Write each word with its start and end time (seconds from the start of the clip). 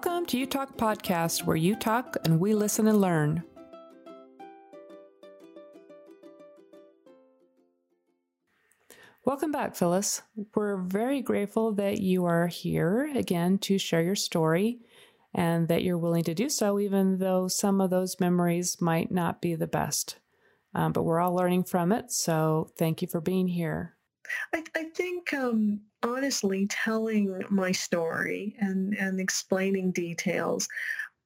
Welcome 0.00 0.26
to 0.26 0.38
You 0.38 0.46
Talk 0.46 0.76
Podcast, 0.76 1.42
where 1.42 1.56
you 1.56 1.74
talk 1.74 2.16
and 2.22 2.38
we 2.38 2.54
listen 2.54 2.86
and 2.86 3.00
learn. 3.00 3.42
Welcome 9.24 9.50
back, 9.50 9.74
Phyllis. 9.74 10.22
We're 10.54 10.76
very 10.76 11.20
grateful 11.20 11.72
that 11.72 11.98
you 11.98 12.26
are 12.26 12.46
here 12.46 13.10
again 13.12 13.58
to 13.58 13.76
share 13.76 14.04
your 14.04 14.14
story 14.14 14.78
and 15.34 15.66
that 15.66 15.82
you're 15.82 15.98
willing 15.98 16.22
to 16.22 16.34
do 16.34 16.48
so, 16.48 16.78
even 16.78 17.18
though 17.18 17.48
some 17.48 17.80
of 17.80 17.90
those 17.90 18.20
memories 18.20 18.80
might 18.80 19.10
not 19.10 19.42
be 19.42 19.56
the 19.56 19.66
best. 19.66 20.20
Um, 20.76 20.92
but 20.92 21.02
we're 21.02 21.18
all 21.18 21.34
learning 21.34 21.64
from 21.64 21.90
it. 21.90 22.12
So 22.12 22.70
thank 22.78 23.02
you 23.02 23.08
for 23.08 23.20
being 23.20 23.48
here. 23.48 23.96
I, 24.54 24.62
I 24.76 24.84
think 24.94 25.34
um, 25.34 25.80
honestly, 26.02 26.66
telling 26.68 27.42
my 27.50 27.72
story 27.72 28.56
and, 28.60 28.94
and 28.94 29.20
explaining 29.20 29.92
details 29.92 30.68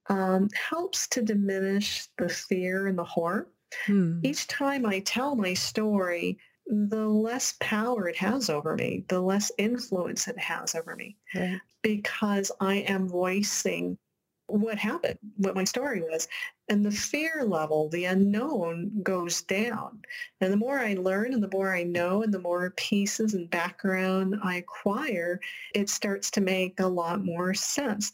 um, 0.08 0.48
helps 0.54 1.06
to 1.08 1.22
diminish 1.22 2.08
the 2.18 2.28
fear 2.28 2.86
and 2.88 2.98
the 2.98 3.04
horror. 3.04 3.48
Hmm. 3.86 4.20
Each 4.22 4.46
time 4.46 4.84
I 4.86 5.00
tell 5.00 5.34
my 5.34 5.54
story, 5.54 6.38
the 6.66 7.06
less 7.06 7.54
power 7.60 8.08
it 8.08 8.16
has 8.16 8.48
over 8.48 8.76
me, 8.76 9.04
the 9.08 9.20
less 9.20 9.50
influence 9.58 10.28
it 10.28 10.38
has 10.38 10.74
over 10.74 10.94
me, 10.96 11.16
right. 11.34 11.60
because 11.82 12.52
I 12.60 12.76
am 12.76 13.08
voicing 13.08 13.98
what 14.46 14.78
happened, 14.78 15.18
what 15.36 15.54
my 15.54 15.64
story 15.64 16.02
was. 16.02 16.28
And 16.72 16.86
the 16.86 16.90
fear 16.90 17.44
level, 17.44 17.90
the 17.90 18.06
unknown 18.06 19.02
goes 19.02 19.42
down. 19.42 20.00
And 20.40 20.50
the 20.50 20.56
more 20.56 20.78
I 20.78 20.94
learn 20.94 21.34
and 21.34 21.42
the 21.42 21.50
more 21.52 21.74
I 21.74 21.82
know 21.82 22.22
and 22.22 22.32
the 22.32 22.38
more 22.38 22.70
pieces 22.78 23.34
and 23.34 23.50
background 23.50 24.36
I 24.42 24.56
acquire, 24.56 25.38
it 25.74 25.90
starts 25.90 26.30
to 26.30 26.40
make 26.40 26.80
a 26.80 26.86
lot 26.86 27.22
more 27.22 27.52
sense. 27.52 28.10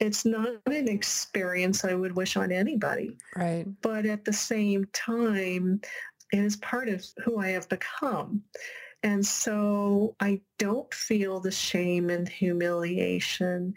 It's 0.00 0.24
not 0.24 0.48
an 0.64 0.88
experience 0.88 1.84
I 1.84 1.92
would 1.92 2.16
wish 2.16 2.38
on 2.38 2.50
anybody. 2.50 3.18
Right. 3.36 3.66
But 3.82 4.06
at 4.06 4.24
the 4.24 4.32
same 4.32 4.86
time, 4.94 5.82
it 6.32 6.38
is 6.38 6.56
part 6.56 6.88
of 6.88 7.04
who 7.22 7.38
I 7.38 7.48
have 7.48 7.68
become. 7.68 8.42
And 9.02 9.24
so 9.24 10.16
I 10.18 10.40
don't 10.58 10.92
feel 10.94 11.40
the 11.40 11.50
shame 11.50 12.08
and 12.08 12.26
humiliation 12.26 13.74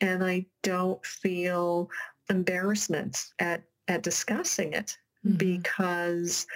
and 0.00 0.22
I 0.22 0.46
don't 0.62 1.04
feel 1.04 1.90
embarrassment 2.30 3.24
at, 3.40 3.64
at 3.88 4.02
discussing 4.02 4.72
it 4.72 4.96
mm-hmm. 5.24 5.36
because 5.36 6.46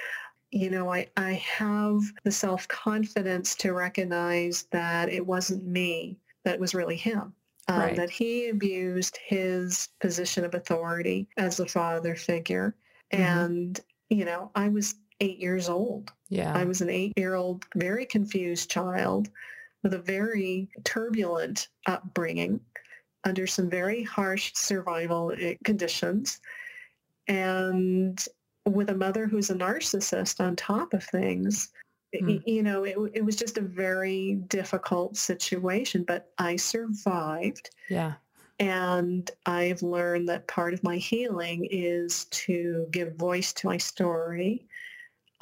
you 0.50 0.70
know, 0.70 0.92
I, 0.92 1.08
I 1.16 1.32
have 1.32 2.00
the 2.24 2.30
self-confidence 2.30 3.56
to 3.56 3.72
recognize 3.72 4.66
that 4.70 5.08
it 5.10 5.26
wasn't 5.26 5.66
me, 5.66 6.18
that 6.44 6.54
it 6.54 6.60
was 6.60 6.74
really 6.74 6.96
him. 6.96 7.34
Um, 7.68 7.80
right. 7.80 7.96
That 7.96 8.10
he 8.10 8.48
abused 8.48 9.18
his 9.22 9.88
position 10.00 10.44
of 10.44 10.54
authority 10.54 11.26
as 11.36 11.58
a 11.58 11.66
father 11.66 12.14
figure. 12.14 12.76
Mm-hmm. 13.12 13.22
And, 13.22 13.80
you 14.08 14.24
know, 14.24 14.52
I 14.54 14.68
was 14.68 14.94
eight 15.20 15.38
years 15.38 15.68
old. 15.68 16.12
Yeah. 16.28 16.54
I 16.54 16.64
was 16.64 16.80
an 16.80 16.90
eight-year-old, 16.90 17.64
very 17.74 18.06
confused 18.06 18.70
child 18.70 19.28
with 19.82 19.94
a 19.94 19.98
very 19.98 20.68
turbulent 20.84 21.68
upbringing 21.86 22.60
under 23.24 23.46
some 23.48 23.68
very 23.68 24.04
harsh 24.04 24.52
survival 24.54 25.32
eh, 25.38 25.56
conditions 25.64 26.40
and 27.28 28.24
with 28.66 28.90
a 28.90 28.94
mother 28.94 29.26
who's 29.26 29.50
a 29.50 29.54
narcissist 29.54 30.40
on 30.40 30.56
top 30.56 30.92
of 30.92 31.04
things 31.04 31.70
mm. 32.14 32.42
you 32.46 32.62
know 32.62 32.84
it, 32.84 32.96
it 33.14 33.24
was 33.24 33.36
just 33.36 33.58
a 33.58 33.62
very 33.62 34.34
difficult 34.48 35.16
situation 35.16 36.04
but 36.04 36.30
i 36.38 36.56
survived 36.56 37.70
yeah 37.88 38.14
and 38.58 39.30
I've 39.44 39.82
learned 39.82 40.28
that 40.28 40.46
part 40.46 40.72
of 40.72 40.82
my 40.82 40.96
healing 40.96 41.68
is 41.70 42.24
to 42.26 42.86
give 42.90 43.16
voice 43.16 43.52
to 43.54 43.66
my 43.66 43.76
story 43.76 44.66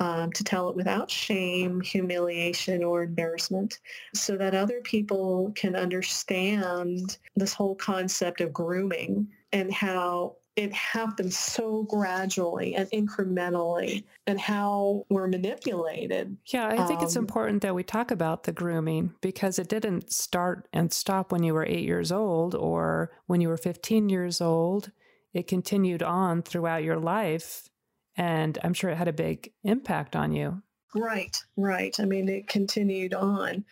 um, 0.00 0.33
to 0.33 0.43
tell 0.43 0.69
it 0.69 0.75
without 0.75 1.09
shame, 1.09 1.81
humiliation, 1.81 2.83
or 2.83 3.05
embarrassment 3.05 3.78
so 4.12 4.37
that 4.37 4.55
other 4.55 4.81
people 4.81 5.53
can 5.55 5.77
understand 5.77 7.19
this 7.37 7.55
whole 7.55 7.77
concept 7.77 8.41
of 8.41 8.53
grooming 8.53 9.28
and 9.53 9.73
how 9.73 10.34
it 10.57 10.73
happens 10.73 11.37
so 11.37 11.83
gradually 11.83 12.77
and 12.77 12.89
incrementally 12.91 14.05
and 14.27 14.39
how 14.39 15.05
we're 15.09 15.27
manipulated. 15.27 16.37
Yeah, 16.47 16.69
I 16.69 16.87
think 16.87 17.01
um, 17.01 17.05
it's 17.05 17.17
important 17.17 17.63
that 17.63 17.75
we 17.75 17.83
talk 17.83 18.11
about 18.11 18.45
the 18.45 18.53
grooming 18.53 19.15
because 19.21 19.59
it 19.59 19.69
didn't 19.69 20.13
start 20.13 20.69
and 20.73 20.93
stop 20.93 21.33
when 21.33 21.43
you 21.43 21.55
were 21.55 21.67
eight 21.67 21.85
years 21.85 22.13
old 22.13 22.55
or 22.55 23.11
when 23.27 23.41
you 23.41 23.49
were 23.49 23.57
15 23.57 24.09
years 24.09 24.41
old. 24.41 24.93
It 25.33 25.49
continued 25.49 26.03
on 26.03 26.43
throughout 26.43 26.85
your 26.85 26.99
life 26.99 27.69
and 28.17 28.57
I'm 28.63 28.75
sure 28.75 28.91
it 28.91 28.97
had 28.97 29.09
a 29.09 29.13
big 29.13 29.53
impact 29.65 30.15
on 30.15 30.33
you. 30.33 30.63
Right, 30.95 31.37
right. 31.57 31.95
I 31.99 32.05
mean, 32.05 32.29
it 32.29 32.47
continued 32.47 33.15
on. 33.15 33.65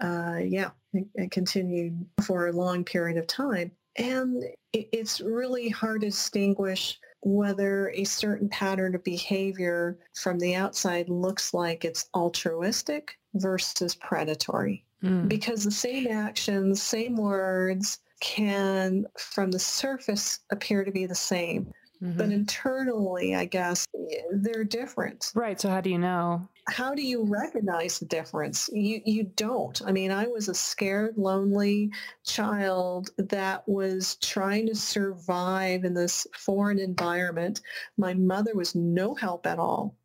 Uh, 0.00 0.38
yeah, 0.42 0.70
it, 0.94 1.06
it, 1.14 1.30
continued 1.30 2.06
for 2.24 2.46
a 2.46 2.52
long 2.52 2.84
period 2.84 3.18
of 3.18 3.26
time. 3.26 3.72
And 3.98 4.44
it's 4.72 5.20
really 5.20 5.68
hard 5.68 6.02
to 6.02 6.08
distinguish 6.08 6.98
whether 7.22 7.90
a 7.90 8.04
certain 8.04 8.48
pattern 8.48 8.94
of 8.94 9.02
behavior 9.02 9.98
from 10.14 10.38
the 10.38 10.54
outside 10.54 11.08
looks 11.08 11.52
like 11.52 11.84
it's 11.84 12.08
altruistic 12.14 13.18
versus 13.34 13.94
predatory. 13.96 14.84
Mm. 15.02 15.28
Because 15.28 15.64
the 15.64 15.70
same 15.70 16.08
actions, 16.08 16.82
same 16.82 17.16
words 17.16 17.98
can, 18.20 19.06
from 19.16 19.50
the 19.50 19.58
surface, 19.58 20.40
appear 20.50 20.84
to 20.84 20.92
be 20.92 21.06
the 21.06 21.14
same. 21.14 21.72
Mm-hmm. 22.02 22.16
But 22.16 22.30
internally, 22.30 23.34
I 23.34 23.44
guess, 23.44 23.86
they're 24.30 24.64
different. 24.64 25.32
Right. 25.34 25.60
So 25.60 25.68
how 25.68 25.80
do 25.80 25.90
you 25.90 25.98
know? 25.98 26.48
How 26.68 26.94
do 26.94 27.02
you 27.02 27.24
recognize 27.24 27.98
the 27.98 28.06
difference? 28.06 28.68
You, 28.72 29.00
you 29.04 29.24
don't. 29.24 29.80
I 29.84 29.90
mean, 29.90 30.12
I 30.12 30.26
was 30.26 30.48
a 30.48 30.54
scared, 30.54 31.16
lonely 31.16 31.90
child 32.24 33.10
that 33.16 33.66
was 33.66 34.16
trying 34.16 34.66
to 34.68 34.76
survive 34.76 35.84
in 35.84 35.94
this 35.94 36.26
foreign 36.34 36.78
environment. 36.78 37.62
My 37.96 38.14
mother 38.14 38.54
was 38.54 38.74
no 38.74 39.14
help 39.14 39.46
at 39.46 39.58
all. 39.58 39.96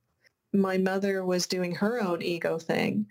My 0.52 0.78
mother 0.78 1.26
was 1.26 1.48
doing 1.48 1.76
her 1.76 2.02
own 2.02 2.22
ego 2.22 2.58
thing 2.58 3.06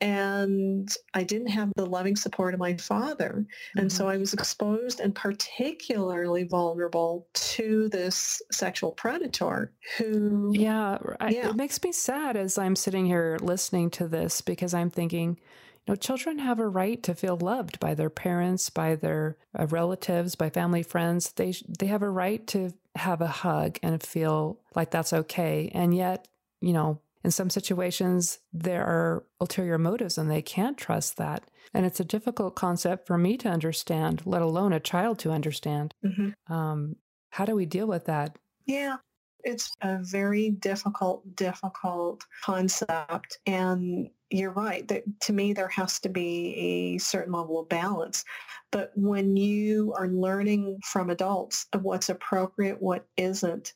and 0.00 0.92
I 1.14 1.22
didn't 1.22 1.48
have 1.48 1.72
the 1.76 1.86
loving 1.86 2.16
support 2.16 2.54
of 2.54 2.60
my 2.60 2.76
father. 2.76 3.46
Mm-hmm. 3.46 3.78
And 3.78 3.92
so. 3.92 4.08
I 4.08 4.16
was 4.16 4.32
exposed 4.32 5.00
and 5.00 5.14
particularly 5.14 6.44
vulnerable 6.44 7.26
to 7.34 7.88
this 7.88 8.40
sexual 8.50 8.92
predator 8.92 9.72
who... 9.96 10.52
Yeah, 10.54 10.98
I, 11.20 11.30
yeah. 11.30 11.50
it 11.50 11.56
makes 11.56 11.82
me 11.82 11.92
sad 11.92 12.36
as 12.36 12.58
I'm 12.58 12.76
sitting 12.76 13.06
here 13.06 13.38
listening 13.40 13.90
to 13.90 14.08
this 14.08 14.40
because 14.40 14.72
I'm 14.72 14.90
thinking, 14.90 15.38
you 15.86 15.92
know, 15.92 15.96
children 15.96 16.38
have 16.38 16.58
a 16.58 16.68
right 16.68 17.02
to 17.02 17.14
feel 17.14 17.36
loved 17.36 17.78
by 17.80 17.94
their 17.94 18.10
parents, 18.10 18.70
by 18.70 18.94
their 18.94 19.36
uh, 19.58 19.66
relatives, 19.66 20.34
by 20.34 20.50
family 20.50 20.82
friends. 20.82 21.32
They, 21.32 21.54
they 21.78 21.86
have 21.86 22.02
a 22.02 22.10
right 22.10 22.46
to 22.48 22.72
have 22.94 23.20
a 23.20 23.26
hug 23.26 23.78
and 23.82 24.02
feel 24.02 24.60
like 24.74 24.90
that's 24.90 25.12
okay. 25.12 25.70
And 25.74 25.94
yet, 25.94 26.28
you 26.60 26.72
know, 26.72 27.00
in 27.24 27.30
some 27.30 27.50
situations, 27.50 28.38
there 28.52 28.84
are 28.84 29.24
ulterior 29.40 29.78
motives 29.78 30.18
and 30.18 30.30
they 30.30 30.42
can't 30.42 30.78
trust 30.78 31.16
that. 31.16 31.44
And 31.74 31.84
it's 31.84 32.00
a 32.00 32.04
difficult 32.04 32.54
concept 32.54 33.06
for 33.06 33.18
me 33.18 33.36
to 33.38 33.48
understand, 33.48 34.22
let 34.24 34.42
alone 34.42 34.72
a 34.72 34.80
child 34.80 35.18
to 35.20 35.32
understand. 35.32 35.94
Mm-hmm. 36.04 36.52
Um, 36.52 36.96
how 37.30 37.44
do 37.44 37.54
we 37.54 37.66
deal 37.66 37.86
with 37.86 38.06
that? 38.06 38.36
Yeah, 38.66 38.96
it's 39.44 39.72
a 39.82 39.98
very 40.02 40.50
difficult, 40.50 41.36
difficult 41.36 42.24
concept. 42.42 43.38
And 43.46 44.08
you're 44.30 44.52
right. 44.52 44.86
That 44.88 45.04
to 45.22 45.32
me, 45.32 45.52
there 45.52 45.68
has 45.68 45.98
to 46.00 46.08
be 46.08 46.54
a 46.54 46.98
certain 46.98 47.32
level 47.32 47.60
of 47.60 47.68
balance. 47.68 48.24
But 48.70 48.92
when 48.94 49.36
you 49.36 49.94
are 49.98 50.08
learning 50.08 50.80
from 50.84 51.10
adults 51.10 51.66
of 51.72 51.82
what's 51.82 52.08
appropriate, 52.08 52.80
what 52.80 53.06
isn't, 53.16 53.72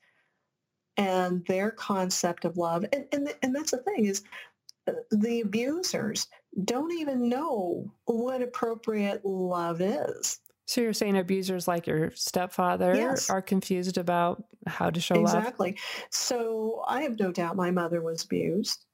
and 1.03 1.45
their 1.47 1.73
concept 1.73 2.45
of 2.45 2.57
love. 2.57 2.85
And, 2.93 3.07
and, 3.13 3.35
and 3.43 3.55
that's 3.55 3.73
the 3.73 3.79
thing 3.79 4.07
is 4.07 4.23
uh, 4.87 4.93
the 5.11 5.41
abusers 5.41 6.29
don't 6.65 6.93
even 6.93 7.29
know 7.29 7.93
what 8.05 8.43
appropriate 8.43 9.25
love 9.25 9.81
is. 9.81 10.39
So 10.67 10.81
you're 10.81 10.93
saying 10.93 11.19
abusers 11.19 11.67
like 11.67 11.87
your 11.89 12.13
stepfather 12.13 12.95
yes. 12.95 13.29
are 13.29 13.43
confused 13.43 13.99
about 13.99 14.45
how 14.67 14.91
to 14.91 15.01
show 15.01 15.17
exactly. 15.17 15.25
love? 15.25 15.43
Exactly. 15.43 15.79
So 16.11 16.85
I 16.87 17.03
have 17.03 17.19
no 17.19 17.33
doubt 17.33 17.57
my 17.57 17.73
mother 17.73 18.01
was 18.01 18.25
abused, 18.25 18.85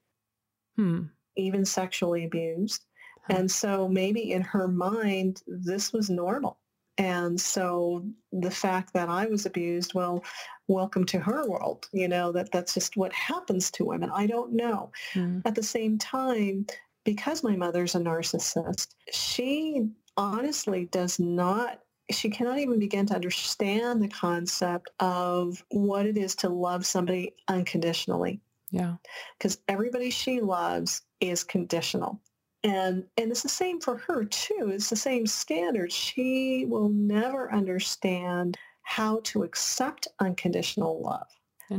hmm. 0.76 1.02
even 1.36 1.64
sexually 1.64 2.24
abused. 2.24 2.86
Huh. 3.26 3.36
And 3.36 3.50
so 3.50 3.86
maybe 3.86 4.32
in 4.32 4.42
her 4.42 4.66
mind, 4.66 5.42
this 5.46 5.92
was 5.92 6.08
normal. 6.08 6.58
And 6.96 7.40
so 7.40 8.04
the 8.32 8.50
fact 8.50 8.92
that 8.94 9.08
I 9.08 9.26
was 9.26 9.46
abused, 9.46 9.94
well, 9.94 10.24
welcome 10.68 11.04
to 11.06 11.18
her 11.18 11.48
world. 11.48 11.88
You 11.92 12.08
know, 12.08 12.30
that 12.32 12.52
that's 12.52 12.74
just 12.74 12.96
what 12.96 13.12
happens 13.12 13.70
to 13.72 13.84
women. 13.84 14.10
I 14.14 14.26
don't 14.26 14.52
know. 14.52 14.92
Mm. 15.14 15.42
At 15.44 15.54
the 15.54 15.62
same 15.62 15.98
time, 15.98 16.66
because 17.04 17.42
my 17.42 17.56
mother's 17.56 17.94
a 17.94 17.98
narcissist, 17.98 18.88
she 19.12 19.88
honestly 20.16 20.86
does 20.86 21.18
not 21.18 21.80
she 22.10 22.30
cannot 22.30 22.58
even 22.58 22.78
begin 22.78 23.06
to 23.06 23.14
understand 23.14 24.02
the 24.02 24.08
concept 24.08 24.90
of 25.00 25.62
what 25.70 26.06
it 26.06 26.16
is 26.16 26.34
to 26.36 26.48
love 26.48 26.86
somebody 26.86 27.34
unconditionally. 27.48 28.40
Yeah. 28.70 28.94
Because 29.36 29.58
everybody 29.68 30.10
she 30.10 30.40
loves 30.40 31.02
is 31.20 31.44
conditional. 31.44 32.20
And 32.64 33.04
and 33.16 33.30
it's 33.30 33.42
the 33.42 33.48
same 33.48 33.80
for 33.80 33.98
her 33.98 34.24
too. 34.24 34.70
It's 34.72 34.90
the 34.90 34.96
same 34.96 35.26
standard. 35.26 35.92
She 35.92 36.66
will 36.68 36.88
never 36.88 37.52
understand 37.52 38.58
how 38.88 39.20
to 39.22 39.42
accept 39.42 40.08
unconditional 40.18 41.02
love. 41.02 41.26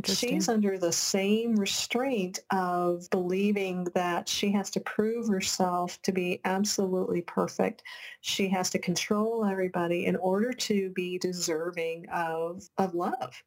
She's 0.06 0.48
under 0.48 0.78
the 0.78 0.92
same 0.92 1.56
restraint 1.56 2.38
of 2.52 3.10
believing 3.10 3.86
that 3.96 4.30
she 4.30 4.52
has 4.52 4.70
to 4.70 4.80
prove 4.80 5.28
herself 5.28 6.00
to 6.04 6.12
be 6.12 6.40
absolutely 6.46 7.22
perfect. 7.24 7.82
She 8.22 8.48
has 8.50 8.70
to 8.70 8.78
control 8.78 9.44
everybody 9.44 10.06
in 10.06 10.18
order 10.18 10.54
to 10.54 10.92
be 10.92 11.18
deserving 11.18 12.08
of, 12.10 12.70
of 12.78 12.94
love. 12.94 13.42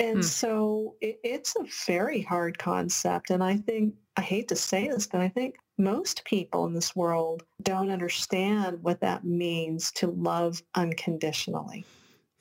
And 0.00 0.16
hmm. 0.16 0.22
so 0.22 0.96
it, 1.02 1.20
it's 1.22 1.54
a 1.56 1.66
very 1.86 2.22
hard 2.22 2.58
concept. 2.58 3.28
And 3.28 3.44
I 3.44 3.58
think, 3.58 3.94
I 4.16 4.22
hate 4.22 4.48
to 4.48 4.56
say 4.56 4.88
this, 4.88 5.06
but 5.06 5.20
I 5.20 5.28
think 5.28 5.56
most 5.76 6.24
people 6.24 6.64
in 6.64 6.72
this 6.72 6.96
world 6.96 7.42
don't 7.62 7.90
understand 7.90 8.82
what 8.82 9.00
that 9.00 9.24
means 9.24 9.92
to 9.92 10.06
love 10.06 10.62
unconditionally. 10.74 11.84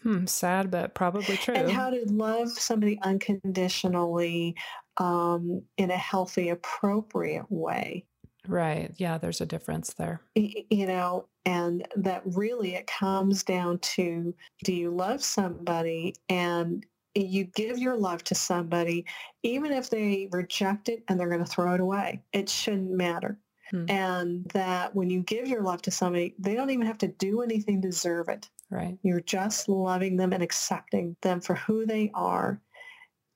Hmm, 0.03 0.25
sad, 0.25 0.71
but 0.71 0.95
probably 0.95 1.37
true. 1.37 1.53
And 1.53 1.71
how 1.71 1.89
to 1.89 2.03
love 2.07 2.49
somebody 2.49 2.99
unconditionally 3.01 4.55
um, 4.97 5.61
in 5.77 5.91
a 5.91 5.97
healthy, 5.97 6.49
appropriate 6.49 7.45
way. 7.49 8.05
Right. 8.47 8.91
Yeah, 8.97 9.17
there's 9.17 9.41
a 9.41 9.45
difference 9.45 9.93
there. 9.93 10.21
You 10.35 10.87
know, 10.87 11.27
and 11.45 11.87
that 11.95 12.23
really 12.25 12.75
it 12.75 12.87
comes 12.87 13.43
down 13.43 13.79
to 13.79 14.33
do 14.63 14.73
you 14.73 14.89
love 14.89 15.23
somebody 15.23 16.15
and 16.29 16.85
you 17.13 17.43
give 17.43 17.77
your 17.77 17.97
love 17.97 18.23
to 18.25 18.35
somebody, 18.35 19.05
even 19.43 19.71
if 19.71 19.89
they 19.89 20.29
reject 20.31 20.89
it 20.89 21.03
and 21.07 21.19
they're 21.19 21.29
going 21.29 21.43
to 21.43 21.49
throw 21.49 21.73
it 21.73 21.81
away. 21.81 22.23
It 22.33 22.49
shouldn't 22.49 22.91
matter. 22.91 23.37
Hmm. 23.69 23.85
And 23.89 24.45
that 24.53 24.95
when 24.95 25.09
you 25.09 25.21
give 25.21 25.47
your 25.47 25.61
love 25.61 25.81
to 25.83 25.91
somebody, 25.91 26.35
they 26.39 26.55
don't 26.55 26.69
even 26.69 26.87
have 26.87 26.97
to 26.99 27.07
do 27.07 27.41
anything 27.41 27.81
to 27.81 27.87
deserve 27.87 28.29
it. 28.29 28.49
Right. 28.71 28.97
You're 29.03 29.21
just 29.21 29.69
loving 29.69 30.17
them 30.17 30.33
and 30.33 30.41
accepting 30.41 31.15
them 31.21 31.41
for 31.41 31.55
who 31.55 31.85
they 31.85 32.09
are. 32.13 32.59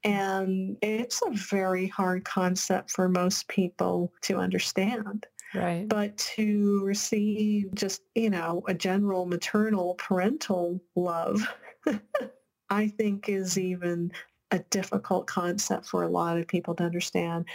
And 0.04 0.78
it's 0.82 1.22
a 1.22 1.32
very 1.32 1.88
hard 1.88 2.24
concept 2.24 2.92
for 2.92 3.10
most 3.10 3.48
people 3.48 4.14
to 4.22 4.38
understand. 4.38 5.28
Right. 5.54 5.88
But 5.88 6.18
to 6.36 6.82
receive 6.84 7.74
just, 7.76 8.02
you 8.16 8.30
know, 8.30 8.64
a 8.68 8.74
general 8.74 9.26
maternal 9.26 9.96
parental 9.96 10.82
love 10.96 11.42
I 12.70 12.88
think 12.88 13.30
is 13.30 13.58
even 13.58 14.12
a 14.52 14.60
difficult 14.60 15.28
concept 15.28 15.86
for 15.86 16.04
a 16.04 16.10
lot 16.10 16.38
of 16.38 16.48
people 16.48 16.76
to 16.76 16.84
understand. 16.84 17.46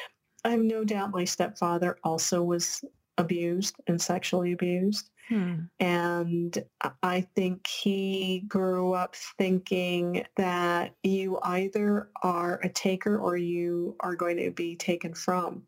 I 0.44 0.50
have 0.50 0.61
no 0.61 0.85
doubt 0.85 1.11
my 1.11 1.25
stepfather 1.25 1.99
also 2.05 2.43
was 2.43 2.85
abused 3.19 3.77
and 3.87 4.00
sexually 4.00 4.53
abused. 4.53 5.11
Hmm. 5.31 5.61
And 5.79 6.65
I 7.05 7.21
think 7.37 7.65
he 7.69 8.41
grew 8.49 8.94
up 8.94 9.15
thinking 9.38 10.27
that 10.37 10.97
you 11.05 11.38
either 11.44 12.11
are 12.25 12.59
a 12.65 12.69
taker 12.69 13.17
or 13.17 13.37
you 13.37 13.94
are 14.00 14.17
going 14.17 14.38
to 14.38 14.50
be 14.50 14.75
taken 14.75 15.15
from. 15.15 15.62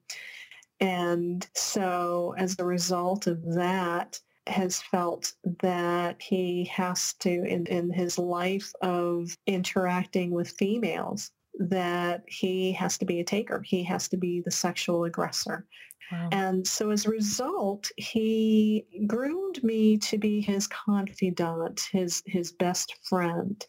And 0.80 1.46
so 1.54 2.34
as 2.36 2.56
a 2.58 2.64
result 2.64 3.28
of 3.28 3.40
that, 3.54 4.18
has 4.48 4.82
felt 4.82 5.34
that 5.60 6.20
he 6.20 6.64
has 6.64 7.12
to, 7.20 7.30
in, 7.30 7.66
in 7.66 7.92
his 7.92 8.18
life 8.18 8.72
of 8.82 9.36
interacting 9.46 10.32
with 10.32 10.50
females, 10.50 11.30
that 11.58 12.24
he 12.26 12.72
has 12.72 12.98
to 12.98 13.04
be 13.04 13.20
a 13.20 13.24
taker. 13.24 13.62
He 13.62 13.82
has 13.84 14.08
to 14.08 14.16
be 14.16 14.40
the 14.40 14.50
sexual 14.50 15.04
aggressor. 15.04 15.66
Wow. 16.10 16.28
And 16.32 16.66
so 16.66 16.90
as 16.90 17.06
a 17.06 17.10
result, 17.10 17.90
he 17.96 18.84
groomed 19.06 19.62
me 19.62 19.96
to 19.98 20.18
be 20.18 20.40
his 20.40 20.66
confidant, 20.66 21.80
his, 21.90 22.22
his 22.26 22.52
best 22.52 22.96
friend, 23.08 23.64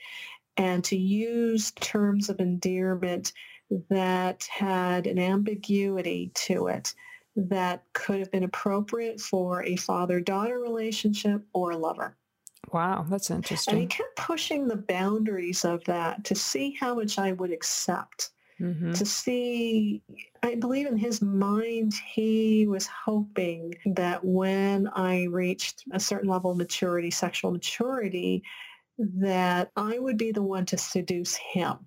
and 0.57 0.83
to 0.83 0.97
use 0.97 1.71
terms 1.71 2.29
of 2.29 2.39
endearment 2.39 3.33
that 3.89 4.43
had 4.51 5.07
an 5.07 5.19
ambiguity 5.19 6.31
to 6.35 6.67
it 6.67 6.93
that 7.35 7.83
could 7.93 8.19
have 8.19 8.31
been 8.31 8.43
appropriate 8.43 9.19
for 9.19 9.63
a 9.63 9.75
father-daughter 9.75 10.59
relationship 10.59 11.41
or 11.53 11.71
a 11.71 11.77
lover. 11.77 12.15
Wow, 12.73 13.05
that's 13.07 13.29
interesting. 13.29 13.73
And 13.73 13.81
he 13.81 13.87
kept 13.87 14.15
pushing 14.15 14.67
the 14.67 14.77
boundaries 14.77 15.63
of 15.63 15.83
that 15.85 16.23
to 16.25 16.35
see 16.35 16.75
how 16.79 16.95
much 16.95 17.19
I 17.19 17.33
would 17.33 17.51
accept. 17.51 18.31
Mm-hmm. 18.59 18.93
To 18.93 19.05
see, 19.05 20.01
I 20.41 20.55
believe 20.55 20.87
in 20.87 20.97
his 20.97 21.21
mind, 21.21 21.93
he 22.13 22.65
was 22.67 22.87
hoping 22.87 23.75
that 23.85 24.23
when 24.23 24.87
I 24.93 25.25
reached 25.25 25.83
a 25.91 25.99
certain 25.99 26.29
level 26.29 26.51
of 26.51 26.57
maturity, 26.57 27.11
sexual 27.11 27.51
maturity, 27.51 28.43
that 28.97 29.71
I 29.75 29.99
would 29.99 30.17
be 30.17 30.31
the 30.31 30.41
one 30.41 30.65
to 30.67 30.77
seduce 30.77 31.35
him. 31.35 31.77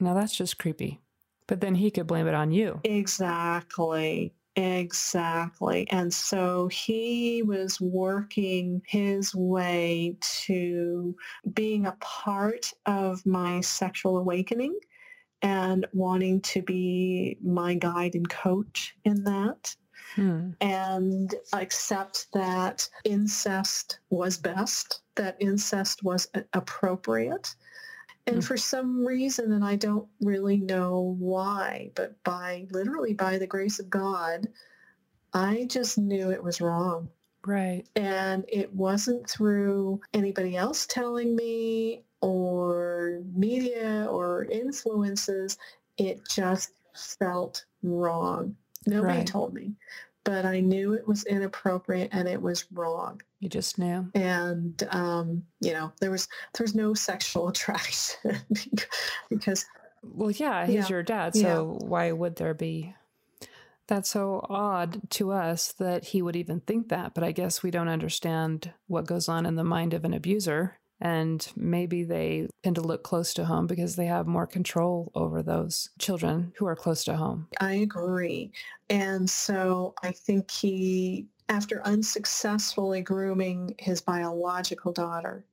Now 0.00 0.14
that's 0.14 0.36
just 0.36 0.58
creepy. 0.58 1.00
But 1.46 1.60
then 1.60 1.74
he 1.74 1.90
could 1.90 2.06
blame 2.06 2.26
it 2.26 2.34
on 2.34 2.52
you. 2.52 2.80
Exactly. 2.84 4.32
Exactly. 4.56 5.88
And 5.90 6.12
so 6.12 6.68
he 6.68 7.42
was 7.42 7.80
working 7.80 8.82
his 8.86 9.34
way 9.34 10.16
to 10.44 11.16
being 11.54 11.86
a 11.86 11.96
part 12.00 12.72
of 12.86 13.24
my 13.26 13.60
sexual 13.60 14.18
awakening 14.18 14.78
and 15.42 15.86
wanting 15.92 16.40
to 16.40 16.62
be 16.62 17.36
my 17.42 17.74
guide 17.74 18.14
and 18.14 18.28
coach 18.28 18.94
in 19.04 19.24
that. 19.24 19.74
Hmm. 20.14 20.50
And 20.60 21.34
accept 21.52 22.28
that 22.32 22.88
incest 23.04 23.98
was 24.10 24.38
best, 24.38 25.00
that 25.16 25.36
incest 25.40 26.04
was 26.04 26.28
appropriate, 26.52 27.54
and 28.26 28.38
mm. 28.38 28.44
for 28.44 28.56
some 28.56 29.06
reason, 29.06 29.52
and 29.52 29.64
I 29.64 29.76
don't 29.76 30.08
really 30.20 30.56
know 30.58 31.16
why, 31.18 31.90
but 31.94 32.22
by 32.24 32.66
literally 32.70 33.14
by 33.14 33.38
the 33.38 33.46
grace 33.46 33.78
of 33.78 33.90
God, 33.90 34.48
I 35.32 35.66
just 35.68 35.98
knew 35.98 36.30
it 36.30 36.42
was 36.42 36.60
wrong. 36.60 37.08
Right. 37.46 37.84
And 37.96 38.44
it 38.48 38.72
wasn't 38.72 39.28
through 39.28 40.00
anybody 40.14 40.56
else 40.56 40.86
telling 40.86 41.36
me 41.36 42.04
or 42.22 43.20
media 43.34 44.06
or 44.10 44.46
influences. 44.46 45.58
It 45.98 46.22
just 46.28 46.70
felt 46.94 47.66
wrong. 47.82 48.56
Nobody 48.86 49.18
right. 49.18 49.26
told 49.26 49.52
me 49.52 49.72
but 50.24 50.44
I 50.44 50.60
knew 50.60 50.94
it 50.94 51.06
was 51.06 51.24
inappropriate 51.24 52.10
and 52.12 52.26
it 52.26 52.40
was 52.40 52.64
wrong. 52.72 53.20
You 53.40 53.48
just 53.48 53.78
knew. 53.78 54.10
And 54.14 54.82
um, 54.90 55.44
you 55.60 55.72
know, 55.72 55.92
there 56.00 56.10
was 56.10 56.28
there 56.56 56.64
was 56.64 56.74
no 56.74 56.94
sexual 56.94 57.48
attraction 57.54 58.36
because 59.28 59.64
Well, 60.02 60.30
yeah, 60.30 60.66
he's 60.66 60.74
yeah, 60.74 60.88
your 60.88 61.02
dad, 61.02 61.34
so 61.34 61.78
yeah. 61.80 61.86
why 61.86 62.12
would 62.12 62.36
there 62.36 62.54
be 62.54 62.94
that's 63.86 64.10
so 64.10 64.44
odd 64.48 65.10
to 65.10 65.30
us 65.30 65.72
that 65.72 66.04
he 66.04 66.22
would 66.22 66.36
even 66.36 66.60
think 66.60 66.88
that, 66.88 67.12
but 67.12 67.22
I 67.22 67.32
guess 67.32 67.62
we 67.62 67.70
don't 67.70 67.88
understand 67.88 68.72
what 68.86 69.06
goes 69.06 69.28
on 69.28 69.44
in 69.44 69.56
the 69.56 69.64
mind 69.64 69.92
of 69.92 70.06
an 70.06 70.14
abuser 70.14 70.78
and 71.04 71.46
maybe 71.54 72.02
they 72.02 72.48
tend 72.62 72.76
to 72.76 72.82
look 72.82 73.04
close 73.04 73.34
to 73.34 73.44
home 73.44 73.66
because 73.66 73.94
they 73.94 74.06
have 74.06 74.26
more 74.26 74.46
control 74.46 75.12
over 75.14 75.42
those 75.42 75.90
children 75.98 76.52
who 76.56 76.66
are 76.66 76.74
close 76.74 77.04
to 77.04 77.14
home. 77.14 77.46
I 77.60 77.74
agree. 77.74 78.50
And 78.88 79.28
so 79.28 79.94
I 80.02 80.12
think 80.12 80.50
he, 80.50 81.26
after 81.50 81.82
unsuccessfully 81.86 83.02
grooming 83.02 83.74
his 83.78 84.00
biological 84.00 84.92
daughter, 84.92 85.44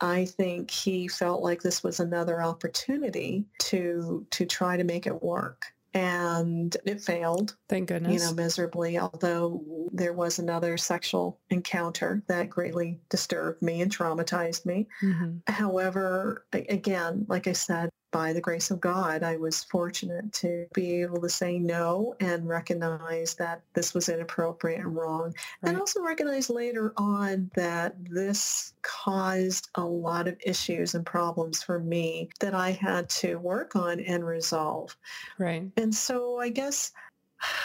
I 0.00 0.24
think 0.24 0.72
he 0.72 1.06
felt 1.06 1.40
like 1.40 1.62
this 1.62 1.84
was 1.84 2.00
another 2.00 2.42
opportunity 2.42 3.46
to 3.60 4.26
to 4.32 4.44
try 4.44 4.76
to 4.76 4.82
make 4.82 5.06
it 5.06 5.22
work 5.22 5.66
and 5.94 6.76
it 6.84 7.00
failed. 7.00 7.56
Thank 7.68 7.88
goodness. 7.88 8.12
You 8.12 8.28
know, 8.28 8.34
miserably, 8.34 8.98
although 8.98 9.62
there 9.92 10.12
was 10.12 10.38
another 10.38 10.76
sexual 10.76 11.40
encounter 11.50 12.22
that 12.26 12.50
greatly 12.50 13.00
disturbed 13.08 13.62
me 13.62 13.80
and 13.80 13.96
traumatized 13.96 14.66
me. 14.66 14.88
Mm-hmm. 15.02 15.38
However, 15.46 16.46
again, 16.52 17.24
like 17.28 17.46
I 17.46 17.52
said, 17.52 17.90
by 18.14 18.32
the 18.32 18.40
grace 18.40 18.70
of 18.70 18.80
God, 18.80 19.24
I 19.24 19.36
was 19.36 19.64
fortunate 19.64 20.32
to 20.34 20.68
be 20.72 21.02
able 21.02 21.20
to 21.20 21.28
say 21.28 21.58
no 21.58 22.14
and 22.20 22.48
recognize 22.48 23.34
that 23.34 23.62
this 23.72 23.92
was 23.92 24.08
inappropriate 24.08 24.78
and 24.78 24.94
wrong. 24.94 25.34
Right. 25.62 25.70
And 25.70 25.80
also 25.80 26.00
recognize 26.00 26.48
later 26.48 26.92
on 26.96 27.50
that 27.56 27.96
this 28.04 28.74
caused 28.82 29.68
a 29.74 29.84
lot 29.84 30.28
of 30.28 30.36
issues 30.46 30.94
and 30.94 31.04
problems 31.04 31.60
for 31.60 31.80
me 31.80 32.30
that 32.38 32.54
I 32.54 32.70
had 32.70 33.08
to 33.10 33.40
work 33.40 33.74
on 33.74 33.98
and 33.98 34.24
resolve. 34.24 34.96
Right. 35.36 35.68
And 35.76 35.92
so 35.92 36.38
I 36.38 36.50
guess 36.50 36.92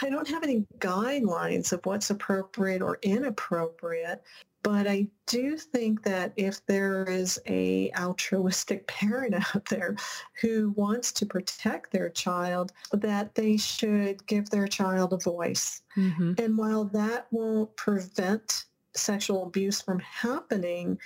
I 0.01 0.09
don't 0.09 0.27
have 0.29 0.41
any 0.41 0.65
guidelines 0.79 1.73
of 1.73 1.85
what's 1.85 2.09
appropriate 2.09 2.81
or 2.81 2.97
inappropriate, 3.03 4.23
But 4.71 4.85
I 4.85 5.07
do 5.25 5.57
think 5.57 6.03
that 6.03 6.31
if 6.35 6.63
there 6.67 7.03
is 7.05 7.39
a 7.47 7.91
altruistic 7.97 8.85
parent 8.87 9.33
out 9.33 9.65
there 9.65 9.95
who 10.41 10.75
wants 10.75 11.11
to 11.13 11.25
protect 11.25 11.91
their 11.91 12.11
child, 12.11 12.71
that 12.93 13.33
they 13.33 13.57
should 13.57 14.23
give 14.27 14.51
their 14.51 14.67
child 14.67 15.13
a 15.13 15.17
voice. 15.17 15.81
Mm-hmm. 15.97 16.33
And 16.37 16.55
while 16.55 16.85
that 16.85 17.25
won't 17.31 17.75
prevent 17.77 18.65
sexual 18.95 19.47
abuse 19.47 19.81
from 19.81 20.01
happening, 20.01 20.99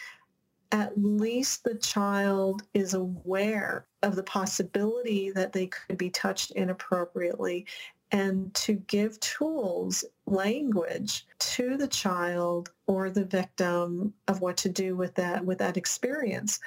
at 0.73 0.91
least 0.97 1.63
the 1.63 1.75
child 1.75 2.63
is 2.73 2.95
aware 2.95 3.87
of 4.01 4.17
the 4.17 4.23
possibility 4.23 5.31
that 5.31 5.53
they 5.53 5.67
could 5.67 5.97
be 5.97 6.09
touched 6.09 6.51
inappropriately 6.51 7.65
and 8.13 8.53
to 8.53 8.73
give 8.73 9.19
tools, 9.19 10.05
language 10.25 11.25
to 11.39 11.75
the 11.75 11.87
child 11.87 12.69
or 12.87 13.09
the 13.09 13.25
victim 13.25 14.13
of 14.27 14.39
what 14.39 14.55
to 14.57 14.69
do 14.69 14.95
with 14.95 15.15
that 15.15 15.43
with 15.43 15.57
that 15.57 15.75
experience. 15.75 16.59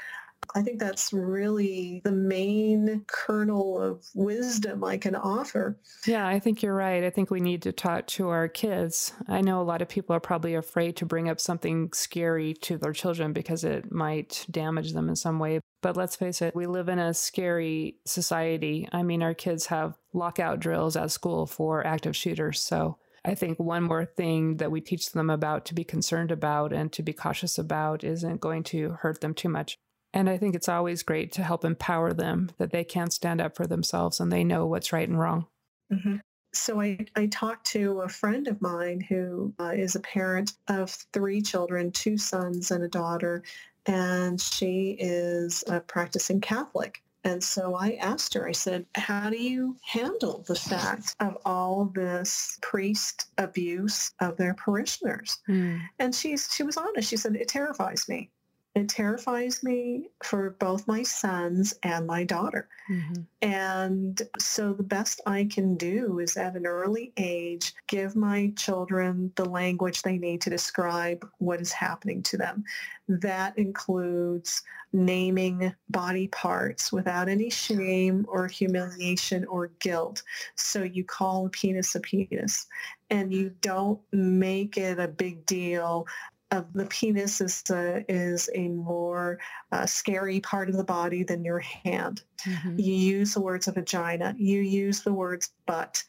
I 0.55 0.63
think 0.63 0.79
that's 0.79 1.13
really 1.13 2.03
the 2.05 2.13
main 2.13 3.05
kernel 3.07 3.81
of 3.81 4.07
wisdom 4.15 4.85
I 4.85 4.97
can 4.97 5.15
offer. 5.15 5.79
Yeah, 6.07 6.27
I 6.27 6.39
think 6.39 6.63
you're 6.63 6.75
right. 6.75 7.03
I 7.03 7.11
think 7.11 7.31
we 7.31 7.41
need 7.41 7.63
to 7.63 7.73
talk 7.73 8.07
to 8.09 8.29
our 8.29 8.47
kids. 8.47 9.13
I 9.29 9.41
know 9.41 9.61
a 9.61 9.65
lot 9.65 9.83
of 9.83 9.89
people 9.89 10.15
are 10.15 10.21
probably 10.21 10.55
afraid 10.55 10.97
to 10.97 11.07
bring 11.07 11.29
up 11.29 11.41
something 11.41 11.91
scary 11.93 12.55
to 12.63 12.79
their 12.79 12.93
children 12.93 13.33
because 13.33 13.65
it 13.65 13.91
might 13.91 14.47
damage 14.51 14.93
them 14.93 15.09
in 15.09 15.17
some 15.17 15.39
way. 15.39 15.61
But 15.83 15.97
let's 15.97 16.17
face 16.17 16.43
it, 16.43 16.55
we 16.57 16.67
live 16.67 16.89
in 16.89 16.99
a 16.99 17.15
scary 17.15 17.97
society. 18.05 18.89
I 18.93 19.03
mean, 19.03 19.23
our 19.23 19.35
kids 19.35 19.67
have 19.67 19.99
lockout 20.13 20.59
drills 20.59 20.97
at 20.97 21.11
school 21.11 21.47
for 21.47 21.87
active 21.87 22.17
shooters. 22.17 22.61
So 22.63 22.99
I 23.25 23.35
think 23.35 23.59
one 23.59 23.83
more 23.83 24.05
thing 24.05 24.57
that 24.59 24.71
we 24.71 24.81
teach 24.81 25.13
them 25.13 25.31
about 25.31 25.67
to 25.67 25.75
be 25.75 25.85
concerned 25.85 26.31
about 26.31 26.73
and 26.73 26.93
to 26.93 27.03
be 27.03 27.13
cautious 27.13 27.59
about 27.59 28.05
isn't 28.05 28.41
going 28.41 28.63
to 28.65 28.91
hurt 29.01 29.21
them 29.21 29.35
too 29.35 29.49
much. 29.49 29.77
And 30.15 30.31
I 30.31 30.39
think 30.39 30.55
it's 30.55 30.69
always 30.69 31.03
great 31.03 31.33
to 31.33 31.43
help 31.43 31.65
empower 31.65 32.15
them 32.15 32.51
that 32.59 32.71
they 32.71 32.85
can 32.85 33.11
stand 33.11 33.41
up 33.41 33.57
for 33.57 33.67
themselves 33.67 34.19
and 34.19 34.33
they 34.33 34.45
know 34.45 34.65
what's 34.67 34.93
right 34.93 35.09
and 35.09 35.19
wrong. 35.19 35.47
Mm-hmm. 35.93 36.17
So 36.55 36.81
I, 36.81 37.05
I 37.15 37.27
talked 37.27 37.67
to 37.73 38.01
a 38.01 38.09
friend 38.09 38.49
of 38.49 38.63
mine 38.63 39.01
who 39.01 39.53
uh, 39.61 39.73
is 39.75 39.95
a 39.95 40.01
parent 40.01 40.53
of 40.69 40.91
three 41.13 41.43
children, 41.43 41.91
two 41.91 42.17
sons 42.17 42.71
and 42.71 42.83
a 42.83 42.89
daughter, 42.89 43.43
and 43.87 44.41
she 44.41 44.97
is 44.99 45.65
a 45.69 45.81
practicing 45.81 46.41
Catholic. 46.41 47.03
And 47.25 47.43
so 47.43 47.75
I 47.75 47.99
asked 48.01 48.35
her, 48.35 48.49
I 48.49 48.53
said, 48.53 48.87
how 48.95 49.31
do 49.31 49.37
you 49.37 49.77
handle 49.83 50.45
the 50.47 50.55
fact 50.55 51.17
of 51.19 51.37
all 51.45 51.91
this 51.93 52.57
priest 52.63 53.31
abuse 53.37 54.13
of 54.21 54.37
their 54.37 54.55
parishioners? 54.55 55.39
Mm. 55.49 55.81
And 55.99 56.15
she's, 56.15 56.49
she 56.55 56.63
was 56.63 56.77
honest. 56.77 57.09
She 57.09 57.17
said, 57.17 57.35
it 57.35 57.49
terrifies 57.49 58.09
me. 58.09 58.31
It 58.77 58.91
terrifies 58.91 59.63
me 59.63 60.11
for 60.23 60.51
both 60.51 60.87
my 60.87 61.03
sons 61.03 61.73
and 61.83 62.07
my 62.07 62.25
daughter. 62.25 62.69
Mm-hmm. 62.91 63.23
And 63.41 64.21
so 64.39 64.75
the 64.75 64.83
best 64.83 65.23
I 65.25 65.49
can 65.51 65.79
do 65.79 66.19
is 66.19 66.37
at 66.37 66.57
an 66.57 66.67
early 66.67 67.11
age, 67.17 67.73
give 67.87 68.15
my 68.15 68.53
children 68.55 69.33
the 69.37 69.47
language 69.47 70.03
they 70.03 70.19
need 70.19 70.43
to 70.43 70.51
describe 70.51 71.27
what 71.39 71.63
is 71.63 71.73
happening 71.73 72.23
to 72.25 72.37
them. 72.37 72.65
That 73.09 73.57
includes 73.57 74.63
naming 74.93 75.75
body 75.89 76.29
parts 76.29 76.93
without 76.93 77.31
any 77.31 77.49
shame 77.49 78.27
or 78.29 78.47
humiliation 78.47 79.47
or 79.47 79.69
guilt. 79.81 80.23
So 80.55 80.83
you 80.83 81.03
call 81.03 81.47
a 81.47 81.49
penis 81.49 81.95
a 81.95 82.01
penis 82.01 82.67
and 83.09 83.33
you 83.33 83.53
don't 83.63 84.01
make 84.13 84.77
it 84.77 84.99
a 84.99 85.09
big 85.09 85.47
deal 85.47 86.07
of 86.51 86.73
the 86.73 86.87
penis 86.87 87.41
is 87.41 87.63
a, 87.71 88.05
is 88.09 88.49
a 88.55 88.69
more 88.69 89.39
uh, 89.73 89.87
scary 89.87 90.41
part 90.41 90.69
of 90.69 90.77
the 90.77 90.85
body 90.85 91.25
than 91.25 91.45
your 91.45 91.59
hand. 91.59 92.23
Mm-hmm. 92.47 92.79
You 92.79 92.95
use 92.95 93.35
the 93.35 93.41
words 93.41 93.67
of 93.67 93.75
vagina. 93.75 94.35
You 94.39 94.61
use 94.61 95.03
the 95.03 95.13
words 95.13 95.51
butt. 95.67 96.03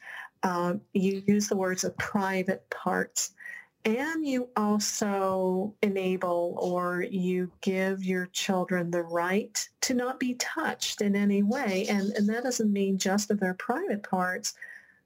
Um, 0.44 0.80
you 0.92 1.22
use 1.26 1.48
the 1.48 1.56
words 1.56 1.82
of 1.82 1.96
private 1.98 2.68
parts. 2.70 3.32
And 3.84 4.26
you 4.26 4.48
also 4.56 5.74
enable 5.82 6.56
or 6.60 7.02
you 7.02 7.50
give 7.60 8.04
your 8.04 8.26
children 8.26 8.90
the 8.90 9.02
right 9.02 9.68
to 9.82 9.94
not 9.94 10.20
be 10.20 10.34
touched 10.34 11.00
in 11.00 11.16
any 11.16 11.42
way. 11.42 11.86
And, 11.88 12.12
and 12.12 12.28
that 12.28 12.44
doesn't 12.44 12.72
mean 12.72 12.98
just 12.98 13.30
of 13.30 13.40
their 13.40 13.54
private 13.54 14.02
parts, 14.02 14.54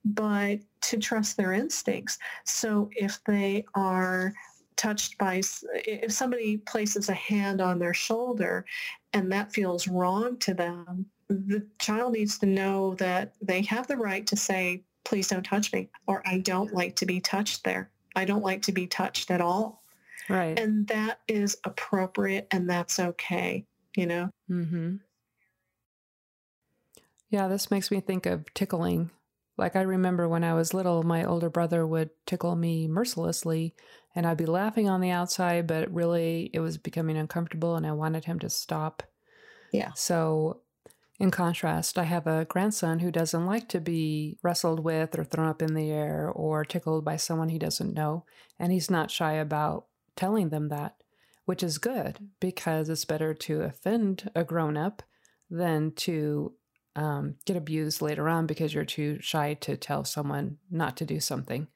but 0.04 0.58
to 0.82 0.98
trust 0.98 1.36
their 1.36 1.52
instincts. 1.52 2.18
So 2.44 2.90
if 2.92 3.22
they 3.24 3.64
are 3.74 4.34
touched 4.76 5.18
by, 5.18 5.42
if 5.74 6.12
somebody 6.12 6.58
places 6.58 7.08
a 7.08 7.14
hand 7.14 7.60
on 7.60 7.78
their 7.78 7.94
shoulder 7.94 8.64
and 9.12 9.30
that 9.32 9.52
feels 9.52 9.88
wrong 9.88 10.36
to 10.38 10.54
them, 10.54 11.06
the 11.28 11.66
child 11.78 12.12
needs 12.12 12.38
to 12.38 12.46
know 12.46 12.94
that 12.96 13.34
they 13.40 13.62
have 13.62 13.86
the 13.86 13.96
right 13.96 14.26
to 14.26 14.36
say, 14.36 14.82
please 15.04 15.28
don't 15.28 15.42
touch 15.42 15.72
me, 15.72 15.88
or 16.06 16.22
I 16.26 16.38
don't 16.38 16.72
like 16.72 16.96
to 16.96 17.06
be 17.06 17.20
touched 17.20 17.64
there. 17.64 17.90
I 18.14 18.24
don't 18.24 18.44
like 18.44 18.62
to 18.62 18.72
be 18.72 18.86
touched 18.86 19.30
at 19.30 19.40
all. 19.40 19.82
Right. 20.28 20.58
And 20.58 20.86
that 20.88 21.20
is 21.26 21.56
appropriate 21.64 22.46
and 22.50 22.68
that's 22.68 22.98
okay, 22.98 23.66
you 23.96 24.06
know? 24.06 24.30
Mm-hmm. 24.50 24.96
Yeah, 27.30 27.48
this 27.48 27.70
makes 27.70 27.90
me 27.90 28.00
think 28.00 28.26
of 28.26 28.52
tickling. 28.52 29.10
Like 29.56 29.74
I 29.74 29.82
remember 29.82 30.28
when 30.28 30.44
I 30.44 30.54
was 30.54 30.74
little, 30.74 31.02
my 31.02 31.24
older 31.24 31.50
brother 31.50 31.86
would 31.86 32.10
tickle 32.26 32.54
me 32.56 32.86
mercilessly 32.86 33.74
and 34.14 34.26
I'd 34.26 34.36
be 34.36 34.46
laughing 34.46 34.88
on 34.88 35.00
the 35.00 35.10
outside, 35.10 35.66
but 35.66 35.92
really 35.92 36.50
it 36.52 36.60
was 36.60 36.78
becoming 36.78 37.16
uncomfortable 37.16 37.76
and 37.76 37.86
I 37.86 37.92
wanted 37.92 38.24
him 38.24 38.38
to 38.40 38.50
stop. 38.50 39.02
Yeah. 39.72 39.92
So, 39.94 40.60
in 41.18 41.30
contrast, 41.30 41.98
I 41.98 42.04
have 42.04 42.26
a 42.26 42.44
grandson 42.46 42.98
who 42.98 43.10
doesn't 43.12 43.46
like 43.46 43.68
to 43.68 43.80
be 43.80 44.38
wrestled 44.42 44.80
with 44.80 45.16
or 45.16 45.24
thrown 45.24 45.48
up 45.48 45.62
in 45.62 45.74
the 45.74 45.90
air 45.90 46.28
or 46.28 46.64
tickled 46.64 47.04
by 47.04 47.16
someone 47.16 47.48
he 47.48 47.58
doesn't 47.58 47.94
know. 47.94 48.24
And 48.58 48.72
he's 48.72 48.90
not 48.90 49.10
shy 49.10 49.34
about 49.34 49.86
telling 50.16 50.48
them 50.48 50.68
that, 50.68 50.96
which 51.44 51.62
is 51.62 51.78
good 51.78 52.30
because 52.40 52.88
it's 52.88 53.04
better 53.04 53.34
to 53.34 53.62
offend 53.62 54.30
a 54.34 54.42
grown 54.42 54.76
up 54.76 55.02
than 55.48 55.92
to 55.92 56.54
um, 56.96 57.36
get 57.44 57.56
abused 57.56 58.02
later 58.02 58.28
on 58.28 58.46
because 58.46 58.74
you're 58.74 58.84
too 58.84 59.18
shy 59.20 59.54
to 59.54 59.76
tell 59.76 60.04
someone 60.04 60.58
not 60.70 60.96
to 60.98 61.04
do 61.04 61.20
something. 61.20 61.68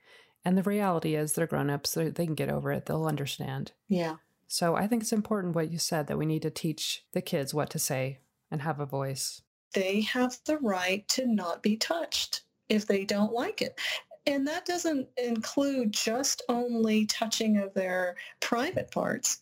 And 0.47 0.57
the 0.57 0.63
reality 0.63 1.17
is, 1.17 1.33
they're 1.33 1.49
grown 1.49 1.71
ups, 1.71 1.95
they 1.95 2.13
can 2.13 2.37
get 2.37 2.49
over 2.49 2.71
it, 2.71 2.87
they'll 2.87 3.07
understand. 3.07 3.73
Yeah. 3.89 4.19
So 4.47 4.77
I 4.77 4.87
think 4.87 5.03
it's 5.03 5.13
important 5.13 5.57
what 5.57 5.73
you 5.73 5.79
said 5.79 6.07
that 6.07 6.19
we 6.19 6.25
need 6.25 6.43
to 6.43 6.51
teach 6.51 7.05
the 7.11 7.21
kids 7.21 7.53
what 7.53 7.69
to 7.71 7.81
say 7.81 8.21
and 8.49 8.63
have 8.63 8.79
a 8.79 8.87
voice. 8.87 9.43
They 9.75 10.03
have 10.03 10.39
the 10.45 10.59
right 10.59 11.07
to 11.09 11.27
not 11.27 11.65
be 11.65 11.77
touched 11.77 12.43
if 12.69 12.87
they 12.87 13.05
don't 13.05 13.33
like 13.33 13.61
it. 13.61 13.81
And 14.25 14.47
that 14.47 14.67
doesn't 14.67 15.09
include 15.17 15.91
just 15.91 16.43
only 16.49 17.07
touching 17.07 17.57
of 17.57 17.75
their 17.75 18.15
private 18.39 18.93
parts, 18.93 19.41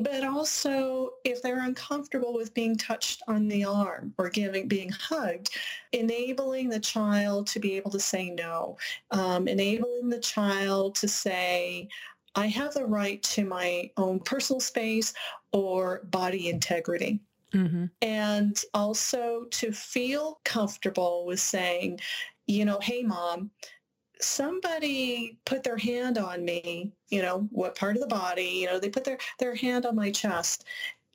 but 0.00 0.24
also 0.24 1.10
if 1.24 1.40
they're 1.42 1.64
uncomfortable 1.64 2.34
with 2.34 2.52
being 2.54 2.76
touched 2.76 3.22
on 3.28 3.48
the 3.48 3.64
arm 3.64 4.12
or 4.18 4.28
giving 4.28 4.66
being 4.66 4.90
hugged 4.90 5.50
enabling 5.92 6.68
the 6.68 6.80
child 6.80 7.46
to 7.46 7.60
be 7.60 7.76
able 7.76 7.90
to 7.90 8.00
say 8.00 8.30
no 8.30 8.76
um, 9.12 9.46
enabling 9.46 10.08
the 10.08 10.20
child 10.20 10.94
to 10.94 11.06
say 11.06 11.88
i 12.34 12.46
have 12.46 12.74
the 12.74 12.84
right 12.84 13.22
to 13.22 13.44
my 13.44 13.88
own 13.96 14.18
personal 14.20 14.60
space 14.60 15.14
or 15.52 16.02
body 16.10 16.48
integrity 16.48 17.20
mm-hmm. 17.52 17.84
and 18.02 18.64
also 18.74 19.44
to 19.50 19.70
feel 19.70 20.40
comfortable 20.44 21.24
with 21.24 21.40
saying 21.40 22.00
you 22.46 22.64
know 22.64 22.78
hey 22.80 23.02
mom 23.02 23.50
somebody 24.24 25.38
put 25.44 25.62
their 25.62 25.76
hand 25.76 26.18
on 26.18 26.44
me, 26.44 26.92
you 27.08 27.22
know, 27.22 27.48
what 27.50 27.76
part 27.76 27.96
of 27.96 28.02
the 28.02 28.08
body, 28.08 28.60
you 28.60 28.66
know, 28.66 28.78
they 28.78 28.88
put 28.88 29.04
their, 29.04 29.18
their 29.38 29.54
hand 29.54 29.86
on 29.86 29.94
my 29.94 30.10
chest 30.10 30.64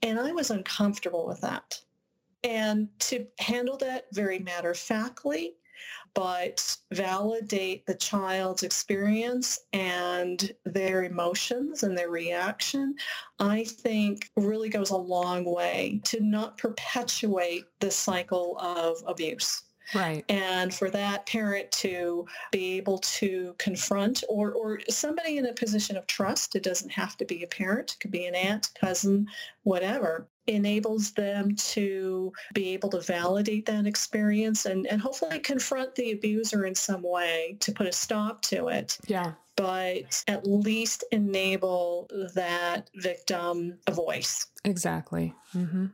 and 0.01 0.20
I 0.20 0.32
was 0.32 0.51
uncomfortable 0.51 1.25
with 1.28 1.42
that. 1.42 1.80
And 2.44 2.88
to 3.00 3.28
handle 3.38 3.75
that 3.78 4.08
very 4.13 4.39
matter-of-factly, 4.39 5.56
but 6.13 6.78
validate 6.92 7.86
the 7.86 7.96
child's 7.96 8.63
experience 8.63 9.60
and 9.74 10.51
their 10.66 11.04
emotions 11.04 11.84
and 11.84 11.98
their 11.98 12.10
reaction, 12.10 12.96
I 13.39 13.66
think 13.66 14.30
really 14.36 14.70
goes 14.70 14.89
a 14.89 14.98
long 14.98 15.46
way 15.46 16.01
to 16.06 16.22
not 16.22 16.58
perpetuate 16.58 17.66
the 17.80 17.92
cycle 17.92 18.58
of 18.60 18.98
abuse. 19.06 19.63
Right. 19.93 20.24
And 20.29 20.74
for 20.74 20.89
that 20.91 21.25
parent 21.25 21.72
to 21.74 22.25
be 22.51 22.77
able 22.77 23.00
to 23.00 23.55
confront 23.58 24.24
or, 24.29 24.51
or 24.51 24.79
somebody 24.89 25.38
in 25.38 25.46
a 25.48 25.53
position 25.53 25.98
of 25.98 26.08
trust, 26.08 26.55
it 26.55 26.63
doesn't 26.63 26.91
have 26.91 27.17
to 27.17 27.25
be 27.25 27.43
a 27.43 27.48
parent, 27.48 27.93
it 27.93 28.00
could 28.00 28.12
be 28.12 28.25
an 28.25 28.36
aunt, 28.36 28.69
cousin, 28.79 29.27
whatever, 29.63 30.27
enables 30.48 31.12
them 31.12 31.55
to 31.55 32.34
be 32.53 32.69
able 32.69 32.89
to 32.89 33.01
validate 33.01 33.65
that 33.67 33.86
experience 33.86 34.65
and, 34.65 34.88
and 34.88 35.01
hopefully 35.01 35.39
confront 35.39 35.93
the 35.96 36.12
abuser 36.12 36.65
in 36.65 36.75
some 36.75 37.03
way 37.03 37.58
to 37.60 37.72
put 37.72 37.88
a 37.88 37.91
stop 37.91 38.41
to 38.41 38.67
it. 38.67 38.98
Yeah. 39.08 39.34
But 39.55 40.24
at 40.27 40.48
least 40.48 41.03
enable 41.12 42.10
that 42.34 42.89
victim 42.96 43.77
a 43.88 43.91
voice. 43.91 44.48
Exactly. 44.63 45.34
Mm-hmm. 45.53 45.88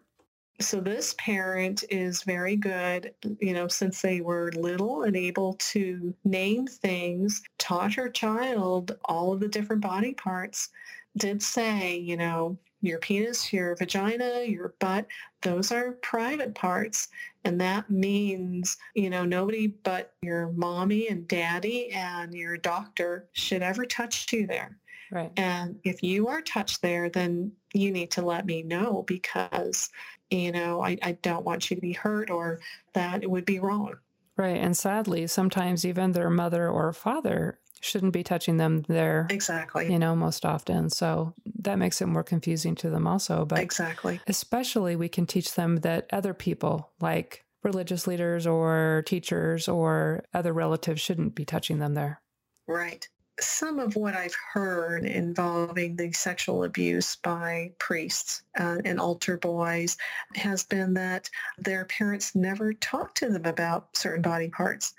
So 0.61 0.79
this 0.79 1.15
parent 1.17 1.83
is 1.89 2.23
very 2.23 2.55
good, 2.55 3.13
you 3.39 3.53
know, 3.53 3.67
since 3.67 4.01
they 4.01 4.21
were 4.21 4.53
little 4.53 5.03
and 5.03 5.15
able 5.15 5.55
to 5.55 6.13
name 6.23 6.65
things, 6.65 7.41
taught 7.57 7.93
her 7.95 8.09
child 8.09 8.97
all 9.05 9.33
of 9.33 9.41
the 9.41 9.49
different 9.49 9.81
body 9.81 10.13
parts, 10.13 10.69
did 11.17 11.43
say, 11.43 11.97
you 11.97 12.15
know, 12.15 12.57
your 12.81 12.99
penis, 12.99 13.51
your 13.51 13.75
vagina, 13.75 14.43
your 14.45 14.75
butt, 14.79 15.07
those 15.41 15.71
are 15.71 15.93
private 16.03 16.55
parts. 16.55 17.09
And 17.43 17.59
that 17.59 17.89
means, 17.89 18.77
you 18.93 19.09
know, 19.09 19.25
nobody 19.25 19.67
but 19.67 20.13
your 20.21 20.51
mommy 20.53 21.09
and 21.09 21.27
daddy 21.27 21.91
and 21.91 22.33
your 22.33 22.57
doctor 22.57 23.27
should 23.33 23.61
ever 23.61 23.85
touch 23.85 24.31
you 24.31 24.47
there. 24.47 24.77
Right. 25.11 25.31
And 25.37 25.79
if 25.83 26.03
you 26.03 26.27
are 26.27 26.41
touched 26.41 26.81
there, 26.81 27.09
then 27.09 27.51
you 27.73 27.91
need 27.91 28.11
to 28.11 28.21
let 28.21 28.45
me 28.45 28.63
know 28.63 29.03
because, 29.07 29.89
you 30.29 30.51
know, 30.51 30.81
I, 30.81 30.97
I 31.01 31.13
don't 31.21 31.45
want 31.45 31.69
you 31.69 31.75
to 31.75 31.81
be 31.81 31.93
hurt 31.93 32.29
or 32.29 32.59
that 32.93 33.23
it 33.23 33.29
would 33.29 33.45
be 33.45 33.59
wrong. 33.59 33.95
Right. 34.37 34.57
And 34.57 34.75
sadly, 34.75 35.27
sometimes 35.27 35.85
even 35.85 36.11
their 36.11 36.29
mother 36.29 36.69
or 36.69 36.91
father 36.91 37.59
shouldn't 37.81 38.13
be 38.13 38.23
touching 38.23 38.57
them 38.57 38.83
there. 38.87 39.27
Exactly. 39.29 39.91
You 39.91 39.99
know, 39.99 40.15
most 40.15 40.45
often. 40.45 40.89
So 40.89 41.33
that 41.59 41.77
makes 41.77 42.01
it 42.01 42.07
more 42.07 42.23
confusing 42.23 42.75
to 42.75 42.89
them 42.89 43.07
also. 43.07 43.45
But 43.45 43.59
exactly. 43.59 44.19
Especially 44.27 44.95
we 44.95 45.07
can 45.07 45.25
teach 45.25 45.53
them 45.53 45.77
that 45.77 46.07
other 46.11 46.33
people 46.33 46.91
like 46.99 47.45
religious 47.63 48.07
leaders 48.07 48.45
or 48.45 49.03
teachers 49.05 49.67
or 49.67 50.23
other 50.33 50.53
relatives 50.53 51.01
shouldn't 51.01 51.35
be 51.35 51.45
touching 51.45 51.79
them 51.79 51.93
there. 51.93 52.21
Right. 52.67 53.07
Some 53.39 53.79
of 53.79 53.95
what 53.95 54.15
I've 54.15 54.35
heard 54.53 55.03
involving 55.05 55.95
the 55.95 56.11
sexual 56.13 56.63
abuse 56.63 57.17
by 57.17 57.71
priests 57.79 58.43
uh, 58.57 58.77
and 58.85 58.99
altar 58.99 59.37
boys 59.37 59.97
has 60.35 60.63
been 60.63 60.93
that 60.93 61.29
their 61.57 61.85
parents 61.85 62.33
never 62.33 62.73
talked 62.73 63.17
to 63.17 63.29
them 63.29 63.45
about 63.45 63.95
certain 63.95 64.21
body 64.21 64.47
parts. 64.47 64.93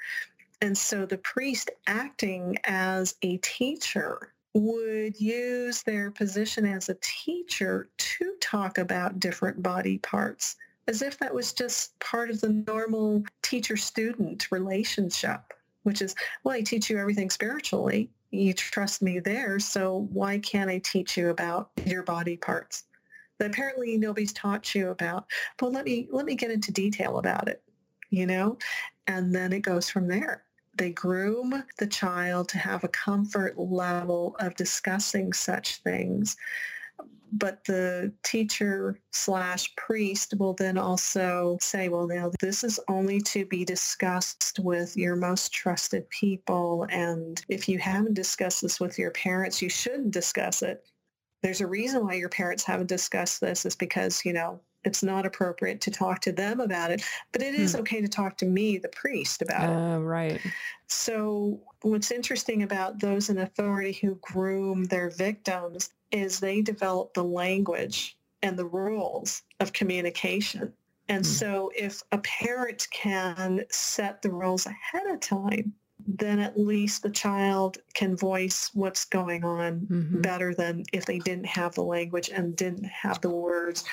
And 0.61 0.77
so 0.77 1.07
the 1.07 1.19
priest 1.19 1.71
acting 1.87 2.59
as 2.65 3.15
a 3.23 3.39
teacher 3.39 4.33
would 4.53 5.21
use 5.21 5.83
their 5.83 6.11
position 6.11 6.67
as 6.67 6.89
a 6.89 6.97
teacher 7.03 7.89
to 7.97 8.35
talk 8.41 8.79
about 8.79 9.21
different 9.21 9.63
body 9.63 9.99
parts 9.99 10.57
as 10.89 11.03
if 11.03 11.19
that 11.19 11.35
was 11.35 11.53
just 11.53 11.99
part 11.99 12.31
of 12.31 12.41
the 12.41 12.49
normal 12.67 13.25
teacher-student 13.43 14.51
relationship, 14.51 15.41
which 15.83 16.01
is, 16.01 16.15
well, 16.45 16.55
I 16.55 16.63
teach 16.63 16.89
you 16.89 16.99
everything 16.99 17.29
spiritually. 17.29 18.09
You 18.37 18.53
trust 18.53 19.03
me 19.03 19.19
there, 19.19 19.59
so 19.59 20.09
why 20.13 20.39
can't 20.39 20.71
I 20.71 20.79
teach 20.79 21.17
you 21.17 21.31
about 21.31 21.71
your 21.85 22.03
body 22.03 22.37
parts? 22.37 22.85
That 23.39 23.51
apparently 23.51 23.97
nobody's 23.97 24.33
taught 24.33 24.75
you 24.75 24.91
about. 24.91 25.27
But 25.59 25.73
let 25.73 25.85
me 25.85 26.09
let 26.11 26.27
me 26.27 26.35
get 26.35 26.51
into 26.51 26.73
detail 26.73 27.19
about 27.19 27.49
it, 27.49 27.63
you 28.11 28.27
know? 28.27 28.59
And 29.07 29.35
then 29.35 29.53
it 29.53 29.61
goes 29.61 29.89
from 29.89 30.09
there. 30.09 30.45
They 30.77 30.91
groom 30.91 31.65
the 31.79 31.87
child 31.87 32.49
to 32.51 32.59
have 32.59 32.85
a 32.85 32.89
comfort 32.89 33.59
level 33.59 34.37
of 34.41 34.55
discussing 34.57 35.33
such 35.33 35.77
things. 35.77 36.37
But 37.33 37.65
the 37.65 38.13
teacher 38.23 39.01
slash 39.13 39.75
priest 39.77 40.35
will 40.39 40.55
then 40.55 40.79
also 40.79 41.59
say, 41.61 41.89
well, 41.89 42.07
now 42.07 42.31
this 42.41 42.65
is 42.65 42.81
only 42.89 43.21
to 43.23 43.45
be 43.45 43.65
discussed 43.65 44.59
with 44.63 44.97
your 44.97 45.17
most 45.17 45.53
trusted 45.53 46.09
people. 46.09 46.87
And 46.89 47.45
if 47.49 47.69
you 47.69 47.79
haven't 47.79 48.15
discussed 48.15 48.63
this 48.63 48.81
with 48.81 48.99
your 48.99 49.11
parents, 49.11 49.61
you 49.61 49.69
shouldn't 49.69 50.13
discuss 50.13 50.63
it. 50.63 50.87
There's 51.43 51.61
a 51.61 51.67
reason 51.67 52.05
why 52.05 52.15
your 52.15 52.31
parents 52.31 52.65
haven't 52.65 52.89
discussed 52.89 53.41
this 53.41 53.67
is 53.67 53.77
because, 53.77 54.25
you 54.25 54.33
know, 54.33 54.61
it's 54.87 55.03
not 55.03 55.27
appropriate 55.27 55.81
to 55.83 55.91
talk 55.91 56.21
to 56.23 56.33
them 56.33 56.61
about 56.61 56.91
it, 56.91 57.03
but 57.33 57.43
it 57.43 57.55
is 57.55 57.75
hmm. 57.75 57.81
okay 57.81 58.01
to 58.01 58.09
talk 58.09 58.39
to 58.39 58.47
me, 58.47 58.79
the 58.79 58.89
priest, 58.89 59.43
about 59.43 59.69
uh, 59.69 59.73
it. 59.73 59.77
Oh, 59.77 60.01
right. 60.01 60.41
So 60.87 61.61
what's 61.83 62.13
interesting 62.13 62.63
about 62.63 63.01
those 63.01 63.29
in 63.29 63.39
authority 63.39 63.93
who 63.93 64.15
groom 64.23 64.85
their 64.85 65.11
victims 65.11 65.91
is 66.13 66.39
they 66.39 66.63
develop 66.63 67.13
the 67.15 67.25
language 67.25 68.17
and 68.43 68.57
the 68.57 68.65
rules 68.65 69.43
of 69.59 69.73
communication. 69.73 70.73
And 71.09 71.27
hmm. 71.27 71.31
so 71.31 71.73
if 71.77 72.03
a 72.13 72.19
parent 72.19 72.87
can 72.93 73.65
set 73.71 74.23
the 74.23 74.31
rules 74.31 74.67
ahead 74.67 75.07
of 75.09 75.21
time, 75.21 75.75
then 76.07 76.39
at 76.39 76.59
least 76.59 77.03
the 77.03 77.11
child 77.11 77.79
can 77.95 78.17
voice 78.17 78.71
what's 78.75 79.05
going 79.05 79.43
on 79.43 79.81
mm-hmm. 79.81 80.21
better 80.21 80.55
than 80.55 80.85
if 80.93 81.05
they 81.05 81.19
didn't 81.19 81.47
have 81.47 81.75
the 81.75 81.83
language 81.83 82.31
and 82.33 82.55
didn't 82.55 82.85
have 82.85 83.21
the 83.21 83.31
words 83.31 83.85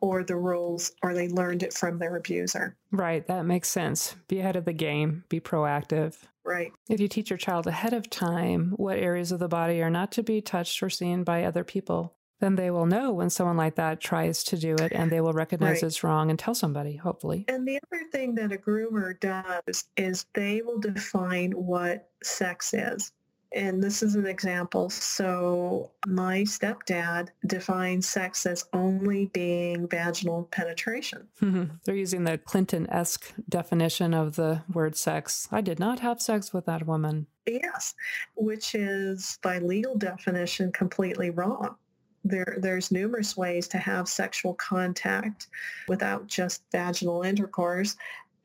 or 0.00 0.24
the 0.24 0.36
rules 0.36 0.92
or 1.02 1.14
they 1.14 1.28
learned 1.28 1.62
it 1.62 1.72
from 1.72 1.98
their 1.98 2.16
abuser. 2.16 2.76
Right, 2.90 3.26
that 3.26 3.44
makes 3.44 3.68
sense. 3.68 4.16
Be 4.28 4.40
ahead 4.40 4.56
of 4.56 4.64
the 4.64 4.72
game, 4.72 5.24
be 5.28 5.40
proactive. 5.40 6.16
Right. 6.44 6.72
If 6.88 7.00
you 7.00 7.08
teach 7.08 7.30
your 7.30 7.38
child 7.38 7.66
ahead 7.66 7.94
of 7.94 8.10
time 8.10 8.74
what 8.76 8.98
areas 8.98 9.32
of 9.32 9.38
the 9.38 9.48
body 9.48 9.82
are 9.82 9.90
not 9.90 10.12
to 10.12 10.22
be 10.22 10.40
touched 10.40 10.82
or 10.82 10.90
seen 10.90 11.24
by 11.24 11.44
other 11.44 11.64
people, 11.64 12.14
then 12.40 12.56
they 12.56 12.70
will 12.70 12.84
know 12.84 13.12
when 13.12 13.30
someone 13.30 13.56
like 13.56 13.76
that 13.76 14.00
tries 14.00 14.44
to 14.44 14.58
do 14.58 14.74
it 14.74 14.92
and 14.92 15.10
they 15.10 15.22
will 15.22 15.32
recognize 15.32 15.76
right. 15.76 15.84
it's 15.84 16.04
wrong 16.04 16.28
and 16.28 16.38
tell 16.38 16.54
somebody, 16.54 16.96
hopefully. 16.96 17.46
And 17.48 17.66
the 17.66 17.78
other 17.86 18.04
thing 18.12 18.34
that 18.34 18.52
a 18.52 18.56
groomer 18.56 19.18
does 19.18 19.84
is 19.96 20.26
they 20.34 20.60
will 20.60 20.78
define 20.78 21.52
what 21.52 22.10
sex 22.22 22.74
is 22.74 23.12
and 23.54 23.82
this 23.82 24.02
is 24.02 24.16
an 24.16 24.26
example. 24.26 24.90
So 24.90 25.90
my 26.06 26.40
stepdad 26.40 27.28
defines 27.46 28.08
sex 28.08 28.44
as 28.46 28.64
only 28.72 29.26
being 29.26 29.88
vaginal 29.88 30.44
penetration. 30.50 31.28
Mm-hmm. 31.40 31.76
They're 31.84 31.94
using 31.94 32.24
the 32.24 32.38
Clinton-esque 32.38 33.32
definition 33.48 34.12
of 34.12 34.36
the 34.36 34.62
word 34.72 34.96
sex. 34.96 35.48
I 35.52 35.60
did 35.60 35.78
not 35.78 36.00
have 36.00 36.20
sex 36.20 36.52
with 36.52 36.66
that 36.66 36.86
woman. 36.86 37.26
Yes, 37.46 37.94
which 38.34 38.74
is 38.74 39.38
by 39.42 39.58
legal 39.58 39.96
definition 39.96 40.72
completely 40.72 41.30
wrong. 41.30 41.76
There, 42.24 42.56
there's 42.58 42.90
numerous 42.90 43.36
ways 43.36 43.68
to 43.68 43.78
have 43.78 44.08
sexual 44.08 44.54
contact 44.54 45.48
without 45.88 46.26
just 46.26 46.62
vaginal 46.72 47.22
intercourse, 47.22 47.96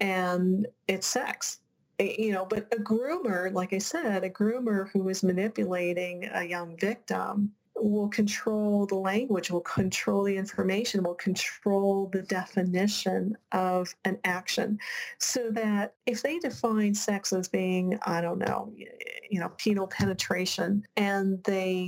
and 0.02 0.67
it's 0.88 1.08
sex 1.08 1.62
Eh, 2.00 2.16
you 2.18 2.32
know, 2.32 2.46
but 2.46 2.68
a 2.74 2.78
groomer, 2.78 3.54
like 3.54 3.74
I 3.74 3.78
said, 3.78 4.24
a 4.24 4.30
groomer 4.30 4.90
who 4.92 5.10
is 5.10 5.24
manipulating 5.24 6.30
a 6.34 6.44
young 6.44 6.78
victim 6.78 7.52
will 7.76 8.10
control 8.10 8.86
the 8.86 8.96
language, 8.96 9.52
will 9.52 9.62
control 9.62 10.24
the 10.24 10.36
information, 10.36 11.04
will 11.04 11.14
control 11.16 12.10
the 12.12 12.22
definition 12.24 13.38
of 13.52 13.94
an 14.06 14.18
action. 14.26 14.80
So 15.18 15.50
that 15.52 15.94
if 16.06 16.22
they 16.22 16.40
define 16.40 16.94
sex 16.94 17.32
as 17.32 17.48
being, 17.48 17.98
I 18.06 18.22
don't 18.22 18.40
know, 18.40 18.74
you 19.30 19.40
know, 19.40 19.50
penile 19.58 19.90
penetration, 19.90 20.86
and 20.98 21.44
they 21.44 21.88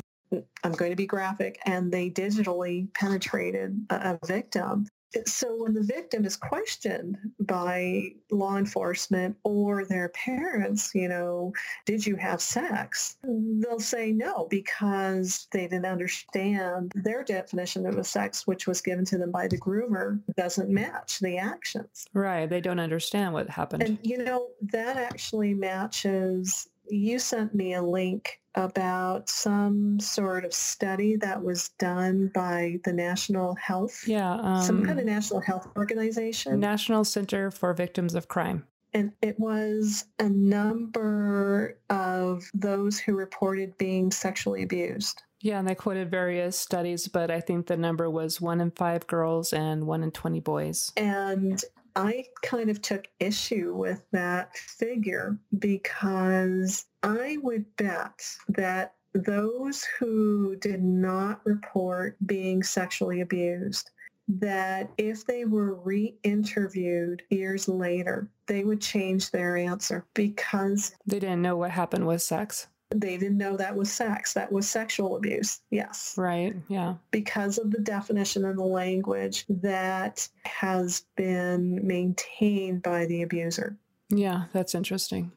I'm 0.63 0.71
going 0.71 0.91
to 0.91 0.95
be 0.95 1.05
graphic, 1.05 1.59
and 1.65 1.91
they 1.91 2.09
digitally 2.09 2.93
penetrated 2.93 3.85
a, 3.89 4.17
a 4.21 4.25
victim, 4.25 4.87
so 5.25 5.55
when 5.63 5.73
the 5.73 5.83
victim 5.83 6.25
is 6.25 6.35
questioned 6.35 7.17
by 7.39 8.13
law 8.31 8.57
enforcement 8.57 9.35
or 9.43 9.85
their 9.85 10.09
parents, 10.09 10.91
you 10.93 11.07
know, 11.07 11.53
did 11.85 12.05
you 12.05 12.15
have 12.15 12.41
sex? 12.41 13.17
They'll 13.23 13.79
say 13.79 14.11
no 14.11 14.47
because 14.49 15.47
they 15.51 15.63
didn't 15.63 15.85
understand 15.85 16.91
their 16.95 17.23
definition 17.23 17.85
of 17.85 17.97
a 17.97 18.03
sex, 18.03 18.47
which 18.47 18.67
was 18.67 18.81
given 18.81 19.05
to 19.05 19.17
them 19.17 19.31
by 19.31 19.47
the 19.47 19.57
groomer, 19.59 20.19
doesn't 20.37 20.69
match 20.69 21.19
the 21.19 21.37
actions. 21.37 22.07
Right. 22.13 22.49
They 22.49 22.61
don't 22.61 22.79
understand 22.79 23.33
what 23.33 23.49
happened. 23.49 23.83
And, 23.83 23.97
you 24.03 24.23
know, 24.23 24.47
that 24.71 24.97
actually 24.97 25.53
matches 25.53 26.69
you 26.89 27.19
sent 27.19 27.53
me 27.55 27.73
a 27.73 27.81
link 27.81 28.39
about 28.55 29.29
some 29.29 29.99
sort 29.99 30.43
of 30.43 30.53
study 30.53 31.15
that 31.15 31.41
was 31.41 31.69
done 31.79 32.29
by 32.33 32.77
the 32.83 32.91
National 32.91 33.55
Health, 33.55 34.03
yeah, 34.07 34.33
um, 34.35 34.61
some 34.61 34.85
kind 34.85 34.99
of 34.99 35.05
national 35.05 35.39
health 35.39 35.67
organization, 35.77 36.59
National 36.59 37.05
Center 37.05 37.49
for 37.51 37.73
Victims 37.73 38.15
of 38.15 38.27
Crime. 38.27 38.65
And 38.93 39.13
it 39.21 39.39
was 39.39 40.05
a 40.19 40.27
number 40.27 41.79
of 41.89 42.43
those 42.53 42.99
who 42.99 43.15
reported 43.15 43.77
being 43.77 44.11
sexually 44.11 44.63
abused. 44.63 45.23
Yeah, 45.39 45.59
and 45.59 45.67
they 45.67 45.75
quoted 45.75 46.11
various 46.11 46.59
studies, 46.59 47.07
but 47.07 47.31
I 47.31 47.39
think 47.39 47.67
the 47.67 47.77
number 47.77 48.09
was 48.09 48.41
one 48.41 48.61
in 48.61 48.71
five 48.71 49.07
girls 49.07 49.53
and 49.53 49.87
one 49.87 50.03
in 50.03 50.11
20 50.11 50.39
boys. 50.41 50.91
And 50.97 51.63
I 51.95 52.25
kind 52.43 52.69
of 52.69 52.81
took 52.81 53.07
issue 53.19 53.75
with 53.75 54.01
that 54.11 54.55
figure 54.55 55.37
because 55.59 56.85
I 57.03 57.37
would 57.41 57.65
bet 57.77 58.23
that 58.49 58.95
those 59.13 59.83
who 59.99 60.55
did 60.57 60.81
not 60.81 61.45
report 61.45 62.15
being 62.25 62.63
sexually 62.63 63.21
abused 63.21 63.89
that 64.39 64.89
if 64.97 65.25
they 65.25 65.45
were 65.45 65.75
re-interviewed 65.75 67.21
years 67.29 67.67
later, 67.67 68.29
they 68.47 68.63
would 68.63 68.79
change 68.79 69.31
their 69.31 69.57
answer 69.57 70.05
because 70.13 70.95
they 71.05 71.19
didn't 71.19 71.41
know 71.41 71.57
what 71.57 71.71
happened 71.71 72.07
with 72.07 72.21
sex. 72.21 72.67
They 72.93 73.17
didn't 73.17 73.37
know 73.37 73.55
that 73.55 73.75
was 73.75 73.91
sex. 73.91 74.33
That 74.33 74.51
was 74.51 74.69
sexual 74.69 75.15
abuse. 75.15 75.61
Yes. 75.69 76.13
Right. 76.17 76.55
Yeah. 76.67 76.95
Because 77.11 77.57
of 77.57 77.71
the 77.71 77.79
definition 77.79 78.45
and 78.45 78.57
the 78.57 78.63
language 78.63 79.45
that 79.49 80.27
has 80.45 81.05
been 81.15 81.85
maintained 81.85 82.81
by 82.81 83.05
the 83.05 83.21
abuser. 83.21 83.77
Yeah, 84.09 84.45
that's 84.51 84.75
interesting. 84.75 85.31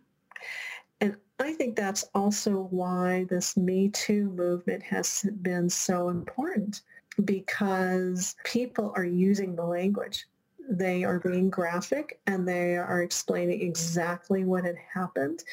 And 1.00 1.16
I 1.38 1.52
think 1.52 1.76
that's 1.76 2.04
also 2.14 2.66
why 2.70 3.26
this 3.30 3.56
Me 3.56 3.88
Too 3.90 4.30
movement 4.30 4.82
has 4.82 5.24
been 5.42 5.70
so 5.70 6.08
important 6.08 6.82
because 7.24 8.34
people 8.44 8.92
are 8.96 9.04
using 9.04 9.54
the 9.54 9.64
language. 9.64 10.26
They 10.68 11.04
are 11.04 11.20
being 11.20 11.50
graphic 11.50 12.18
and 12.26 12.48
they 12.48 12.76
are 12.76 13.02
explaining 13.02 13.60
exactly 13.60 14.44
what 14.44 14.64
had 14.64 14.76
happened. 14.92 15.44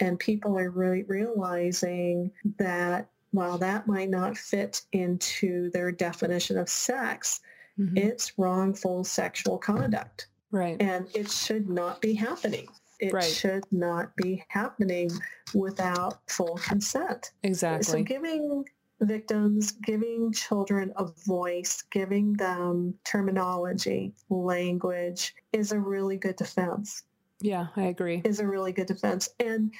And 0.00 0.18
people 0.18 0.58
are 0.58 0.70
really 0.70 1.04
realizing 1.04 2.30
that 2.58 3.08
while 3.30 3.58
that 3.58 3.86
might 3.86 4.10
not 4.10 4.36
fit 4.36 4.82
into 4.92 5.70
their 5.70 5.90
definition 5.92 6.58
of 6.58 6.68
sex, 6.68 7.40
mm-hmm. 7.78 7.96
it's 7.96 8.32
wrongful 8.38 9.04
sexual 9.04 9.58
conduct. 9.58 10.28
Right. 10.50 10.80
And 10.80 11.08
it 11.14 11.30
should 11.30 11.68
not 11.68 12.00
be 12.00 12.14
happening. 12.14 12.68
It 13.00 13.12
right. 13.12 13.24
should 13.24 13.64
not 13.72 14.14
be 14.16 14.44
happening 14.48 15.10
without 15.52 16.18
full 16.28 16.56
consent. 16.56 17.32
Exactly. 17.42 17.84
So 17.84 18.02
giving 18.02 18.64
victims, 19.00 19.72
giving 19.72 20.32
children 20.32 20.92
a 20.96 21.06
voice, 21.26 21.82
giving 21.90 22.34
them 22.34 22.94
terminology, 23.04 24.14
language 24.30 25.34
is 25.52 25.72
a 25.72 25.78
really 25.78 26.16
good 26.16 26.36
defense. 26.36 27.02
Yeah, 27.44 27.66
I 27.76 27.82
agree. 27.82 28.22
Is 28.24 28.40
a 28.40 28.46
really 28.46 28.72
good 28.72 28.86
defense. 28.86 29.28
And 29.38 29.70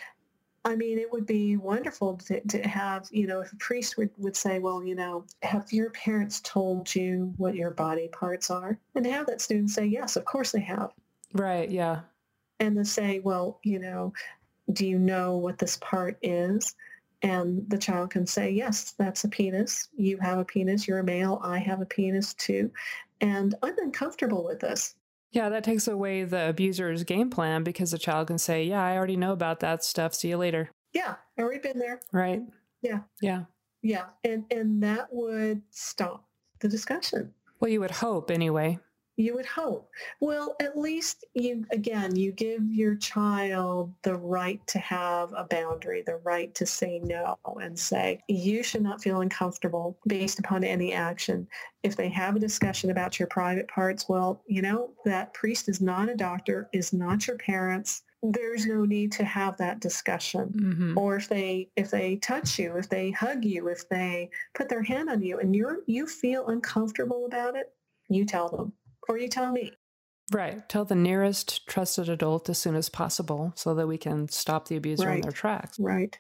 I 0.67 0.77
mean, 0.77 0.99
it 0.99 1.11
would 1.11 1.25
be 1.25 1.57
wonderful 1.57 2.19
to, 2.19 2.41
to 2.43 2.63
have, 2.69 3.09
you 3.11 3.27
know, 3.27 3.41
if 3.41 3.53
a 3.53 3.57
priest 3.57 3.97
would, 3.97 4.11
would 4.19 4.37
say, 4.37 4.59
well, 4.59 4.85
you 4.85 4.95
know, 4.95 5.25
have 5.43 5.73
your 5.73 5.89
parents 5.91 6.43
told 6.43 6.95
you 6.95 7.33
what 7.39 7.55
your 7.55 7.71
body 7.71 8.09
parts 8.09 8.51
are? 8.51 8.79
And 8.95 9.07
have 9.07 9.27
that 9.29 9.41
student 9.41 9.71
say, 9.71 9.87
yes, 9.87 10.17
of 10.17 10.27
course 10.27 10.53
they 10.53 10.61
have. 10.61 10.93
Right, 11.33 11.71
yeah. 11.71 12.01
And 12.61 12.77
to 12.77 12.85
say, 12.85 13.21
well, 13.21 13.61
you 13.63 13.79
know, 13.79 14.13
do 14.75 14.87
you 14.87 14.99
know 14.99 15.39
what 15.39 15.59
this 15.59 15.79
part 15.79 16.19
is? 16.23 16.75
And 17.23 17.65
the 17.71 17.79
child 17.79 18.11
can 18.11 18.27
say, 18.27 18.51
yes, 18.51 18.93
that's 18.99 19.25
a 19.25 19.29
penis. 19.29 19.89
You 19.97 20.19
have 20.19 20.39
a 20.39 20.45
penis. 20.45 20.87
You're 20.87 20.99
a 20.99 21.05
male. 21.05 21.41
I 21.43 21.59
have 21.59 21.81
a 21.81 21.87
penis 21.87 22.35
too. 22.35 22.71
And 23.23 23.55
I'm 23.63 23.79
uncomfortable 23.79 24.45
with 24.45 24.61
this. 24.61 24.97
Yeah, 25.35 25.49
that 25.49 25.65
takes 25.65 25.89
away 25.89 26.23
the 26.23 26.49
abuser's 26.49 27.03
game 27.03 27.29
plan 27.29 27.65
because 27.65 27.91
the 27.91 27.99
child 27.99 28.29
can 28.29 28.39
say, 28.39 28.65
yeah, 28.65 28.85
I 28.85 28.97
already 28.97 29.17
know 29.17 29.33
about 29.33 29.59
that 29.61 29.83
stuff. 29.83 30.15
See 30.15 30.29
you 30.29 30.37
later. 30.37 30.71
Yeah, 30.93 31.17
I 31.37 31.43
already 31.43 31.59
been 31.59 31.81
there. 31.81 32.01
Right. 32.13 32.41
Yeah. 32.83 33.01
Yeah. 33.21 33.47
Yeah. 33.83 34.05
And 34.23 34.45
and 34.53 34.81
that 34.85 35.09
would 35.11 35.63
stop 35.71 36.29
the 36.61 36.69
discussion. 36.69 37.35
Well, 37.59 37.69
you 37.69 37.81
would 37.81 37.91
hope 37.91 38.31
anyway. 38.31 38.79
You 39.17 39.35
would 39.35 39.47
hope. 39.47 39.89
Well, 40.21 40.57
at 40.61 40.77
least 40.77 41.25
you, 41.35 41.65
again, 41.71 42.17
you 42.17 42.33
give 42.33 42.63
your 42.65 42.97
child 42.97 43.93
the 44.03 44.17
right 44.17 44.65
to 44.67 44.79
have 44.81 45.33
a 45.37 45.45
boundary, 45.45 46.03
the 46.03 46.17
right 46.25 46.53
to 46.57 46.67
say 46.67 46.99
no 46.99 47.37
and 47.61 47.79
say, 47.79 48.21
you 48.29 48.63
should 48.63 48.83
not 48.83 49.03
feel 49.03 49.21
uncomfortable 49.21 49.99
based 50.09 50.41
upon 50.41 50.65
any 50.65 50.93
action. 50.93 51.47
If 51.85 51.97
they 51.97 52.09
have 52.09 52.35
a 52.35 52.41
discussion 52.41 52.91
about 52.91 53.19
your 53.19 53.29
private 53.29 53.69
parts, 53.69 54.09
well, 54.09 54.43
you 54.47 54.63
know, 54.63 54.91
that 55.05 55.33
priest 55.33 55.69
is 55.69 55.81
not 55.81 56.09
a 56.09 56.17
doctor, 56.17 56.69
is 56.73 56.93
not 56.93 57.27
your 57.27 57.39
parents 57.39 58.03
there's 58.33 58.65
no 58.65 58.85
need 58.85 59.13
to 59.13 59.25
have 59.25 59.57
that 59.59 59.81
discussion 59.81 60.49
mm-hmm. 60.57 60.99
or 60.99 61.17
if 61.17 61.29
they 61.29 61.69
if 61.77 61.91
they 61.91 62.17
touch 62.17 62.59
you 62.59 62.77
if 62.77 62.89
they 62.89 63.11
hug 63.11 63.45
you 63.45 63.69
if 63.69 63.87
they 63.91 64.31
put 64.55 64.69
their 64.69 64.83
hand 64.83 65.11
on 65.11 65.21
you 65.21 65.39
and 65.41 65.55
you're 65.55 65.81
you 65.87 66.07
feel 66.07 66.47
uncomfortable 66.47 67.27
about 67.27 67.55
it 67.55 67.75
you 68.09 68.25
tell 68.25 68.49
them 68.49 68.73
or 69.09 69.19
you 69.19 69.29
tell 69.29 69.53
me. 69.53 69.73
Right. 70.33 70.67
Tell 70.69 70.85
the 70.85 70.95
nearest 70.95 71.67
trusted 71.69 72.09
adult 72.09 72.49
as 72.49 72.59
soon 72.59 72.75
as 72.77 72.89
possible 72.89 73.53
so 73.57 73.75
that 73.75 73.87
we 73.87 73.99
can 73.99 74.29
stop 74.29 74.69
the 74.69 74.77
abuser 74.77 75.07
right. 75.07 75.17
in 75.17 75.21
their 75.21 75.33
tracks. 75.33 75.79
Right. 75.79 76.19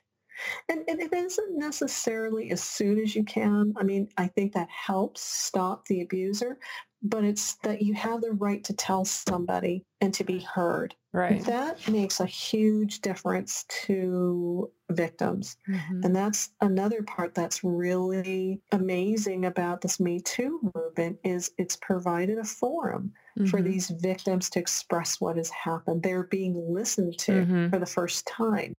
And, 0.68 0.84
and 0.88 1.00
it 1.00 1.12
isn't 1.12 1.58
necessarily 1.58 2.50
as 2.50 2.62
soon 2.62 2.98
as 2.98 3.14
you 3.14 3.24
can. 3.24 3.72
I 3.76 3.82
mean, 3.84 4.08
I 4.18 4.26
think 4.26 4.52
that 4.52 4.68
helps 4.68 5.22
stop 5.22 5.86
the 5.86 6.02
abuser, 6.02 6.58
but 7.04 7.22
it's 7.22 7.56
that 7.56 7.82
you 7.82 7.92
have 7.94 8.22
the 8.22 8.32
right 8.32 8.64
to 8.64 8.72
tell 8.72 9.04
somebody 9.04 9.84
and 10.00 10.12
to 10.14 10.24
be 10.24 10.40
heard. 10.40 10.94
Right. 11.12 11.44
That 11.44 11.86
makes 11.88 12.18
a 12.18 12.26
huge 12.26 13.00
difference 13.00 13.64
to 13.86 14.70
victims. 14.90 15.58
Mm-hmm. 15.68 16.00
And 16.02 16.16
that's 16.16 16.50
another 16.60 17.02
part 17.02 17.34
that's 17.34 17.62
really 17.62 18.60
amazing 18.72 19.44
about 19.44 19.80
this 19.80 20.00
Me 20.00 20.18
Too 20.18 20.72
movement 20.74 21.18
is 21.22 21.52
it's 21.58 21.76
provided 21.76 22.38
a 22.38 22.44
forum 22.44 23.12
mm-hmm. 23.38 23.48
for 23.48 23.62
these 23.62 23.90
victims 23.90 24.50
to 24.50 24.58
express 24.58 25.20
what 25.20 25.36
has 25.36 25.50
happened. 25.50 26.02
They're 26.02 26.24
being 26.24 26.72
listened 26.72 27.18
to 27.18 27.32
mm-hmm. 27.32 27.68
for 27.68 27.78
the 27.78 27.86
first 27.86 28.26
time. 28.26 28.74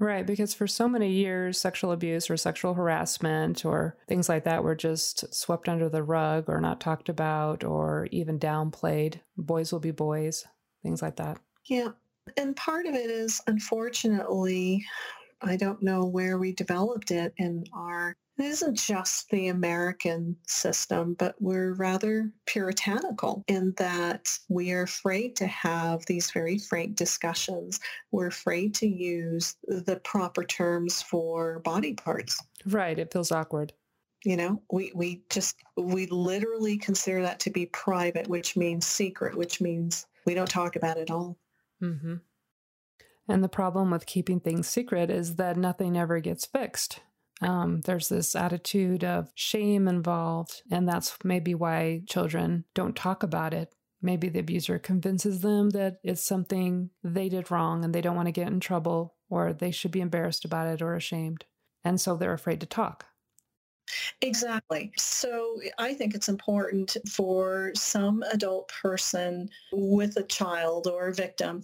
Right, 0.00 0.26
because 0.26 0.52
for 0.52 0.66
so 0.66 0.88
many 0.88 1.12
years, 1.12 1.58
sexual 1.58 1.92
abuse 1.92 2.28
or 2.28 2.36
sexual 2.36 2.74
harassment 2.74 3.64
or 3.64 3.96
things 4.08 4.28
like 4.28 4.44
that 4.44 4.64
were 4.64 4.74
just 4.74 5.32
swept 5.32 5.68
under 5.68 5.88
the 5.88 6.02
rug 6.02 6.46
or 6.48 6.60
not 6.60 6.80
talked 6.80 7.08
about 7.08 7.62
or 7.62 8.08
even 8.10 8.38
downplayed. 8.38 9.20
Boys 9.36 9.72
will 9.72 9.80
be 9.80 9.92
boys, 9.92 10.46
things 10.82 11.00
like 11.00 11.16
that. 11.16 11.38
Yeah. 11.66 11.90
And 12.36 12.56
part 12.56 12.86
of 12.86 12.94
it 12.94 13.08
is, 13.08 13.40
unfortunately, 13.46 14.84
I 15.44 15.56
don't 15.56 15.82
know 15.82 16.04
where 16.04 16.38
we 16.38 16.52
developed 16.52 17.10
it 17.10 17.34
in 17.36 17.64
our 17.72 18.16
it 18.36 18.46
isn't 18.46 18.74
just 18.76 19.30
the 19.30 19.48
American 19.48 20.36
system, 20.46 21.14
but 21.14 21.36
we're 21.40 21.74
rather 21.74 22.32
puritanical 22.46 23.44
in 23.46 23.72
that 23.76 24.28
we 24.48 24.72
are 24.72 24.82
afraid 24.82 25.36
to 25.36 25.46
have 25.46 26.04
these 26.06 26.32
very 26.32 26.58
frank 26.58 26.96
discussions. 26.96 27.78
We're 28.10 28.26
afraid 28.26 28.74
to 28.76 28.88
use 28.88 29.54
the 29.68 30.00
proper 30.02 30.42
terms 30.42 31.00
for 31.00 31.60
body 31.60 31.94
parts. 31.94 32.42
Right. 32.66 32.98
It 32.98 33.12
feels 33.12 33.30
awkward. 33.30 33.72
You 34.24 34.36
know, 34.36 34.62
we, 34.72 34.90
we 34.96 35.22
just, 35.30 35.54
we 35.76 36.06
literally 36.06 36.76
consider 36.76 37.22
that 37.22 37.38
to 37.40 37.50
be 37.50 37.66
private, 37.66 38.26
which 38.26 38.56
means 38.56 38.84
secret, 38.84 39.36
which 39.36 39.60
means 39.60 40.06
we 40.24 40.34
don't 40.34 40.50
talk 40.50 40.74
about 40.74 40.96
it 40.96 41.02
at 41.02 41.10
all. 41.10 41.38
Mm-hmm. 41.80 42.14
And 43.28 43.42
the 43.42 43.48
problem 43.48 43.90
with 43.90 44.06
keeping 44.06 44.40
things 44.40 44.68
secret 44.68 45.10
is 45.10 45.36
that 45.36 45.56
nothing 45.56 45.96
ever 45.96 46.20
gets 46.20 46.44
fixed. 46.44 47.00
Um, 47.40 47.80
there's 47.82 48.08
this 48.08 48.36
attitude 48.36 49.02
of 49.02 49.30
shame 49.34 49.88
involved, 49.88 50.62
and 50.70 50.88
that's 50.88 51.16
maybe 51.24 51.54
why 51.54 52.02
children 52.06 52.64
don't 52.74 52.94
talk 52.94 53.22
about 53.22 53.52
it. 53.52 53.74
Maybe 54.00 54.28
the 54.28 54.40
abuser 54.40 54.78
convinces 54.78 55.40
them 55.40 55.70
that 55.70 55.96
it's 56.02 56.24
something 56.24 56.90
they 57.02 57.28
did 57.28 57.50
wrong 57.50 57.84
and 57.84 57.94
they 57.94 58.02
don't 58.02 58.16
want 58.16 58.26
to 58.26 58.32
get 58.32 58.48
in 58.48 58.60
trouble, 58.60 59.14
or 59.30 59.52
they 59.52 59.70
should 59.70 59.90
be 59.90 60.02
embarrassed 60.02 60.44
about 60.44 60.68
it 60.68 60.82
or 60.82 60.94
ashamed. 60.94 61.44
And 61.82 62.00
so 62.00 62.16
they're 62.16 62.32
afraid 62.32 62.60
to 62.60 62.66
talk. 62.66 63.06
Exactly. 64.22 64.92
So 64.96 65.60
I 65.78 65.94
think 65.94 66.14
it's 66.14 66.28
important 66.28 66.96
for 67.10 67.72
some 67.76 68.22
adult 68.32 68.68
person 68.68 69.50
with 69.72 70.16
a 70.16 70.22
child 70.24 70.86
or 70.86 71.08
a 71.08 71.14
victim 71.14 71.62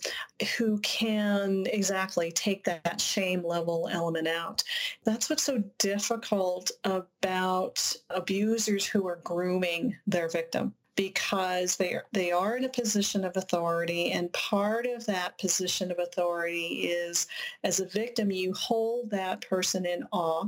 who 0.56 0.78
can 0.80 1.66
exactly 1.72 2.30
take 2.32 2.64
that 2.64 3.00
shame 3.00 3.44
level 3.44 3.88
element 3.90 4.28
out. 4.28 4.62
That's 5.04 5.30
what's 5.30 5.42
so 5.42 5.62
difficult 5.78 6.70
about 6.84 7.94
abusers 8.10 8.86
who 8.86 9.06
are 9.08 9.20
grooming 9.24 9.96
their 10.06 10.28
victim 10.28 10.74
because 10.96 11.76
they 11.76 11.94
are, 11.94 12.04
they 12.12 12.30
are 12.30 12.56
in 12.56 12.64
a 12.64 12.68
position 12.68 13.24
of 13.24 13.36
authority 13.36 14.10
and 14.12 14.30
part 14.32 14.86
of 14.86 15.06
that 15.06 15.38
position 15.38 15.90
of 15.90 15.98
authority 15.98 16.88
is 16.90 17.26
as 17.64 17.80
a 17.80 17.86
victim 17.86 18.30
you 18.30 18.52
hold 18.52 19.08
that 19.10 19.40
person 19.48 19.86
in 19.86 20.04
awe 20.12 20.46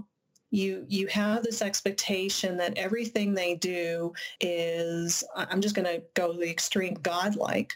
you 0.53 0.85
you 0.87 1.07
have 1.09 1.43
this 1.43 1.63
expectation 1.63 2.57
that 2.59 2.77
everything 2.77 3.35
they 3.35 3.57
do 3.57 4.13
is 4.41 5.25
i'm 5.35 5.61
just 5.61 5.75
going 5.75 5.87
to 5.87 6.03
go 6.15 6.33
the 6.33 6.49
extreme 6.49 6.95
godlike. 7.03 7.73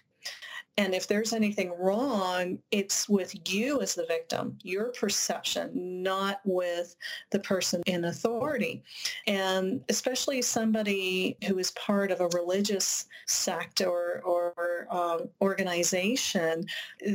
And 0.78 0.94
if 0.94 1.06
there's 1.06 1.32
anything 1.32 1.72
wrong 1.78 2.58
it's 2.70 3.08
with 3.08 3.34
you 3.50 3.80
as 3.80 3.94
the 3.94 4.04
victim 4.04 4.58
your 4.62 4.92
perception 4.92 6.02
not 6.02 6.40
with 6.44 6.96
the 7.30 7.38
person 7.38 7.82
in 7.86 8.04
authority. 8.04 8.82
And 9.26 9.82
especially 9.88 10.42
somebody 10.42 11.38
who 11.46 11.58
is 11.58 11.70
part 11.70 12.10
of 12.10 12.20
a 12.20 12.28
religious 12.28 13.06
sect 13.26 13.80
or, 13.80 14.20
or 14.22 14.86
um, 14.90 15.30
organization 15.40 16.66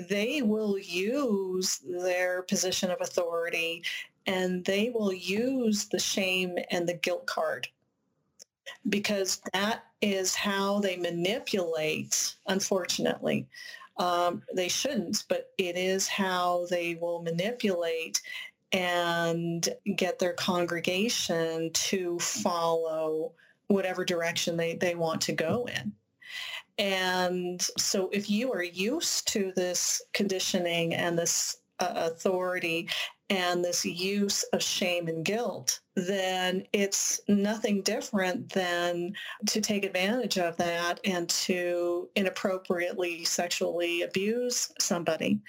they 0.10 0.42
will 0.42 0.80
use 0.80 1.82
their 1.88 2.42
position 2.42 2.90
of 2.90 2.98
authority 3.00 3.84
and 4.28 4.64
they 4.66 4.92
will 4.94 5.14
use 5.14 5.86
the 5.86 6.00
shame 6.00 6.58
and 6.70 6.88
the 6.88 6.94
guilt 6.94 7.26
card 7.26 7.68
because 8.90 9.42
that 9.54 9.84
is 10.02 10.36
how 10.36 10.80
they 10.80 10.98
manipulate, 10.98 12.36
unfortunately. 12.48 13.48
Um, 13.98 14.42
they 14.56 14.68
shouldn't, 14.68 15.26
but 15.30 15.52
it 15.58 15.78
is 15.78 16.08
how 16.08 16.66
they 16.70 16.96
will 16.96 17.22
manipulate 17.22 18.22
and 18.72 19.68
get 19.96 20.18
their 20.18 20.34
congregation 20.34 21.72
to 21.74 22.18
follow 22.20 23.34
whatever 23.68 24.06
direction 24.06 24.58
they, 24.58 24.76
they 24.76 24.96
want 24.96 25.22
to 25.22 25.34
go 25.34 25.68
in. 25.76 25.94
And 26.78 27.62
so 27.78 28.10
if 28.12 28.30
you 28.30 28.52
are 28.54 28.64
used 28.64 29.28
to 29.30 29.52
this 29.56 30.02
conditioning 30.14 30.96
and 30.96 31.18
this 31.18 31.58
uh, 31.80 31.94
authority 31.96 32.90
and 33.32 33.64
this 33.64 33.86
use 33.86 34.44
of 34.52 34.62
shame 34.62 35.08
and 35.08 35.24
guilt, 35.24 35.80
then 35.96 36.66
it's 36.74 37.22
nothing 37.30 37.82
different 37.82 38.52
than 38.52 39.14
to 39.48 39.62
take 39.62 39.86
advantage 39.86 40.38
of 40.38 40.58
that 40.58 41.00
and 41.06 41.30
to 41.30 42.10
inappropriately 42.18 43.24
sexually 43.24 44.02
abuse 44.02 44.74
somebody. 44.82 45.40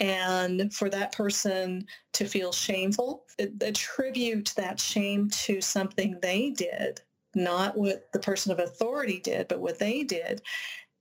And 0.00 0.72
for 0.72 0.88
that 0.88 1.12
person 1.12 1.86
to 2.14 2.24
feel 2.24 2.52
shameful, 2.52 3.26
attribute 3.60 4.54
that 4.56 4.80
shame 4.80 5.28
to 5.44 5.60
something 5.60 6.18
they 6.22 6.48
did, 6.48 7.02
not 7.34 7.76
what 7.76 8.10
the 8.14 8.18
person 8.18 8.50
of 8.50 8.60
authority 8.60 9.20
did, 9.20 9.46
but 9.46 9.60
what 9.60 9.78
they 9.78 10.04
did 10.04 10.40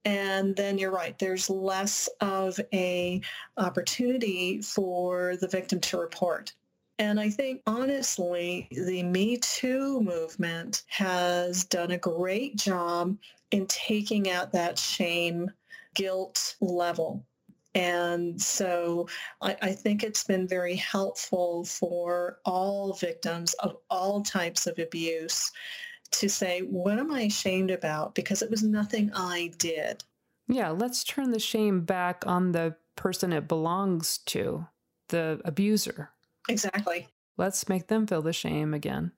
and 0.06 0.56
then 0.56 0.78
you're 0.78 0.92
right 0.92 1.20
there's 1.20 1.50
less 1.50 2.08
of 2.22 2.60
a 2.74 3.22
opportunity 3.58 4.62
for 4.62 5.36
the 5.38 5.48
victim 5.48 5.80
to 5.80 5.98
report 5.98 6.54
and 7.00 7.18
I 7.18 7.30
think 7.30 7.62
honestly, 7.66 8.68
the 8.72 9.04
Me 9.04 9.38
Too 9.38 10.02
movement 10.02 10.84
has 10.88 11.64
done 11.64 11.92
a 11.92 11.98
great 11.98 12.58
job 12.58 13.18
in 13.52 13.66
taking 13.68 14.30
out 14.30 14.52
that 14.52 14.78
shame 14.78 15.50
guilt 15.96 16.58
level. 16.60 17.26
And 17.74 18.40
so 18.42 19.08
I, 19.42 19.56
I, 19.62 19.72
think 19.72 20.04
it's 20.04 20.24
been 20.24 20.48
very 20.48 20.76
helpful 20.76 21.64
for 21.64 22.40
all 22.44 22.94
victims 22.94 23.54
of 23.56 23.78
all 23.90 24.22
types 24.22 24.66
of 24.68 24.80
abuse 24.80 25.52
to 26.12 26.30
say, 26.30 26.62
what 26.62 27.00
am 27.00 27.12
I 27.12 27.22
ashamed 27.22 27.72
about? 27.72 28.16
Because 28.16 28.42
it 28.42 28.50
was 28.50 28.64
nothing 28.64 29.12
I 29.14 29.52
did. 29.58 30.04
Yeah, 30.48 30.70
let's 30.70 31.04
turn 31.04 31.32
the 31.32 31.40
shame 31.40 31.82
back 31.82 32.24
on 32.26 32.52
the 32.52 32.76
person 32.96 33.32
it 33.32 33.48
belongs 33.48 34.18
to, 34.28 34.66
the 35.10 35.40
abuser. 35.46 36.10
Exactly. 36.48 37.08
Let's 37.38 37.70
make 37.70 37.88
them 37.88 38.08
feel 38.08 38.22
the 38.22 38.34
shame 38.34 38.74
again. 38.74 39.12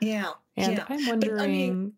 Yeah. 0.00 0.30
And 0.56 0.78
yeah. 0.78 0.84
I'm 0.88 1.06
wondering 1.06 1.36
but, 1.36 1.42
I 1.42 1.46
mean, 1.46 1.92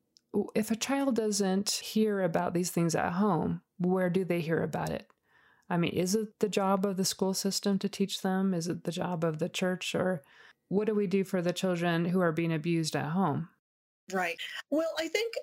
if 0.55 0.71
a 0.71 0.77
child 0.77 1.17
doesn't 1.17 1.71
hear 1.71 2.23
about 2.23 2.55
these 2.55 2.71
things 2.71 2.95
at 2.95 3.13
home, 3.13 3.61
where 3.79 4.11
do 4.11 4.25
they 4.25 4.41
hear 4.41 4.63
about 4.63 4.91
it? 4.91 5.07
I 5.69 5.77
mean, 5.77 5.93
is 5.93 6.15
it 6.15 6.39
the 6.41 6.49
job 6.49 6.85
of 6.85 6.97
the 6.97 7.05
school 7.05 7.35
system 7.35 7.79
to 7.79 7.89
teach 7.89 8.23
them? 8.23 8.55
Is 8.55 8.69
it 8.69 8.85
the 8.85 8.93
job 8.93 9.25
of 9.25 9.39
the 9.39 9.49
church? 9.49 9.95
Or 9.95 10.23
what 10.69 10.87
do 10.87 10.95
we 10.95 11.07
do 11.07 11.25
for 11.25 11.43
the 11.43 11.53
children 11.53 12.07
who 12.07 12.21
are 12.21 12.33
being 12.33 12.53
abused 12.53 12.97
at 12.97 13.11
home? 13.11 13.49
Right. 14.13 14.39
Well, 14.71 14.95
I 14.99 15.09
think 15.09 15.35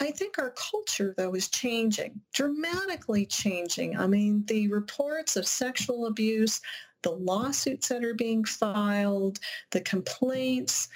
I 0.00 0.12
think 0.12 0.38
our 0.38 0.50
culture, 0.50 1.12
though, 1.16 1.34
is 1.34 1.48
changing, 1.48 2.20
dramatically 2.32 3.26
changing. 3.26 3.96
I 3.98 4.06
mean, 4.06 4.44
the 4.46 4.68
reports 4.68 5.36
of 5.36 5.46
sexual 5.46 6.06
abuse, 6.06 6.60
the 7.02 7.10
lawsuits 7.10 7.88
that 7.88 8.04
are 8.04 8.14
being 8.14 8.44
filed, 8.44 9.40
the 9.70 9.80
complaints, 9.80 10.88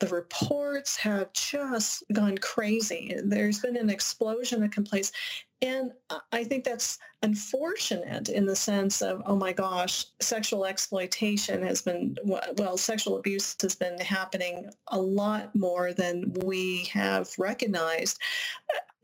the 0.00 0.08
reports 0.08 0.96
have 0.96 1.32
just 1.32 2.04
gone 2.12 2.38
crazy. 2.38 3.16
There's 3.22 3.60
been 3.60 3.76
an 3.76 3.90
explosion 3.90 4.62
of 4.62 4.70
complaints. 4.70 5.12
And 5.60 5.90
I 6.30 6.44
think 6.44 6.62
that's 6.62 6.98
unfortunate 7.22 8.28
in 8.28 8.46
the 8.46 8.54
sense 8.54 9.02
of, 9.02 9.22
oh 9.26 9.34
my 9.34 9.52
gosh, 9.52 10.04
sexual 10.20 10.64
exploitation 10.64 11.62
has 11.62 11.82
been, 11.82 12.16
well, 12.24 12.76
sexual 12.76 13.16
abuse 13.16 13.56
has 13.60 13.74
been 13.74 13.98
happening 13.98 14.70
a 14.88 15.00
lot 15.00 15.52
more 15.56 15.92
than 15.92 16.32
we 16.44 16.84
have 16.92 17.30
recognized. 17.38 18.20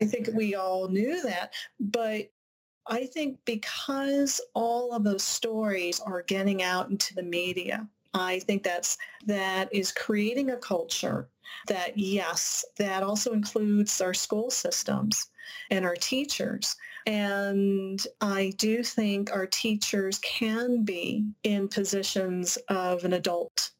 I 0.01 0.05
think 0.05 0.29
we 0.33 0.55
all 0.55 0.87
knew 0.87 1.21
that, 1.23 1.53
but 1.79 2.31
I 2.87 3.05
think 3.07 3.39
because 3.45 4.39
all 4.53 4.93
of 4.93 5.03
those 5.03 5.23
stories 5.23 5.99
are 5.99 6.21
getting 6.21 6.63
out 6.63 6.89
into 6.89 7.15
the 7.15 7.23
media, 7.23 7.85
I 8.15 8.39
think 8.39 8.63
that's 8.63 8.97
that 9.25 9.69
is 9.73 9.91
creating 9.91 10.51
a 10.51 10.57
culture 10.57 11.29
that 11.67 11.97
yes, 11.97 12.65
that 12.77 13.03
also 13.03 13.33
includes 13.33 13.99
our 14.01 14.13
school 14.13 14.49
systems 14.49 15.27
and 15.69 15.85
our 15.85 15.95
teachers. 15.95 16.75
And 17.05 18.01
I 18.21 18.53
do 18.57 18.83
think 18.83 19.31
our 19.31 19.45
teachers 19.45 20.17
can 20.19 20.83
be 20.83 21.25
in 21.43 21.67
positions 21.67 22.57
of 22.69 23.03
an 23.03 23.13
adult 23.13 23.71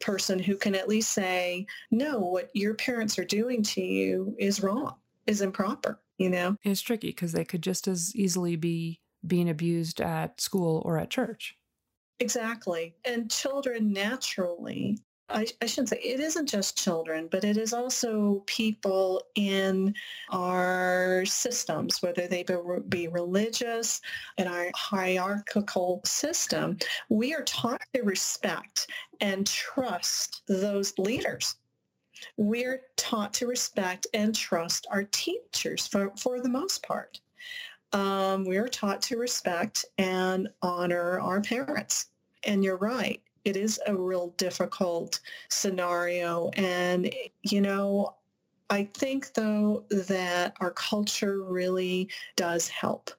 person 0.00 0.38
who 0.38 0.56
can 0.56 0.74
at 0.74 0.88
least 0.88 1.12
say, 1.12 1.66
no, 1.90 2.20
what 2.20 2.50
your 2.54 2.74
parents 2.74 3.18
are 3.18 3.24
doing 3.24 3.62
to 3.64 3.82
you 3.82 4.36
is 4.38 4.62
wrong, 4.62 4.94
is 5.26 5.40
improper, 5.40 5.98
you 6.18 6.30
know? 6.30 6.56
It's 6.62 6.80
tricky 6.80 7.08
because 7.08 7.32
they 7.32 7.44
could 7.44 7.62
just 7.62 7.88
as 7.88 8.14
easily 8.14 8.54
be 8.54 9.00
being 9.26 9.48
abused 9.48 10.00
at 10.00 10.40
school 10.40 10.82
or 10.84 10.98
at 10.98 11.10
church. 11.10 11.57
Exactly. 12.20 12.94
And 13.04 13.30
children 13.30 13.92
naturally 13.92 14.98
I, 15.30 15.46
I, 15.60 15.66
shouldn't 15.66 15.90
say 15.90 15.98
it 15.98 16.20
isn't 16.20 16.48
just 16.48 16.78
children, 16.78 17.28
but 17.30 17.44
it 17.44 17.58
is 17.58 17.74
also 17.74 18.42
people 18.46 19.22
in 19.34 19.94
our 20.30 21.24
systems, 21.26 22.02
whether 22.02 22.26
they 22.26 22.44
be, 22.44 22.56
be 22.88 23.08
religious 23.08 24.00
in 24.38 24.46
our 24.46 24.70
hierarchical 24.74 26.00
system. 26.04 26.78
We 27.10 27.34
are 27.34 27.42
taught 27.42 27.82
to 27.94 28.02
respect 28.02 28.86
and 29.20 29.46
trust 29.46 30.42
those 30.48 30.98
leaders. 30.98 31.56
We're 32.38 32.82
taught 32.96 33.34
to 33.34 33.46
respect 33.46 34.06
and 34.14 34.34
trust 34.34 34.86
our 34.90 35.04
teachers 35.04 35.86
for, 35.86 36.10
for 36.16 36.40
the 36.40 36.48
most 36.48 36.82
part. 36.82 37.20
Um, 37.92 38.44
we 38.44 38.56
are 38.58 38.68
taught 38.68 39.02
to 39.02 39.16
respect 39.16 39.84
and 39.96 40.48
honor 40.62 41.20
our 41.20 41.40
parents. 41.40 42.06
And 42.44 42.62
you're 42.62 42.76
right 42.76 43.20
it 43.48 43.56
is 43.56 43.80
a 43.86 43.96
real 43.96 44.34
difficult 44.36 45.20
scenario. 45.48 46.50
And, 46.56 47.12
you 47.42 47.60
know, 47.60 48.14
I 48.70 48.84
think, 48.92 49.32
though, 49.32 49.84
that 49.90 50.54
our 50.60 50.72
culture 50.72 51.42
really 51.42 52.10
does 52.36 52.68
help. 52.68 53.10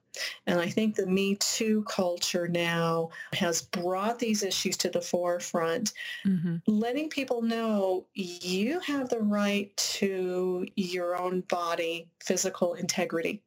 And 0.46 0.60
I 0.60 0.68
think 0.68 0.94
the 0.94 1.06
Me 1.06 1.36
Too 1.36 1.84
culture 1.88 2.46
now 2.46 3.10
has 3.32 3.62
brought 3.62 4.18
these 4.20 4.44
issues 4.44 4.76
to 4.78 4.90
the 4.90 5.00
forefront, 5.00 5.92
mm-hmm. 6.24 6.56
letting 6.66 7.08
people 7.08 7.42
know 7.42 8.06
you 8.14 8.78
have 8.80 9.08
the 9.08 9.20
right 9.20 9.76
to 9.76 10.66
your 10.76 11.20
own 11.20 11.40
body, 11.42 12.08
physical 12.20 12.74
integrity. 12.74 13.42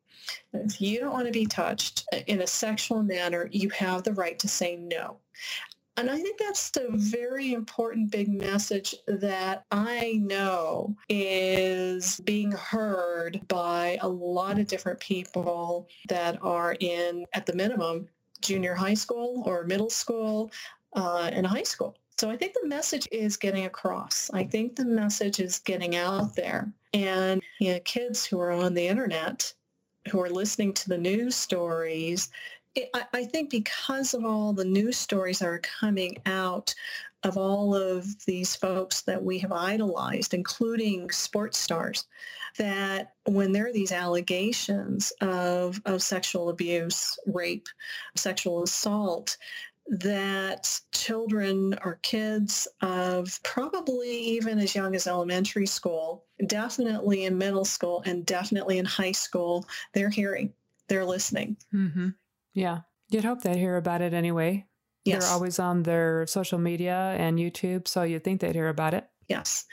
If 0.54 0.82
you 0.82 1.00
don't 1.00 1.14
want 1.14 1.28
to 1.28 1.32
be 1.32 1.46
touched 1.46 2.06
in 2.28 2.42
a 2.42 2.48
sexual 2.48 3.04
manner, 3.04 3.50
you 3.52 3.70
have 3.70 4.04
the 4.04 4.14
right 4.14 4.38
to 4.40 4.48
say 4.48 4.76
no. 4.76 5.18
And 5.96 6.10
I 6.10 6.18
think 6.18 6.40
that's 6.40 6.72
the 6.72 6.88
very 6.92 7.54
important 7.54 8.10
big 8.10 8.28
message 8.28 8.96
that 9.08 9.66
I 9.72 10.20
know 10.24 10.96
is 11.08 12.20
being 12.22 12.52
heard 12.52 13.48
by 13.48 14.00
a 14.02 14.08
lot 14.08 14.58
of 14.58 14.68
different 14.68 15.00
people 15.00 15.88
that 16.10 16.40
are 16.42 16.76
in, 16.80 17.26
at 17.34 17.46
the 17.46 17.54
minimum, 17.54 18.08
junior 18.42 18.74
high 18.74 18.96
school 18.96 19.44
or 19.46 19.66
middle 19.66 19.90
school 19.90 20.52
uh, 20.96 21.30
and 21.32 21.46
high 21.46 21.64
school. 21.64 21.96
So 22.18 22.30
I 22.30 22.38
think 22.38 22.54
the 22.54 22.68
message 22.68 23.08
is 23.12 23.38
getting 23.38 23.66
across. 23.66 24.30
I 24.34 24.46
think 24.46 24.76
the 24.76 24.86
message 24.86 25.40
is 25.40 25.60
getting 25.60 25.96
out 25.96 26.36
there. 26.36 26.72
And 26.94 27.42
you 27.60 27.74
know, 27.74 27.80
kids 27.86 28.26
who 28.26 28.40
are 28.40 28.52
on 28.52 28.74
the 28.74 28.88
internet, 28.88 29.54
who 30.10 30.22
are 30.22 30.30
listening 30.30 30.74
to 30.74 30.90
the 30.90 30.98
news 30.98 31.36
stories, 31.36 32.30
I, 32.94 33.06
I 33.14 33.26
think 33.26 33.50
because 33.50 34.14
of 34.14 34.26
all 34.26 34.54
the 34.54 34.66
news 34.66 34.98
stories 34.98 35.40
that 35.40 35.48
are 35.48 35.60
coming 35.60 36.18
out 36.26 36.74
of 37.24 37.38
all 37.38 37.74
of 37.74 38.26
these 38.26 38.56
folks 38.56 39.02
that 39.02 39.24
we 39.24 39.40
have 39.40 39.52
idolized, 39.52 40.34
including 40.34 41.10
sports 41.10 41.58
stars, 41.58 42.06
that 42.58 43.14
when 43.26 43.52
there 43.52 43.68
are 43.68 43.74
these 43.74 43.94
allegations 43.94 45.12
of, 45.22 45.82
of 45.86 46.04
sexual 46.04 46.50
abuse, 46.50 47.18
rape, 47.26 47.68
sexual 48.16 48.64
assault, 48.64 49.38
that 49.88 50.80
children 50.94 51.76
or 51.84 52.00
kids 52.04 52.68
of 52.82 53.40
probably 53.44 54.10
even 54.10 54.60
as 54.60 54.74
young 54.74 54.96
as 54.96 55.08
elementary 55.08 55.66
school, 55.66 56.24
definitely 56.48 57.26
in 57.26 57.38
middle 57.38 57.66
school 57.66 58.02
and 58.06 58.26
definitely 58.26 58.78
in 58.78 58.86
high 58.86 59.12
school, 59.12 59.66
they're 59.94 60.10
hearing, 60.10 60.54
they're 60.88 61.06
listening. 61.06 61.58
Mm-hmm. 61.74 62.10
Yeah. 62.54 62.80
You'd 63.10 63.26
hope 63.26 63.42
they'd 63.42 63.58
hear 63.58 63.78
about 63.78 64.02
it 64.02 64.14
anyway. 64.14 64.66
Yes. 65.06 65.26
They're 65.26 65.34
always 65.34 65.60
on 65.60 65.84
their 65.84 66.26
social 66.28 66.60
media 66.60 67.16
and 67.18 67.38
YouTube, 67.38 67.88
so 67.88 68.04
you'd 68.04 68.24
think 68.24 68.40
they'd 68.40 68.56
hear 68.56 68.70
about 68.70 68.94
it. 68.94 69.08
Yes. 69.28 69.66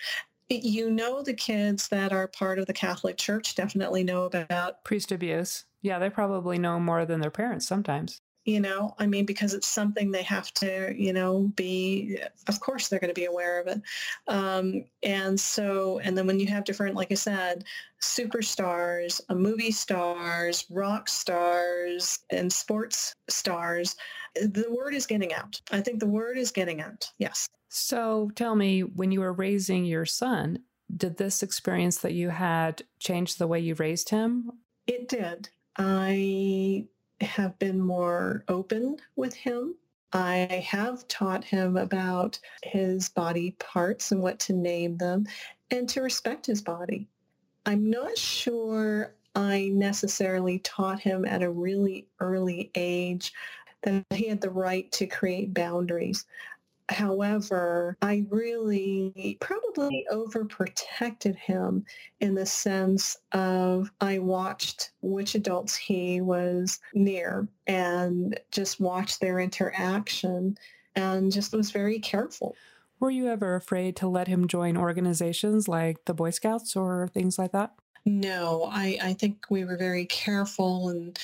You 0.48 0.90
know 0.90 1.22
the 1.22 1.34
kids 1.34 1.86
that 1.88 2.12
are 2.12 2.26
part 2.26 2.58
of 2.58 2.66
the 2.66 2.72
Catholic 2.72 3.16
Church 3.16 3.54
definitely 3.54 4.02
know 4.02 4.24
about 4.24 4.82
priest 4.82 5.12
abuse. 5.12 5.66
Yeah, 5.82 6.00
they 6.00 6.10
probably 6.10 6.58
know 6.58 6.80
more 6.80 7.06
than 7.06 7.20
their 7.20 7.30
parents 7.30 7.68
sometimes 7.68 8.20
you 8.44 8.60
know 8.60 8.94
i 8.98 9.06
mean 9.06 9.26
because 9.26 9.54
it's 9.54 9.66
something 9.66 10.10
they 10.10 10.22
have 10.22 10.52
to 10.52 10.94
you 10.96 11.12
know 11.12 11.50
be 11.56 12.18
of 12.48 12.60
course 12.60 12.88
they're 12.88 13.00
going 13.00 13.14
to 13.14 13.20
be 13.20 13.26
aware 13.26 13.60
of 13.60 13.66
it. 13.66 13.82
Um, 14.28 14.84
and 15.02 15.38
so 15.38 15.98
and 16.00 16.16
then 16.16 16.26
when 16.26 16.40
you 16.40 16.46
have 16.46 16.64
different 16.64 16.96
like 16.96 17.12
i 17.12 17.14
said 17.14 17.64
superstars 18.00 19.20
movie 19.30 19.70
stars 19.70 20.66
rock 20.70 21.08
stars 21.08 22.20
and 22.30 22.52
sports 22.52 23.14
stars 23.28 23.96
the 24.34 24.66
word 24.70 24.94
is 24.94 25.06
getting 25.06 25.32
out. 25.32 25.60
I 25.72 25.80
think 25.80 25.98
the 25.98 26.06
word 26.06 26.38
is 26.38 26.50
getting 26.50 26.80
out 26.80 27.10
yes. 27.18 27.48
So 27.68 28.30
tell 28.34 28.56
me 28.56 28.82
when 28.82 29.12
you 29.12 29.20
were 29.20 29.32
raising 29.32 29.84
your 29.84 30.06
son 30.06 30.60
did 30.96 31.16
this 31.16 31.42
experience 31.42 31.98
that 31.98 32.14
you 32.14 32.30
had 32.30 32.82
change 32.98 33.36
the 33.36 33.46
way 33.46 33.60
you 33.60 33.74
raised 33.76 34.08
him? 34.08 34.50
It 34.86 35.08
did. 35.08 35.48
I 35.76 36.86
have 37.20 37.58
been 37.58 37.80
more 37.80 38.44
open 38.48 38.96
with 39.16 39.34
him. 39.34 39.74
I 40.12 40.64
have 40.68 41.06
taught 41.06 41.44
him 41.44 41.76
about 41.76 42.38
his 42.64 43.08
body 43.08 43.52
parts 43.58 44.10
and 44.10 44.22
what 44.22 44.38
to 44.40 44.52
name 44.52 44.96
them 44.96 45.26
and 45.70 45.88
to 45.90 46.02
respect 46.02 46.46
his 46.46 46.62
body. 46.62 47.08
I'm 47.66 47.90
not 47.90 48.18
sure 48.18 49.14
I 49.36 49.70
necessarily 49.72 50.58
taught 50.60 51.00
him 51.00 51.24
at 51.24 51.42
a 51.42 51.50
really 51.50 52.08
early 52.18 52.70
age 52.74 53.32
that 53.82 54.04
he 54.10 54.26
had 54.26 54.40
the 54.40 54.50
right 54.50 54.90
to 54.92 55.06
create 55.06 55.54
boundaries. 55.54 56.26
However, 56.90 57.96
I 58.02 58.26
really 58.30 59.38
probably 59.40 60.04
overprotected 60.12 61.36
him 61.36 61.84
in 62.20 62.34
the 62.34 62.46
sense 62.46 63.16
of 63.30 63.92
I 64.00 64.18
watched 64.18 64.90
which 65.00 65.36
adults 65.36 65.76
he 65.76 66.20
was 66.20 66.80
near 66.92 67.46
and 67.68 68.38
just 68.50 68.80
watched 68.80 69.20
their 69.20 69.38
interaction 69.38 70.58
and 70.96 71.30
just 71.30 71.52
was 71.52 71.70
very 71.70 72.00
careful. 72.00 72.56
Were 72.98 73.10
you 73.10 73.28
ever 73.28 73.54
afraid 73.54 73.94
to 73.96 74.08
let 74.08 74.26
him 74.26 74.48
join 74.48 74.76
organizations 74.76 75.68
like 75.68 76.04
the 76.06 76.14
Boy 76.14 76.30
Scouts 76.30 76.74
or 76.74 77.08
things 77.14 77.38
like 77.38 77.52
that? 77.52 77.72
No, 78.04 78.68
I, 78.70 78.98
I 79.00 79.14
think 79.14 79.46
we 79.48 79.64
were 79.64 79.76
very 79.76 80.06
careful 80.06 80.88
and 80.88 81.16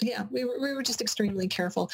yeah, 0.00 0.24
we 0.32 0.44
were, 0.44 0.60
we 0.60 0.72
were 0.72 0.82
just 0.82 1.00
extremely 1.00 1.46
careful 1.46 1.90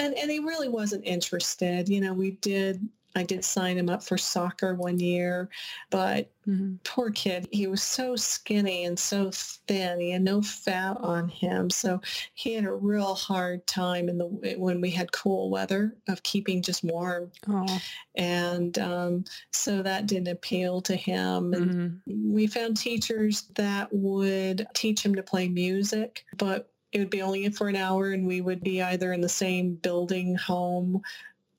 and 0.00 0.14
and 0.16 0.30
he 0.30 0.40
really 0.40 0.68
wasn't 0.68 1.04
interested. 1.04 1.88
You 1.88 2.00
know, 2.00 2.12
we 2.12 2.32
did 2.32 2.88
I 3.16 3.24
did 3.24 3.44
sign 3.44 3.76
him 3.76 3.88
up 3.88 4.04
for 4.04 4.16
soccer 4.16 4.74
one 4.76 5.00
year, 5.00 5.48
but 5.90 6.30
mm-hmm. 6.46 6.74
poor 6.84 7.10
kid, 7.10 7.48
he 7.50 7.66
was 7.66 7.82
so 7.82 8.14
skinny 8.14 8.84
and 8.84 8.96
so 8.96 9.32
thin. 9.32 9.98
He 9.98 10.12
had 10.12 10.22
no 10.22 10.40
fat 10.42 10.96
on 11.00 11.28
him, 11.28 11.70
so 11.70 12.00
he 12.34 12.54
had 12.54 12.64
a 12.64 12.72
real 12.72 13.16
hard 13.16 13.66
time 13.66 14.08
in 14.08 14.18
the 14.18 14.54
when 14.56 14.80
we 14.80 14.90
had 14.90 15.10
cool 15.10 15.50
weather 15.50 15.96
of 16.08 16.22
keeping 16.22 16.62
just 16.62 16.84
warm, 16.84 17.32
oh. 17.48 17.80
and 18.14 18.78
um, 18.78 19.24
so 19.52 19.82
that 19.82 20.06
didn't 20.06 20.28
appeal 20.28 20.80
to 20.82 20.94
him. 20.94 21.52
And 21.52 21.70
mm-hmm. 21.70 22.32
we 22.32 22.46
found 22.46 22.76
teachers 22.76 23.42
that 23.56 23.92
would 23.92 24.68
teach 24.72 25.04
him 25.04 25.16
to 25.16 25.22
play 25.22 25.48
music, 25.48 26.24
but 26.38 26.70
it 26.92 26.98
would 26.98 27.10
be 27.10 27.22
only 27.22 27.48
for 27.50 27.68
an 27.68 27.76
hour 27.76 28.10
and 28.10 28.26
we 28.26 28.40
would 28.40 28.62
be 28.62 28.82
either 28.82 29.12
in 29.12 29.20
the 29.20 29.28
same 29.28 29.74
building 29.74 30.34
home 30.34 31.00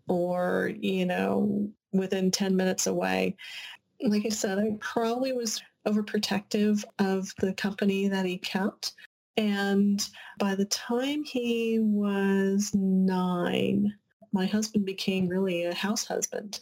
or, 0.08 0.72
you 0.80 1.06
know, 1.06 1.70
within 1.94 2.32
10 2.32 2.56
minutes 2.56 2.88
away. 2.88 3.36
Like 4.02 4.26
I 4.26 4.30
said, 4.30 4.60
I 4.60 4.76
probably 4.80 5.34
was 5.34 5.62
overprotective 5.88 6.84
of 7.00 7.34
the 7.40 7.54
company 7.54 8.08
that 8.08 8.26
he 8.26 8.38
kept. 8.38 8.94
And 9.38 10.06
by 10.38 10.56
the 10.56 10.66
time 10.66 11.24
he 11.24 11.80
was 11.80 12.72
nine, 12.74 13.94
my 14.34 14.46
husband 14.46 14.86
became 14.86 15.28
really 15.28 15.64
a 15.64 15.74
house 15.74 16.06
husband. 16.06 16.60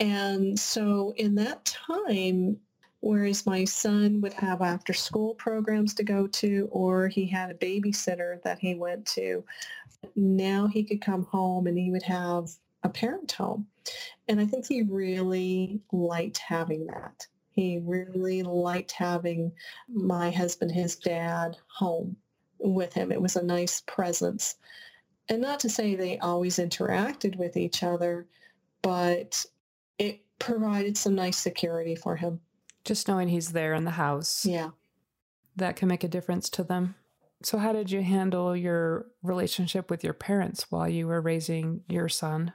And 0.00 0.58
so 0.58 1.14
in 1.16 1.34
that 1.36 1.64
time, 1.64 2.58
Whereas 3.00 3.46
my 3.46 3.64
son 3.64 4.20
would 4.22 4.32
have 4.34 4.62
after 4.62 4.92
school 4.92 5.34
programs 5.34 5.94
to 5.94 6.02
go 6.02 6.26
to, 6.26 6.68
or 6.72 7.08
he 7.08 7.26
had 7.26 7.50
a 7.50 7.54
babysitter 7.54 8.42
that 8.42 8.58
he 8.58 8.74
went 8.74 9.06
to. 9.08 9.44
Now 10.16 10.66
he 10.66 10.82
could 10.82 11.00
come 11.00 11.24
home 11.24 11.66
and 11.66 11.78
he 11.78 11.90
would 11.90 12.02
have 12.02 12.50
a 12.82 12.88
parent 12.88 13.32
home. 13.32 13.66
And 14.28 14.40
I 14.40 14.46
think 14.46 14.66
he 14.66 14.82
really 14.82 15.80
liked 15.92 16.38
having 16.38 16.86
that. 16.86 17.26
He 17.50 17.78
really 17.78 18.42
liked 18.42 18.92
having 18.92 19.52
my 19.88 20.30
husband, 20.30 20.72
his 20.72 20.96
dad, 20.96 21.56
home 21.68 22.16
with 22.58 22.92
him. 22.92 23.12
It 23.12 23.20
was 23.20 23.36
a 23.36 23.42
nice 23.42 23.82
presence. 23.86 24.56
And 25.28 25.42
not 25.42 25.60
to 25.60 25.68
say 25.68 25.94
they 25.94 26.18
always 26.18 26.56
interacted 26.56 27.36
with 27.36 27.56
each 27.56 27.82
other, 27.82 28.26
but 28.82 29.44
it 29.98 30.20
provided 30.38 30.96
some 30.96 31.14
nice 31.14 31.38
security 31.38 31.94
for 31.94 32.16
him. 32.16 32.40
Just 32.86 33.08
knowing 33.08 33.28
he's 33.28 33.52
there 33.52 33.74
in 33.74 33.84
the 33.84 33.90
house. 33.90 34.46
Yeah. 34.46 34.70
That 35.56 35.76
can 35.76 35.88
make 35.88 36.04
a 36.04 36.08
difference 36.08 36.48
to 36.50 36.62
them. 36.62 36.94
So, 37.42 37.58
how 37.58 37.72
did 37.72 37.90
you 37.90 38.02
handle 38.02 38.56
your 38.56 39.06
relationship 39.22 39.90
with 39.90 40.04
your 40.04 40.14
parents 40.14 40.70
while 40.70 40.88
you 40.88 41.06
were 41.08 41.20
raising 41.20 41.82
your 41.88 42.08
son? 42.08 42.54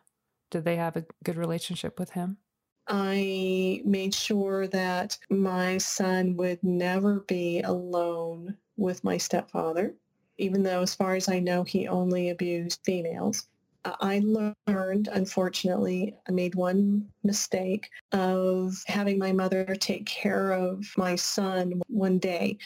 Did 0.50 0.65
they 0.65 0.78
have 0.78 0.96
a 0.96 1.06
good 1.24 1.36
relationship 1.36 2.00
with 2.00 2.12
him? 2.12 2.38
I 2.88 3.82
made 3.86 4.15
sure 4.15 4.67
that 4.67 5.17
my 5.30 5.78
son 5.78 6.36
would 6.38 6.63
never 6.63 7.20
be 7.22 7.62
alone 7.62 8.58
with 8.78 9.04
my 9.04 9.17
stepfather, 9.17 9.94
even 10.38 10.63
though, 10.63 10.82
as 10.82 10.96
far 10.96 11.15
as 11.15 11.30
I 11.30 11.39
know, 11.39 11.63
he 11.63 11.88
only 11.88 12.30
abused 12.30 12.80
females. 12.84 13.48
I 13.86 14.22
learned, 14.24 15.10
unfortunately, 15.12 16.15
I 16.28 16.32
made 16.32 16.56
one 16.56 17.08
mistake 17.24 17.89
of 18.12 18.76
having 18.88 19.17
my 19.17 19.32
mother 19.32 19.65
take 19.76 20.06
care 20.06 20.52
of 20.52 20.86
my 20.98 21.15
son 21.15 21.82
one 21.88 22.20
day. 22.20 22.58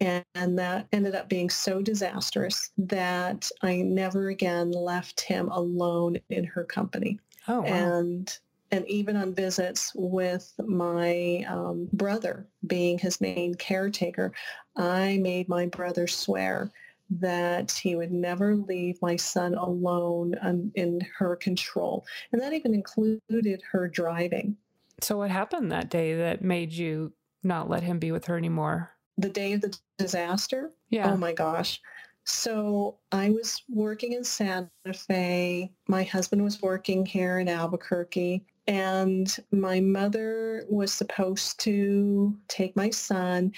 And 0.00 0.58
that 0.58 0.88
ended 0.92 1.14
up 1.14 1.28
being 1.28 1.48
so 1.48 1.80
disastrous 1.80 2.70
that 2.76 3.48
I 3.62 3.76
never 3.76 4.28
again 4.28 4.72
left 4.72 5.20
him 5.20 5.48
alone 5.48 6.18
in 6.30 6.44
her 6.44 6.64
company. 6.64 7.20
Oh, 7.48 7.60
wow. 7.60 7.66
And 7.66 8.38
and 8.70 8.88
even 8.88 9.14
on 9.14 9.34
visits 9.34 9.92
with 9.94 10.52
my 10.58 11.44
um, 11.48 11.88
brother 11.92 12.48
being 12.66 12.98
his 12.98 13.20
main 13.20 13.54
caretaker, 13.54 14.32
I 14.76 15.18
made 15.18 15.48
my 15.48 15.66
brother 15.66 16.08
swear 16.08 16.72
that 17.10 17.70
he 17.70 17.96
would 17.96 18.12
never 18.12 18.56
leave 18.56 19.00
my 19.02 19.16
son 19.16 19.54
alone 19.54 20.34
um, 20.42 20.72
in 20.74 21.00
her 21.18 21.36
control. 21.36 22.04
And 22.32 22.40
that 22.40 22.52
even 22.52 22.74
included 22.74 23.62
her 23.70 23.88
driving. 23.88 24.56
So, 25.00 25.18
what 25.18 25.30
happened 25.30 25.70
that 25.72 25.90
day 25.90 26.14
that 26.14 26.42
made 26.42 26.72
you 26.72 27.12
not 27.42 27.68
let 27.68 27.82
him 27.82 27.98
be 27.98 28.12
with 28.12 28.24
her 28.26 28.36
anymore? 28.36 28.90
The 29.18 29.28
day 29.28 29.52
of 29.52 29.60
the 29.60 29.76
disaster? 29.98 30.70
Yeah. 30.90 31.12
Oh 31.12 31.16
my 31.16 31.32
gosh. 31.32 31.80
So 32.24 32.96
I 33.12 33.30
was 33.30 33.62
working 33.68 34.14
in 34.14 34.24
Santa 34.24 34.70
Fe. 34.94 35.70
My 35.88 36.04
husband 36.04 36.42
was 36.42 36.62
working 36.62 37.04
here 37.04 37.38
in 37.38 37.48
Albuquerque. 37.48 38.44
And 38.66 39.36
my 39.52 39.80
mother 39.80 40.64
was 40.70 40.90
supposed 40.90 41.60
to 41.60 42.34
take 42.48 42.74
my 42.76 42.88
son 42.88 43.52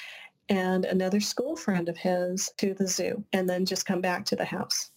and 0.48 0.84
another 0.84 1.20
school 1.20 1.56
friend 1.56 1.88
of 1.88 1.96
his 1.96 2.50
to 2.58 2.74
the 2.74 2.86
zoo 2.86 3.24
and 3.32 3.48
then 3.48 3.66
just 3.66 3.86
come 3.86 4.00
back 4.00 4.24
to 4.26 4.36
the 4.36 4.44
house. 4.44 4.90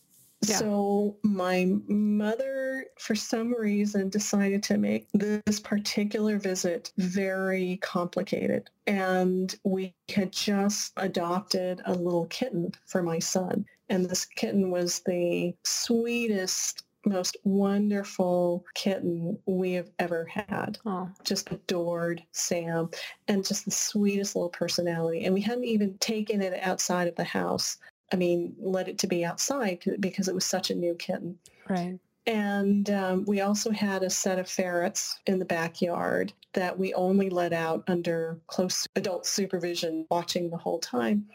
Yeah. 0.47 0.55
So 0.55 1.17
my 1.21 1.67
mother, 1.87 2.85
for 2.97 3.13
some 3.13 3.53
reason, 3.53 4.09
decided 4.09 4.63
to 4.63 4.77
make 4.77 5.09
this 5.13 5.59
particular 5.59 6.37
visit 6.37 6.93
very 6.97 7.77
complicated. 7.81 8.69
And 8.87 9.53
we 9.65 9.93
had 10.13 10.31
just 10.31 10.93
adopted 10.95 11.81
a 11.85 11.93
little 11.93 12.25
kitten 12.27 12.71
for 12.85 13.03
my 13.03 13.19
son. 13.19 13.65
And 13.89 14.05
this 14.05 14.23
kitten 14.23 14.71
was 14.71 15.01
the 15.05 15.53
sweetest 15.65 16.83
most 17.05 17.37
wonderful 17.43 18.65
kitten 18.75 19.37
we 19.45 19.73
have 19.73 19.89
ever 19.99 20.25
had. 20.25 20.77
Oh. 20.85 21.09
Just 21.23 21.51
adored 21.51 22.23
Sam 22.31 22.89
and 23.27 23.45
just 23.45 23.65
the 23.65 23.71
sweetest 23.71 24.35
little 24.35 24.49
personality. 24.49 25.25
And 25.25 25.33
we 25.33 25.41
hadn't 25.41 25.65
even 25.65 25.97
taken 25.99 26.41
it 26.41 26.59
outside 26.61 27.07
of 27.07 27.15
the 27.15 27.23
house. 27.23 27.77
I 28.11 28.15
mean, 28.15 28.55
let 28.59 28.87
it 28.87 28.97
to 28.99 29.07
be 29.07 29.23
outside 29.23 29.83
because 29.99 30.27
it 30.27 30.35
was 30.35 30.45
such 30.45 30.71
a 30.71 30.75
new 30.75 30.95
kitten. 30.95 31.37
Right. 31.67 31.99
And 32.25 32.89
um, 32.91 33.25
we 33.25 33.41
also 33.41 33.71
had 33.71 34.03
a 34.03 34.09
set 34.09 34.37
of 34.39 34.49
ferrets 34.49 35.19
in 35.25 35.39
the 35.39 35.45
backyard 35.45 36.33
that 36.53 36.77
we 36.77 36.93
only 36.93 37.29
let 37.29 37.53
out 37.53 37.83
under 37.87 38.39
close 38.47 38.85
adult 38.95 39.25
supervision, 39.25 40.05
watching 40.11 40.49
the 40.49 40.57
whole 40.57 40.79
time. 40.79 41.27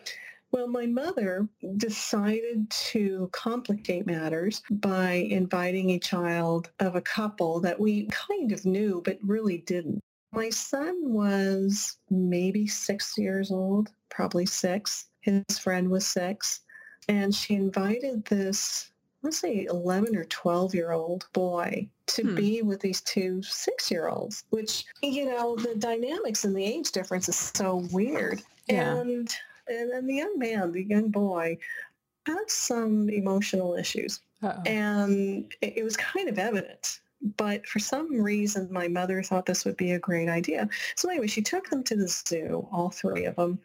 Well, 0.54 0.68
my 0.68 0.86
mother 0.86 1.48
decided 1.78 2.70
to 2.70 3.28
complicate 3.32 4.06
matters 4.06 4.62
by 4.70 5.14
inviting 5.14 5.90
a 5.90 5.98
child 5.98 6.70
of 6.78 6.94
a 6.94 7.00
couple 7.00 7.58
that 7.58 7.80
we 7.80 8.06
kind 8.06 8.52
of 8.52 8.64
knew, 8.64 9.02
but 9.04 9.18
really 9.20 9.58
didn't. 9.58 10.00
my 10.30 10.50
son 10.50 11.12
was 11.12 11.98
maybe 12.08 12.68
six 12.68 13.18
years 13.18 13.50
old, 13.50 13.90
probably 14.10 14.46
six. 14.46 15.06
His 15.22 15.42
friend 15.60 15.90
was 15.90 16.06
six. 16.06 16.60
And 17.08 17.34
she 17.34 17.54
invited 17.56 18.24
this, 18.26 18.92
let's 19.22 19.38
say 19.38 19.64
11 19.64 20.14
or 20.14 20.24
12 20.26 20.72
year 20.72 20.92
old 20.92 21.26
boy 21.32 21.88
to 22.06 22.22
hmm. 22.22 22.36
be 22.36 22.62
with 22.62 22.78
these 22.78 23.00
two 23.00 23.42
six 23.42 23.90
year 23.90 24.06
olds, 24.06 24.44
which, 24.50 24.84
you 25.02 25.26
know, 25.26 25.56
the 25.56 25.74
dynamics 25.74 26.44
and 26.44 26.54
the 26.54 26.64
age 26.64 26.92
difference 26.92 27.28
is 27.28 27.52
so 27.56 27.88
weird. 27.90 28.40
Yeah. 28.68 28.98
And, 28.98 29.34
and 29.68 29.90
then 29.90 30.06
the 30.06 30.14
young 30.14 30.38
man, 30.38 30.72
the 30.72 30.84
young 30.84 31.10
boy, 31.10 31.58
had 32.26 32.48
some 32.48 33.08
emotional 33.08 33.74
issues. 33.74 34.20
Uh-oh. 34.42 34.62
And 34.66 35.52
it, 35.60 35.78
it 35.78 35.84
was 35.84 35.96
kind 35.96 36.28
of 36.28 36.38
evident 36.38 37.00
but 37.36 37.66
for 37.66 37.78
some 37.78 38.20
reason 38.20 38.68
my 38.70 38.88
mother 38.88 39.22
thought 39.22 39.46
this 39.46 39.64
would 39.64 39.76
be 39.76 39.92
a 39.92 39.98
great 39.98 40.28
idea. 40.28 40.68
So 40.94 41.08
anyway, 41.08 41.26
she 41.26 41.42
took 41.42 41.70
them 41.70 41.82
to 41.84 41.96
the 41.96 42.08
zoo, 42.08 42.68
all 42.70 42.90
three 42.90 43.24
of 43.24 43.36
them, 43.36 43.58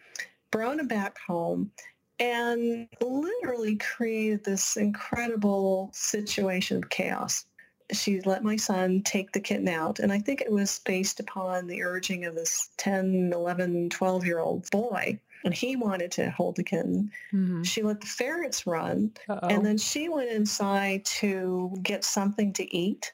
brought 0.52 0.78
them 0.78 0.88
back 0.88 1.18
home, 1.20 1.72
and 2.20 2.88
literally 3.02 3.76
created 3.78 4.44
this 4.44 4.78
incredible 4.78 5.90
situation 5.94 6.78
of 6.78 6.90
chaos. 6.90 7.46
She 7.92 8.22
let 8.22 8.44
my 8.44 8.56
son 8.56 9.02
take 9.04 9.32
the 9.32 9.40
kitten 9.40 9.68
out, 9.68 10.00
and 10.00 10.12
I 10.12 10.20
think 10.20 10.42
it 10.42 10.52
was 10.52 10.80
based 10.80 11.20
upon 11.20 11.68
the 11.68 11.84
urging 11.84 12.26
of 12.26 12.36
this 12.36 12.70
10, 12.78 13.32
11, 13.34 13.90
12-year-old 13.90 14.70
boy 14.70 15.20
and 15.44 15.54
he 15.54 15.76
wanted 15.76 16.12
to 16.14 16.30
hold 16.32 16.56
the 16.56 16.64
kitten. 16.64 17.12
Mm-hmm. 17.34 17.64
She 17.64 17.82
let 17.82 18.02
the 18.02 18.08
ferrets 18.08 18.68
run, 18.68 19.12
Uh-oh. 19.28 19.48
and 19.48 19.66
then 19.66 19.78
she 19.78 20.10
went 20.10 20.30
inside 20.30 21.06
to 21.06 21.74
get 21.82 22.04
something 22.04 22.54
to 22.54 22.76
eat. 22.76 23.14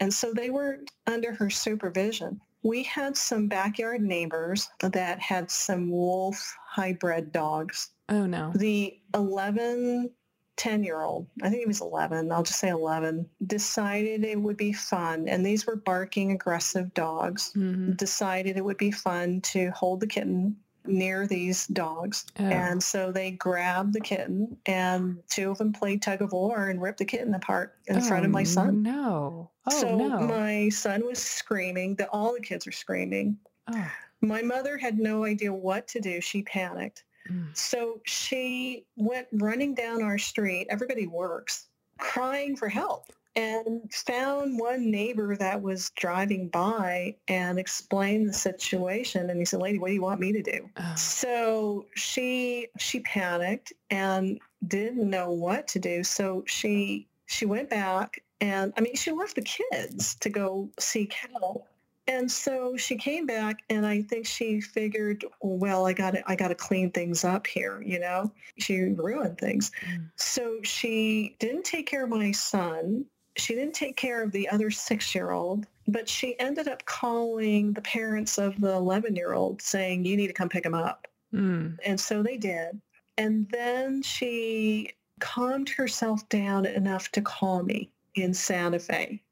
And 0.00 0.12
so 0.12 0.32
they 0.32 0.50
were 0.50 0.80
under 1.06 1.32
her 1.34 1.50
supervision. 1.50 2.40
We 2.62 2.82
had 2.82 3.16
some 3.16 3.46
backyard 3.46 4.00
neighbors 4.02 4.68
that 4.80 5.20
had 5.20 5.50
some 5.50 5.90
wolf 5.90 6.56
hybrid 6.66 7.30
dogs. 7.30 7.90
Oh, 8.08 8.26
no. 8.26 8.52
The 8.54 8.98
11, 9.14 10.10
10 10.56 10.84
year 10.84 11.02
old, 11.02 11.26
I 11.42 11.48
think 11.48 11.60
he 11.60 11.66
was 11.66 11.80
11, 11.80 12.32
I'll 12.32 12.42
just 12.42 12.60
say 12.60 12.68
11, 12.68 13.28
decided 13.46 14.24
it 14.24 14.40
would 14.40 14.56
be 14.56 14.72
fun. 14.72 15.28
And 15.28 15.44
these 15.44 15.66
were 15.66 15.76
barking, 15.76 16.32
aggressive 16.32 16.92
dogs. 16.94 17.52
Mm-hmm. 17.56 17.92
Decided 17.92 18.56
it 18.56 18.64
would 18.64 18.78
be 18.78 18.90
fun 18.90 19.40
to 19.42 19.70
hold 19.70 20.00
the 20.00 20.06
kitten 20.06 20.56
near 20.86 21.26
these 21.26 21.66
dogs. 21.68 22.26
Oh. 22.38 22.44
And 22.44 22.82
so 22.82 23.10
they 23.10 23.30
grabbed 23.32 23.92
the 23.92 24.00
kitten 24.00 24.56
and 24.66 25.18
two 25.28 25.50
of 25.50 25.58
them 25.58 25.72
played 25.72 26.02
tug 26.02 26.22
of 26.22 26.32
war 26.32 26.68
and 26.68 26.80
ripped 26.80 26.98
the 26.98 27.04
kitten 27.04 27.34
apart 27.34 27.76
in 27.86 27.96
oh, 27.96 28.00
front 28.00 28.24
of 28.24 28.30
my 28.30 28.42
son. 28.42 28.82
No. 28.82 29.50
Oh, 29.66 29.80
so 29.80 29.96
no. 29.96 30.20
my 30.20 30.68
son 30.68 31.04
was 31.06 31.18
screaming. 31.18 31.94
The, 31.96 32.08
all 32.08 32.34
the 32.34 32.40
kids 32.40 32.66
are 32.66 32.72
screaming. 32.72 33.38
Oh. 33.72 33.90
My 34.20 34.42
mother 34.42 34.78
had 34.78 34.98
no 34.98 35.24
idea 35.24 35.52
what 35.52 35.86
to 35.88 36.00
do. 36.00 36.20
She 36.20 36.42
panicked. 36.42 37.04
Mm. 37.30 37.56
So 37.56 38.00
she 38.04 38.86
went 38.96 39.26
running 39.32 39.74
down 39.74 40.02
our 40.02 40.18
street. 40.18 40.66
Everybody 40.70 41.06
works, 41.06 41.68
crying 41.98 42.56
for 42.56 42.68
help 42.68 43.10
and 43.36 43.92
found 43.92 44.58
one 44.58 44.90
neighbor 44.90 45.36
that 45.36 45.60
was 45.60 45.90
driving 45.90 46.48
by 46.48 47.14
and 47.28 47.58
explained 47.58 48.28
the 48.28 48.32
situation 48.32 49.30
and 49.30 49.38
he 49.38 49.44
said 49.44 49.60
lady 49.60 49.78
what 49.78 49.88
do 49.88 49.94
you 49.94 50.02
want 50.02 50.20
me 50.20 50.32
to 50.32 50.42
do 50.42 50.68
oh. 50.76 50.94
so 50.96 51.86
she 51.94 52.68
she 52.78 53.00
panicked 53.00 53.72
and 53.90 54.38
didn't 54.68 55.08
know 55.08 55.30
what 55.30 55.66
to 55.66 55.78
do 55.78 56.04
so 56.04 56.44
she 56.46 57.06
she 57.26 57.46
went 57.46 57.68
back 57.68 58.22
and 58.40 58.72
i 58.76 58.80
mean 58.80 58.94
she 58.94 59.10
left 59.10 59.34
the 59.34 59.42
kids 59.42 60.14
to 60.16 60.28
go 60.28 60.68
see 60.78 61.06
cattle 61.06 61.66
and 62.06 62.30
so 62.30 62.76
she 62.76 62.96
came 62.96 63.24
back 63.24 63.60
and 63.70 63.86
I 63.86 64.02
think 64.02 64.26
she 64.26 64.60
figured, 64.60 65.24
well, 65.40 65.86
I 65.86 65.94
got 65.94 66.10
to, 66.10 66.22
I 66.30 66.36
got 66.36 66.48
to 66.48 66.54
clean 66.54 66.90
things 66.90 67.24
up 67.24 67.46
here, 67.46 67.82
you 67.82 67.98
know? 67.98 68.30
She 68.58 68.78
ruined 68.80 69.38
things. 69.38 69.70
Mm. 69.88 70.10
So 70.16 70.58
she 70.62 71.34
didn't 71.38 71.64
take 71.64 71.86
care 71.86 72.04
of 72.04 72.10
my 72.10 72.30
son 72.32 73.06
she 73.36 73.54
didn't 73.54 73.74
take 73.74 73.96
care 73.96 74.22
of 74.22 74.32
the 74.32 74.48
other 74.48 74.70
six-year-old, 74.70 75.66
but 75.88 76.08
she 76.08 76.38
ended 76.38 76.68
up 76.68 76.84
calling 76.86 77.72
the 77.72 77.82
parents 77.82 78.38
of 78.38 78.60
the 78.60 78.72
11-year-old 78.72 79.60
saying, 79.60 80.04
you 80.04 80.16
need 80.16 80.28
to 80.28 80.32
come 80.32 80.48
pick 80.48 80.64
him 80.64 80.74
up. 80.74 81.06
Mm. 81.32 81.76
And 81.84 81.98
so 81.98 82.22
they 82.22 82.36
did. 82.36 82.80
And 83.18 83.48
then 83.50 84.02
she 84.02 84.90
calmed 85.20 85.68
herself 85.68 86.28
down 86.28 86.66
enough 86.66 87.10
to 87.12 87.22
call 87.22 87.62
me 87.62 87.90
in 88.14 88.34
Santa 88.34 88.78
Fe. 88.78 89.22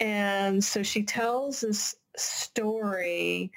And 0.00 0.62
so 0.62 0.82
she 0.82 1.02
tells 1.02 1.60
this 1.60 1.96
story. 2.16 3.50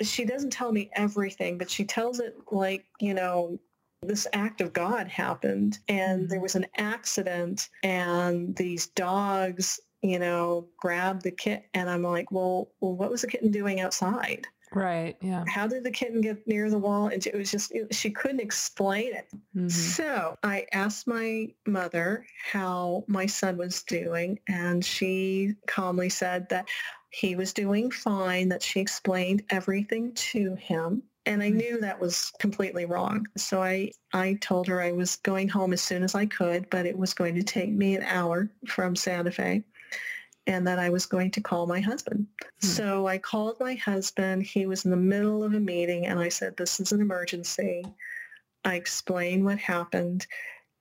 She 0.00 0.24
doesn't 0.24 0.52
tell 0.52 0.72
me 0.72 0.90
everything, 0.94 1.58
but 1.58 1.70
she 1.70 1.84
tells 1.84 2.18
it 2.18 2.36
like, 2.50 2.84
you 3.00 3.14
know, 3.14 3.58
this 4.06 4.26
act 4.32 4.60
of 4.60 4.72
God 4.72 5.08
happened 5.08 5.78
and 5.88 6.28
there 6.28 6.36
mm-hmm. 6.36 6.42
was 6.42 6.54
an 6.54 6.66
accident 6.76 7.68
and 7.82 8.54
these 8.56 8.88
dogs, 8.88 9.80
you 10.02 10.18
know, 10.18 10.68
grabbed 10.76 11.22
the 11.22 11.30
kitten 11.30 11.64
and 11.74 11.88
I'm 11.88 12.02
like, 12.02 12.30
well, 12.30 12.70
well, 12.80 12.94
what 12.94 13.10
was 13.10 13.22
the 13.22 13.28
kitten 13.28 13.50
doing 13.50 13.80
outside? 13.80 14.46
Right. 14.72 15.16
Yeah. 15.20 15.44
How 15.46 15.66
did 15.68 15.84
the 15.84 15.90
kitten 15.90 16.20
get 16.20 16.46
near 16.48 16.68
the 16.68 16.78
wall? 16.78 17.06
And 17.06 17.24
it 17.24 17.34
was 17.34 17.50
just, 17.50 17.72
she 17.92 18.10
couldn't 18.10 18.40
explain 18.40 19.14
it. 19.14 19.28
Mm-hmm. 19.56 19.68
So 19.68 20.36
I 20.42 20.66
asked 20.72 21.06
my 21.06 21.48
mother 21.66 22.26
how 22.52 23.04
my 23.06 23.26
son 23.26 23.56
was 23.56 23.84
doing 23.84 24.40
and 24.48 24.84
she 24.84 25.54
calmly 25.68 26.08
said 26.08 26.48
that 26.48 26.68
he 27.10 27.36
was 27.36 27.52
doing 27.52 27.92
fine, 27.92 28.48
that 28.48 28.62
she 28.62 28.80
explained 28.80 29.44
everything 29.50 30.12
to 30.14 30.56
him 30.56 31.04
and 31.26 31.42
I 31.42 31.50
mm. 31.50 31.54
knew 31.54 31.80
that 31.80 32.00
was 32.00 32.32
completely 32.38 32.84
wrong. 32.84 33.26
So 33.36 33.62
I, 33.62 33.90
I 34.12 34.34
told 34.40 34.66
her 34.68 34.80
I 34.80 34.92
was 34.92 35.16
going 35.16 35.48
home 35.48 35.72
as 35.72 35.82
soon 35.82 36.02
as 36.02 36.14
I 36.14 36.26
could, 36.26 36.68
but 36.70 36.86
it 36.86 36.96
was 36.96 37.14
going 37.14 37.34
to 37.36 37.42
take 37.42 37.70
me 37.70 37.96
an 37.96 38.02
hour 38.02 38.50
from 38.66 38.94
Santa 38.96 39.30
Fe 39.30 39.62
and 40.46 40.66
that 40.66 40.78
I 40.78 40.90
was 40.90 41.06
going 41.06 41.30
to 41.32 41.40
call 41.40 41.66
my 41.66 41.80
husband. 41.80 42.26
Hmm. 42.60 42.66
So 42.66 43.06
I 43.06 43.18
called 43.18 43.58
my 43.60 43.74
husband. 43.74 44.42
He 44.42 44.66
was 44.66 44.84
in 44.84 44.90
the 44.90 44.96
middle 44.96 45.42
of 45.42 45.54
a 45.54 45.60
meeting 45.60 46.06
and 46.06 46.20
I 46.20 46.28
said, 46.28 46.56
this 46.56 46.80
is 46.80 46.92
an 46.92 47.00
emergency. 47.00 47.84
I 48.64 48.74
explained 48.74 49.44
what 49.44 49.58
happened 49.58 50.26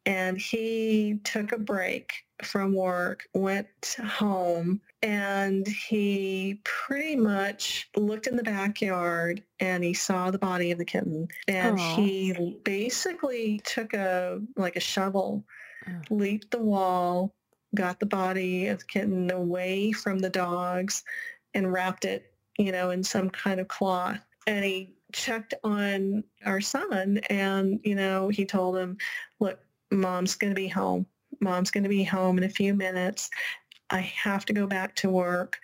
and 0.06 0.38
he 0.38 1.20
took 1.24 1.54
a 1.54 1.58
break 1.58 2.14
from 2.44 2.76
work, 2.76 3.26
went 3.34 3.96
home, 4.06 4.82
and 5.04 5.68
he 5.68 6.62
pretty 6.64 7.18
much 7.18 7.90
looked 7.98 8.26
in 8.26 8.38
the 8.38 8.44
backyard 8.44 9.44
and 9.60 9.84
he 9.84 9.94
saw 9.94 10.32
the 10.32 10.40
body 10.40 10.72
of 10.72 10.78
the 10.78 10.86
kitten. 10.86 11.28
And 11.50 11.78
Aww. 11.78 11.96
he 11.96 12.58
basically 12.64 13.60
took 13.66 13.94
a 13.94 14.40
like 14.56 14.78
a 14.78 14.80
shovel, 14.80 15.44
oh. 15.88 15.92
leaped 16.10 16.52
the 16.52 16.62
wall, 16.62 17.36
got 17.76 18.00
the 18.00 18.06
body 18.06 18.68
of 18.68 18.80
the 18.80 18.86
kitten 18.86 19.30
away 19.30 19.92
from 19.92 20.20
the 20.20 20.30
dogs, 20.30 21.04
and 21.54 21.72
wrapped 21.72 22.06
it, 22.06 22.34
you 22.58 22.72
know, 22.72 22.92
in 22.92 23.04
some 23.04 23.30
kind 23.30 23.60
of 23.60 23.68
cloth. 23.68 24.20
And 24.48 24.64
he 24.64 24.94
checked 25.12 25.54
on 25.66 26.24
our 26.46 26.62
son 26.62 27.20
and, 27.30 27.80
you 27.84 27.96
know, 27.96 28.30
he 28.30 28.46
told 28.46 28.78
him, 28.78 28.98
look, 29.42 29.60
mom's 29.92 30.36
going 30.36 30.52
to 30.52 30.56
be 30.56 30.68
home. 30.70 31.06
Mom's 31.42 31.72
going 31.72 31.84
to 31.84 31.90
be 31.90 32.04
home 32.04 32.38
in 32.38 32.44
a 32.46 32.50
few 32.50 32.74
minutes. 32.74 33.30
I 33.90 34.00
have 34.00 34.46
to 34.46 34.54
go 34.54 34.68
back 34.68 34.96
to 34.98 35.10
work, 35.10 35.58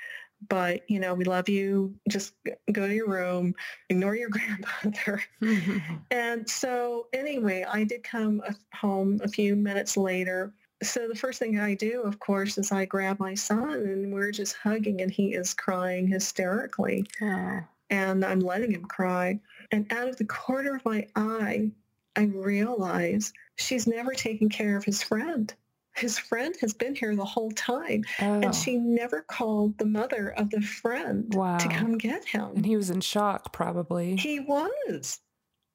but 0.47 0.89
you 0.89 0.99
know, 0.99 1.13
we 1.13 1.25
love 1.25 1.49
you. 1.49 1.95
Just 2.07 2.33
go 2.71 2.87
to 2.87 2.93
your 2.93 3.09
room, 3.09 3.55
ignore 3.89 4.15
your 4.15 4.29
grandmother. 4.81 5.23
and 6.11 6.49
so 6.49 7.07
anyway, 7.13 7.65
I 7.67 7.83
did 7.83 8.03
come 8.03 8.41
home 8.73 9.19
a 9.23 9.27
few 9.27 9.55
minutes 9.55 9.97
later. 9.97 10.53
So 10.81 11.07
the 11.09 11.15
first 11.15 11.39
thing 11.39 11.59
I 11.59 11.73
do, 11.73 12.01
of 12.03 12.19
course, 12.19 12.57
is 12.57 12.71
I 12.71 12.85
grab 12.85 13.19
my 13.19 13.33
son 13.33 13.73
and 13.73 14.13
we're 14.13 14.31
just 14.31 14.55
hugging 14.55 15.01
and 15.01 15.11
he 15.11 15.33
is 15.33 15.53
crying 15.53 16.07
hysterically. 16.07 17.05
Aww. 17.21 17.67
And 17.89 18.23
I'm 18.23 18.39
letting 18.39 18.71
him 18.71 18.85
cry. 18.85 19.39
And 19.71 19.91
out 19.91 20.07
of 20.07 20.17
the 20.17 20.25
corner 20.25 20.75
of 20.75 20.85
my 20.85 21.05
eye, 21.15 21.71
I 22.15 22.23
realize 22.23 23.33
she's 23.55 23.87
never 23.87 24.13
taken 24.13 24.47
care 24.49 24.77
of 24.77 24.85
his 24.85 25.03
friend. 25.03 25.53
His 25.99 26.17
friend 26.17 26.55
has 26.61 26.73
been 26.73 26.95
here 26.95 27.15
the 27.15 27.25
whole 27.25 27.51
time, 27.51 28.03
oh. 28.21 28.41
and 28.41 28.55
she 28.55 28.77
never 28.77 29.21
called 29.21 29.77
the 29.77 29.85
mother 29.85 30.33
of 30.37 30.49
the 30.49 30.61
friend 30.61 31.33
wow. 31.33 31.57
to 31.57 31.67
come 31.67 31.97
get 31.97 32.25
him. 32.25 32.51
And 32.55 32.65
he 32.65 32.77
was 32.77 32.89
in 32.89 33.01
shock, 33.01 33.51
probably. 33.51 34.15
He 34.15 34.39
was. 34.39 35.19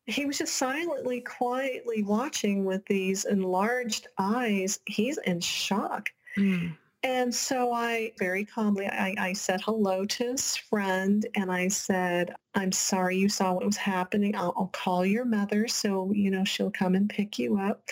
He 0.07 0.27
was 0.27 0.39
just 0.39 0.57
silently, 0.57 1.21
quietly 1.21 2.03
watching 2.03 2.65
with 2.65 2.85
these 2.87 3.25
enlarged 3.25 4.09
eyes. 4.19 4.79
He's 4.87 5.19
in 5.19 5.41
shock. 5.41 6.11
Mm. 6.37 6.77
And 7.05 7.35
so 7.35 7.71
I 7.71 8.13
very 8.19 8.47
calmly, 8.47 8.89
I, 8.89 9.15
I, 9.19 9.33
said 9.35 9.61
hello 9.61 10.07
to 10.07 10.25
his 10.25 10.57
friend 10.57 11.27
and 11.35 11.53
I 11.53 11.69
said, 11.69 12.35
I'm 12.55 12.73
sorry 12.73 13.19
you 13.19 13.29
saw 13.29 13.53
what 13.53 13.67
was 13.67 13.77
happening. 13.77 14.35
I'll, 14.35 14.55
I'll, 14.57 14.71
call 14.73 15.05
your 15.05 15.27
mother 15.27 15.69
so, 15.69 16.11
you 16.15 16.31
know, 16.31 16.45
she'll 16.45 16.71
come 16.71 16.95
and 16.95 17.09
pick 17.11 17.39
you 17.39 17.59
up. 17.59 17.83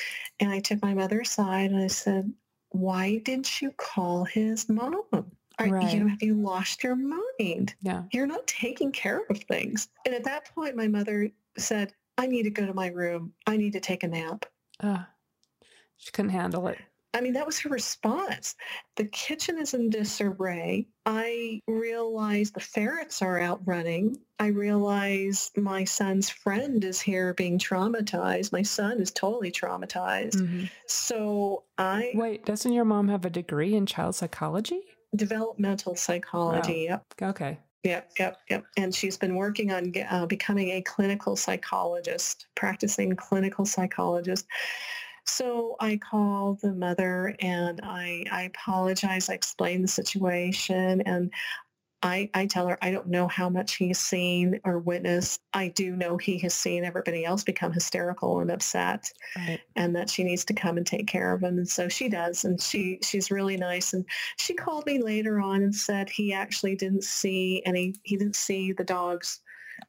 And 0.41 0.51
I 0.51 0.61
took 0.61 0.81
my 0.81 0.95
mother 0.95 1.21
aside 1.21 1.71
and 1.71 1.85
I 1.85 1.89
said, 1.89 2.33
why 2.71 3.19
didn't 3.19 3.61
you 3.61 3.73
call 3.73 4.25
his 4.25 4.71
mom? 4.71 5.03
Are, 5.13 5.25
Right. 5.61 5.93
You 5.93 6.01
know, 6.01 6.09
have 6.09 6.23
you 6.23 6.35
lost 6.35 6.83
your 6.83 6.97
mind? 6.97 7.75
Yeah. 7.83 8.05
You're 8.13 8.27
not 8.27 8.47
taking 8.47 8.91
care 8.91 9.21
of 9.29 9.39
things. 9.41 9.91
And 10.07 10.15
at 10.15 10.25
that 10.25 10.53
point, 10.55 10.75
my 10.75 10.89
mother 10.89 11.31
said, 11.59 11.93
I 12.17 12.27
need 12.27 12.45
to 12.45 12.51
go 12.51 12.65
to 12.65 12.73
my 12.73 12.87
room. 12.87 13.35
I 13.47 13.59
need 13.59 13.75
to 13.75 13.81
take 13.81 14.03
a 14.03 14.09
nap. 14.09 14.47
Uh, 14.81 15.05
she 15.99 16.11
couldn't 16.11 16.31
handle 16.31 16.67
it. 16.69 16.79
I 17.15 17.21
mean, 17.21 17.35
that 17.35 17.47
was 17.47 17.59
her 17.61 17.69
response. 17.69 18.55
The 18.97 19.05
kitchen 19.05 19.59
is 19.59 19.75
in 19.75 19.91
disarray. 19.91 20.87
I 21.05 21.61
realize 21.67 22.51
the 22.51 22.61
ferrets 22.61 23.21
are 23.21 23.39
out 23.39 23.61
running. 23.67 24.17
I 24.39 24.47
realize 24.47 25.51
my 25.57 25.85
son's 25.85 26.31
friend 26.31 26.83
is 26.85 27.01
here 27.01 27.35
being 27.35 27.59
traumatized. 27.59 28.53
My 28.53 28.63
son 28.63 29.01
is 29.01 29.11
totally 29.11 29.53
traumatized. 29.53 30.37
Mhm. 30.37 30.71
So 30.87 31.65
I 31.77 32.13
Wait, 32.15 32.45
doesn't 32.47 32.73
your 32.73 32.85
mom 32.85 33.09
have 33.09 33.25
a 33.25 33.31
degree 33.31 33.75
in 33.75 33.87
child 33.87 34.15
psychology? 34.15 34.81
developmental 35.15 35.95
psychology. 35.95 36.87
Yep. 36.89 37.05
Okay. 37.21 37.59
Yep, 37.85 38.13
yep, 38.19 38.39
yep. 38.49 38.65
And 38.77 38.95
she's 38.95 39.17
been 39.17 39.35
working 39.35 39.73
on 39.73 39.93
uh, 40.09 40.27
becoming 40.27 40.71
a 40.71 40.83
clinical 40.83 41.35
psychologist, 41.37 42.47
practicing 42.55 43.15
clinical 43.17 43.65
psychologist. 43.67 44.47
So 45.27 45.77
I 45.81 45.99
call 45.99 46.59
the 46.63 46.73
mother 46.73 47.35
and 47.41 47.81
I, 47.83 48.25
I 48.31 48.43
apologize. 48.43 49.29
I 49.29 49.35
explain 49.35 49.83
the 49.83 49.89
situation 49.89 51.01
and 51.03 51.33
I, 52.05 52.29
I 52.35 52.47
tell 52.47 52.67
her 52.67 52.77
I 52.83 52.91
don't 52.91 53.07
know 53.07 53.29
how 53.29 53.49
much 53.49 53.77
he's 53.77 54.01
seen 54.01 54.59
or 54.65 54.81
witnessed. 54.81 55.41
I 55.55 55.69
do 55.69 55.95
know 55.95 56.17
he 56.17 56.37
has 56.41 56.53
seen 56.53 56.85
everybody 56.85 57.25
else 57.25 57.45
become 57.45 57.73
hysterical 57.73 58.41
and 58.41 58.51
upset 58.51 59.09
Right. 59.37 59.61
and 59.77 59.95
that 59.95 60.11
she 60.11 60.25
needs 60.25 60.45
to 60.47 60.55
come 60.55 60.77
and 60.77 60.87
take 60.87 61.07
care 61.07 61.33
of 61.33 61.43
him. 61.45 61.59
And 61.59 61.69
so 61.69 61.89
she 61.89 62.09
does. 62.09 62.45
And 62.45 62.61
she, 62.61 62.99
she's 63.05 63.31
really 63.31 63.57
nice. 63.57 63.93
And 63.93 64.05
she 64.37 64.53
called 64.53 64.85
me 64.87 65.01
later 65.01 65.39
on 65.39 65.63
and 65.63 65.75
said 65.75 66.11
he 66.11 66.33
actually 66.33 66.75
didn't 66.75 67.05
see 67.05 67.63
any, 67.65 67.95
he 68.03 68.17
didn't 68.17 68.37
see 68.37 68.73
the 68.73 68.85
dogs, 68.85 69.41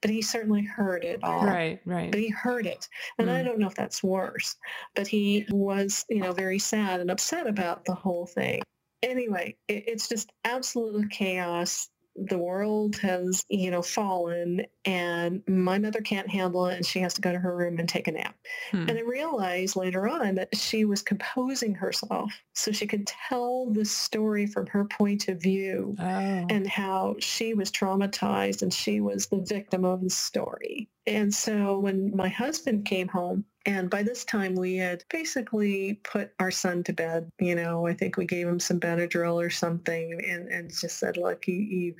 but 0.02 0.10
he 0.12 0.22
certainly 0.22 0.64
heard 0.64 1.04
it 1.04 1.24
all. 1.24 1.44
Right. 1.46 1.82
Right. 1.86 2.12
But 2.12 2.20
he 2.20 2.30
heard 2.30 2.66
it. 2.66 2.88
And 3.18 3.30
I 3.30 3.42
Mm. 3.42 3.46
don't 3.46 3.60
know 3.60 3.68
if 3.68 3.76
that's 3.76 4.04
worse, 4.04 4.56
but 4.96 5.08
he 5.08 5.46
was, 5.50 6.06
you 6.10 6.20
know, 6.22 6.34
very 6.34 6.60
sad 6.60 7.00
and 7.00 7.12
upset 7.12 7.48
about 7.48 7.86
the 7.86 7.96
whole 7.96 8.26
thing. 8.26 8.62
Anyway, 9.02 9.58
it, 9.68 9.84
it's 9.88 10.08
just 10.08 10.32
absolute 10.46 11.10
chaos. 11.12 11.90
The 12.16 12.38
world 12.38 12.98
has, 12.98 13.44
you 13.50 13.72
know, 13.72 13.82
fallen 13.82 14.66
and 14.86 15.42
my 15.48 15.80
mother 15.80 16.02
can't 16.02 16.30
handle 16.30 16.68
it 16.68 16.76
and 16.76 16.86
she 16.86 17.00
has 17.00 17.14
to 17.16 17.22
go 17.22 17.32
to 17.32 17.40
her 17.40 17.56
room 17.56 17.80
and 17.80 17.90
take 17.90 18.08
a 18.08 18.12
nap. 18.12 18.36
Hmm. 18.72 18.88
And 18.90 18.98
I 18.98 19.02
realized 19.02 19.76
later 19.76 20.08
on 20.08 20.36
that 20.36 20.56
she 20.56 20.86
was 20.86 21.02
composing 21.02 21.74
herself 21.74 22.32
so 22.54 22.72
she 22.72 22.86
could 22.86 23.08
tell 23.08 23.72
the 23.72 23.86
story 23.86 24.46
from 24.46 24.68
her 24.68 24.86
point 24.86 25.28
of 25.28 25.42
view 25.42 25.96
Oh. 26.00 26.04
and 26.04 26.68
how 26.68 27.16
she 27.20 27.54
was 27.54 27.72
traumatized 27.72 28.62
and 28.62 28.74
she 28.74 29.02
was 29.02 29.28
the 29.28 29.42
victim 29.42 29.84
of 29.86 30.02
the 30.02 30.10
story. 30.10 30.90
And 31.08 31.34
so 31.34 31.80
when 31.80 32.16
my 32.16 32.30
husband 32.30 32.86
came 32.86 33.08
home, 33.08 33.46
and 33.66 33.90
by 33.90 34.04
this 34.04 34.26
time 34.26 34.56
we 34.56 34.76
had 34.78 35.04
basically 35.10 36.00
put 36.04 36.32
our 36.40 36.52
son 36.52 36.84
to 36.84 36.94
bed, 36.94 37.30
you 37.40 37.56
know, 37.56 37.88
I 37.88 37.94
think 37.94 38.18
we 38.18 38.26
gave 38.26 38.48
him 38.48 38.60
some 38.60 38.80
Benadryl 38.80 39.36
or 39.36 39.50
something 39.50 40.22
and, 40.28 40.50
and 40.50 40.70
just 40.70 41.00
said, 41.00 41.18
look, 41.18 41.48
you, 41.48 41.56
you 41.56 41.96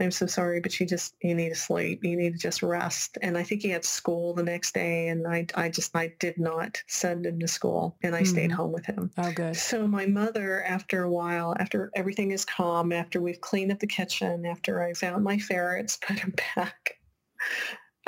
I'm 0.00 0.12
so 0.12 0.26
sorry, 0.26 0.60
but 0.60 0.78
you 0.78 0.86
just, 0.86 1.16
you 1.22 1.34
need 1.34 1.48
to 1.48 1.54
sleep. 1.56 2.04
You 2.04 2.16
need 2.16 2.32
to 2.34 2.38
just 2.38 2.62
rest. 2.62 3.18
And 3.20 3.36
I 3.36 3.42
think 3.42 3.62
he 3.62 3.68
had 3.70 3.84
school 3.84 4.32
the 4.32 4.44
next 4.44 4.72
day 4.74 5.08
and 5.08 5.26
I, 5.26 5.46
I 5.56 5.68
just, 5.70 5.96
I 5.96 6.12
did 6.20 6.38
not 6.38 6.80
send 6.86 7.26
him 7.26 7.40
to 7.40 7.48
school 7.48 7.96
and 8.02 8.14
I 8.14 8.22
stayed 8.22 8.50
Mhm. 8.50 8.54
home 8.54 8.72
with 8.72 8.86
him. 8.86 9.10
oh, 9.18 9.32
good. 9.32 9.56
So 9.56 9.88
my 9.88 10.06
mother, 10.06 10.62
after 10.62 11.02
a 11.02 11.10
while, 11.10 11.56
after 11.58 11.90
everything 11.96 12.30
is 12.30 12.44
calm, 12.44 12.92
after 12.92 13.20
we've 13.20 13.40
cleaned 13.40 13.72
up 13.72 13.80
the 13.80 13.86
kitchen, 13.88 14.46
after 14.46 14.82
I 14.82 14.92
found 14.92 15.24
my 15.24 15.38
ferrets, 15.38 15.96
put 16.02 16.18
them 16.18 16.34
back. 16.54 16.94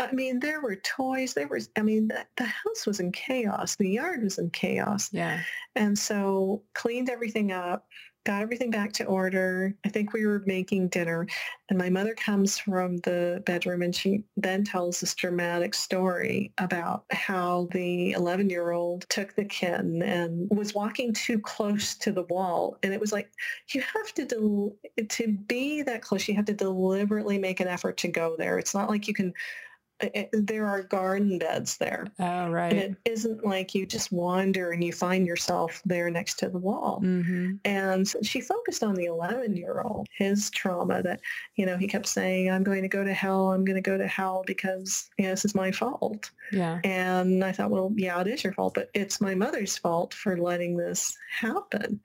I 0.00 0.12
mean, 0.12 0.40
there 0.40 0.60
were 0.60 0.76
toys. 0.76 1.34
There 1.34 1.48
was, 1.48 1.68
I 1.76 1.82
mean, 1.82 2.08
the, 2.08 2.24
the 2.36 2.44
house 2.44 2.86
was 2.86 3.00
in 3.00 3.12
chaos. 3.12 3.76
The 3.76 3.88
yard 3.88 4.22
was 4.22 4.38
in 4.38 4.50
chaos. 4.50 5.10
Yeah. 5.12 5.42
And 5.76 5.98
so 5.98 6.62
cleaned 6.74 7.10
everything 7.10 7.52
up, 7.52 7.86
got 8.24 8.40
everything 8.40 8.70
back 8.70 8.92
to 8.94 9.04
order. 9.04 9.74
I 9.84 9.90
think 9.90 10.12
we 10.12 10.24
were 10.24 10.42
making 10.46 10.88
dinner 10.88 11.26
and 11.68 11.78
my 11.78 11.90
mother 11.90 12.14
comes 12.14 12.58
from 12.58 12.96
the 12.98 13.42
bedroom 13.44 13.82
and 13.82 13.94
she 13.94 14.24
then 14.38 14.64
tells 14.64 15.00
this 15.00 15.14
dramatic 15.14 15.74
story 15.74 16.52
about 16.56 17.04
how 17.10 17.68
the 17.72 18.12
11 18.12 18.48
year 18.48 18.70
old 18.70 19.06
took 19.10 19.34
the 19.34 19.44
kitten 19.44 20.02
and 20.02 20.48
was 20.50 20.74
walking 20.74 21.12
too 21.12 21.38
close 21.38 21.94
to 21.96 22.10
the 22.10 22.24
wall. 22.24 22.78
And 22.82 22.94
it 22.94 23.00
was 23.00 23.12
like, 23.12 23.30
you 23.68 23.82
have 23.82 24.14
to, 24.14 24.24
del- 24.24 24.76
to 25.08 25.28
be 25.28 25.82
that 25.82 26.00
close, 26.00 26.26
you 26.26 26.34
have 26.36 26.46
to 26.46 26.54
deliberately 26.54 27.38
make 27.38 27.60
an 27.60 27.68
effort 27.68 27.98
to 27.98 28.08
go 28.08 28.34
there. 28.38 28.58
It's 28.58 28.74
not 28.74 28.88
like 28.88 29.06
you 29.06 29.14
can, 29.14 29.34
it, 30.00 30.30
there 30.32 30.66
are 30.66 30.82
garden 30.82 31.38
beds 31.38 31.76
there. 31.76 32.06
Oh, 32.18 32.24
And 32.24 32.52
right. 32.52 32.72
it 32.72 32.96
isn't 33.04 33.44
like 33.44 33.74
you 33.74 33.86
just 33.86 34.12
wander 34.12 34.70
and 34.72 34.82
you 34.82 34.92
find 34.92 35.26
yourself 35.26 35.80
there 35.84 36.10
next 36.10 36.38
to 36.40 36.48
the 36.48 36.58
wall. 36.58 37.00
Mm-hmm. 37.02 37.56
And 37.64 38.06
so 38.06 38.20
she 38.22 38.40
focused 38.40 38.82
on 38.82 38.94
the 38.94 39.06
11 39.06 39.56
year 39.56 39.82
old, 39.82 40.06
his 40.16 40.50
trauma 40.50 41.02
that, 41.02 41.20
you 41.56 41.66
know, 41.66 41.76
he 41.76 41.86
kept 41.86 42.06
saying, 42.06 42.50
I'm 42.50 42.64
going 42.64 42.82
to 42.82 42.88
go 42.88 43.04
to 43.04 43.12
hell. 43.12 43.52
I'm 43.52 43.64
going 43.64 43.82
to 43.82 43.90
go 43.90 43.98
to 43.98 44.06
hell 44.06 44.42
because 44.46 45.10
you 45.18 45.24
know, 45.24 45.30
this 45.30 45.44
is 45.44 45.54
my 45.54 45.70
fault. 45.70 46.30
Yeah. 46.52 46.80
And 46.84 47.44
I 47.44 47.52
thought, 47.52 47.70
well, 47.70 47.92
yeah, 47.96 48.20
it 48.20 48.26
is 48.26 48.42
your 48.44 48.52
fault, 48.52 48.74
but 48.74 48.90
it's 48.94 49.20
my 49.20 49.34
mother's 49.34 49.76
fault 49.76 50.14
for 50.14 50.36
letting 50.36 50.76
this 50.76 51.16
happen. 51.30 52.00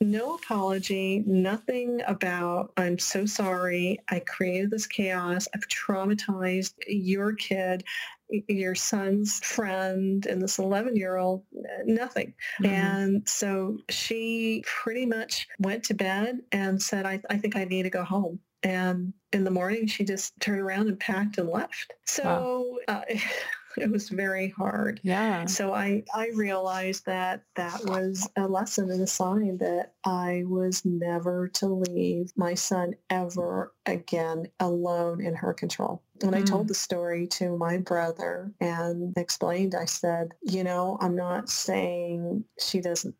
No 0.00 0.34
apology, 0.34 1.22
nothing 1.26 2.02
about, 2.06 2.72
I'm 2.76 2.98
so 2.98 3.24
sorry. 3.24 3.98
I 4.10 4.20
created 4.20 4.70
this 4.70 4.86
chaos. 4.86 5.48
I've 5.54 5.66
traumatized 5.68 6.74
your 6.86 7.32
kid, 7.32 7.82
your 8.28 8.74
son's 8.74 9.38
friend, 9.40 10.26
and 10.26 10.42
this 10.42 10.58
11 10.58 10.96
year 10.96 11.16
old, 11.16 11.44
nothing. 11.86 12.34
Mhm. 12.60 12.68
And 12.68 13.28
so 13.28 13.78
she 13.88 14.62
pretty 14.66 15.06
much 15.06 15.48
went 15.60 15.82
to 15.84 15.94
bed 15.94 16.40
and 16.52 16.82
said, 16.82 17.06
I, 17.06 17.22
I 17.30 17.38
think 17.38 17.56
I 17.56 17.64
need 17.64 17.84
to 17.84 17.90
go 17.90 18.04
home. 18.04 18.38
And 18.62 19.14
in 19.32 19.44
the 19.44 19.50
morning, 19.50 19.86
she 19.86 20.04
just 20.04 20.38
turned 20.40 20.60
around 20.60 20.88
and 20.88 20.98
packed 21.00 21.38
and 21.38 21.48
left. 21.48 21.94
So 22.04 22.80
uh, 22.88 23.02
it 23.80 23.90
was 23.90 24.08
very 24.08 24.48
hard. 24.50 25.00
Yeah. 25.02 25.44
So 25.46 25.74
I, 25.74 26.04
I 26.14 26.30
realized 26.34 27.06
that 27.06 27.42
that 27.56 27.84
was 27.84 28.28
a 28.36 28.48
lesson 28.48 28.90
and 28.90 29.02
a 29.02 29.06
sign 29.06 29.58
that 29.58 29.94
I 30.04 30.44
was 30.46 30.84
never 30.84 31.48
to 31.54 31.66
leave 31.68 32.32
my 32.36 32.54
son 32.54 32.94
ever 33.10 33.74
again 33.86 34.48
alone 34.60 35.20
in 35.24 35.34
her 35.34 35.52
control. 35.54 36.02
When 36.22 36.34
I 36.34 36.42
Mm. 36.42 36.46
told 36.46 36.68
the 36.68 36.74
story 36.74 37.26
to 37.28 37.56
my 37.56 37.78
brother 37.78 38.52
and 38.60 39.16
explained, 39.16 39.74
I 39.74 39.84
said, 39.84 40.32
you 40.42 40.64
know, 40.64 40.96
I'm 41.00 41.14
not 41.16 41.48
saying 41.50 42.44
she 42.58 42.80
doesn't 42.80 43.14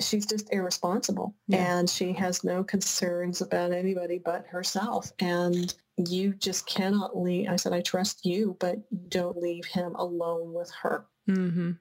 she's 0.00 0.26
just 0.26 0.52
irresponsible 0.52 1.34
Yeah. 1.46 1.78
and 1.78 1.90
she 1.90 2.12
has 2.14 2.42
no 2.44 2.64
concerns 2.64 3.40
about 3.42 3.72
anybody 3.72 4.20
but 4.24 4.46
herself 4.46 5.12
and 5.20 5.74
you 5.96 6.32
just 6.34 6.66
cannot 6.66 7.16
leave 7.18 7.48
i 7.50 7.56
said 7.56 7.72
i 7.72 7.80
trust 7.80 8.24
you 8.24 8.56
but 8.60 8.76
don't 9.10 9.36
leave 9.36 9.64
him 9.66 9.94
alone 9.96 10.52
with 10.52 10.70
her 10.82 11.06
Mm-hmm. 11.28 11.72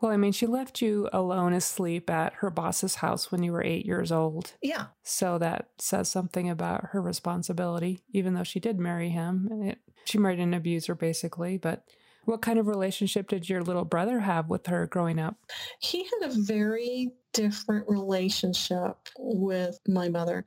Well, 0.00 0.12
I 0.12 0.16
mean, 0.16 0.30
she 0.32 0.46
left 0.46 0.80
you 0.80 1.08
alone 1.12 1.52
asleep 1.52 2.08
at 2.08 2.34
her 2.34 2.50
boss's 2.50 2.94
house 2.94 3.30
when 3.32 3.42
you 3.42 3.52
were 3.52 3.62
eight 3.64 3.84
years 3.84 4.10
old. 4.12 4.52
yeah 4.62 4.86
So 5.02 5.38
that 5.38 5.70
says 5.78 6.08
something 6.08 6.48
about 6.48 6.90
her 6.92 7.02
responsibility, 7.02 8.00
even 8.14 8.34
though 8.34 8.44
she 8.44 8.60
did 8.60 8.78
marry 8.78 9.08
him. 9.10 9.48
And 9.50 9.70
It, 9.72 9.78
she 10.04 10.16
married 10.18 10.38
an 10.38 10.54
abuser, 10.54 10.94
basically. 10.94 11.58
But 11.58 11.82
what 12.24 12.42
kind 12.42 12.58
of 12.60 12.66
relationship 12.68 13.28
did 13.28 13.48
your 13.48 13.62
little 13.62 13.84
brother 13.84 14.20
have 14.20 14.48
with 14.48 14.68
her 14.68 14.86
growing 14.86 15.18
up? 15.18 15.36
he 15.80 16.04
had 16.04 16.30
a 16.30 16.32
very 16.32 17.10
different 17.32 17.88
relationship 17.88 18.96
with 19.18 19.78
my 19.86 20.08
mother. 20.08 20.44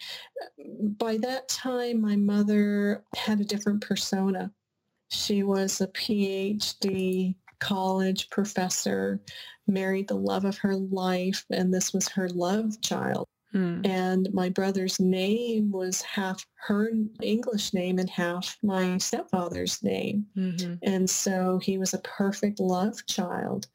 By 0.98 1.18
that 1.18 1.50
time 1.50 2.02
my 2.02 2.16
mother 2.16 3.04
had 3.16 3.40
a 3.40 3.46
different 3.46 3.82
persona. 3.82 4.52
She 5.10 5.44
was 5.44 5.82
a 5.82 5.88
phd 5.88 7.36
college 7.60 8.30
professor 8.30 9.20
married 9.68 10.08
the 10.08 10.16
love 10.16 10.46
of 10.46 10.58
her 10.58 10.76
life 10.76 11.46
and 11.52 11.74
this 11.74 11.94
was 11.94 12.08
her 12.10 12.30
love 12.30 12.82
child. 12.82 13.28
Hmm. 13.52 13.82
and 13.84 14.30
my 14.32 14.48
brother's 14.48 14.98
name 14.98 15.72
was 15.72 16.02
half 16.02 16.46
her 16.68 16.90
english 17.22 17.74
name 17.74 18.00
and 18.00 18.10
half 18.10 18.58
my 18.64 18.98
stepfather's 18.98 19.84
name. 19.84 20.26
Mm-hmm. 20.38 20.76
and 20.84 21.10
so 21.10 21.60
he 21.60 21.78
was 21.78 21.94
a 21.94 22.00
perfect 22.00 22.62
love 22.62 23.06
child 23.08 23.68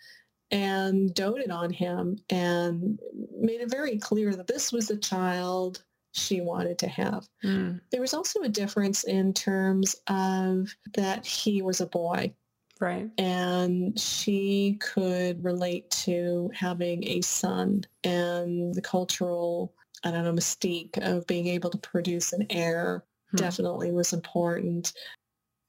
and 0.51 1.13
doted 1.15 1.51
on 1.51 1.73
him 1.73 2.19
and 2.31 2.99
made 3.39 3.61
it 3.61 3.71
very 3.71 3.99
clear 3.99 4.35
that 4.35 4.47
this 4.47 4.73
was 4.73 4.89
the 4.89 4.97
child 4.97 5.83
she 6.13 6.41
wanted 6.41 6.79
to 6.79 6.89
have. 6.89 7.29
Mm. 7.45 7.81
There 7.91 8.01
was 8.01 8.15
also 8.15 8.41
a 8.41 8.49
difference 8.49 9.05
in 9.05 9.33
terms 9.33 9.97
of 10.07 10.75
that 10.95 11.27
he 11.27 11.63
was 11.63 11.81
a 11.81 11.87
boy 11.87 12.35
Right. 12.79 13.09
and 13.17 13.99
she 13.99 14.77
could 14.81 15.43
relate 15.43 15.91
to 15.91 16.51
having 16.55 17.05
a 17.05 17.23
son 17.23 17.85
and 18.05 18.75
the 18.75 18.83
cultural 18.83 19.73
I 20.05 20.11
don't 20.11 20.25
know, 20.25 20.33
mystique 20.33 20.99
of 20.99 21.27
being 21.27 21.47
able 21.49 21.71
to 21.71 21.79
produce 21.79 22.33
an 22.33 22.47
heir 22.51 23.03
hmm. 23.31 23.37
definitely 23.37 23.93
was 23.93 24.13
important. 24.13 24.93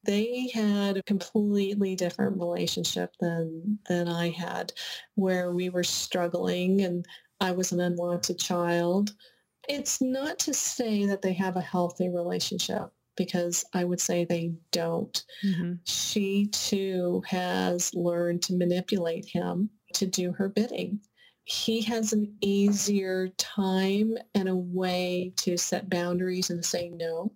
They 0.08 0.50
had 0.54 0.98
a 0.98 1.04
completely 1.04 1.96
different 1.96 2.40
relationship 2.40 3.14
than 3.20 3.78
than 3.88 4.08
I 4.08 4.30
had, 4.30 4.74
where 5.16 5.52
we 5.52 5.70
were 5.70 5.84
struggling 5.84 6.82
and 6.82 7.06
I 7.40 7.52
was 7.52 7.72
an 7.72 7.82
unwanted 7.82 8.40
child. 8.40 9.12
It's 9.70 10.02
not 10.02 10.40
to 10.40 10.54
say 10.54 11.06
that 11.06 11.22
they 11.22 11.34
have 11.34 11.58
a 11.58 11.62
healthy 11.62 12.10
relationship 12.10 12.90
because 13.18 13.66
I 13.74 13.84
would 13.84 14.00
say 14.00 14.24
they 14.24 14.54
don't. 14.72 15.24
Mm-hmm. 15.46 15.74
She 15.84 16.48
too 16.48 17.22
has 17.28 17.94
learned 17.94 18.44
to 18.44 18.56
manipulate 18.56 19.26
him 19.26 19.70
to 19.94 20.06
do 20.06 20.32
her 20.32 20.48
bidding. 20.48 21.02
He 21.44 21.82
has 21.82 22.14
an 22.14 22.36
easier 22.42 23.30
time 23.38 24.18
and 24.36 24.48
a 24.48 24.56
way 24.56 25.34
to 25.38 25.58
set 25.58 25.90
boundaries 25.90 26.50
and 26.50 26.64
say 26.64 26.90
no, 26.90 27.32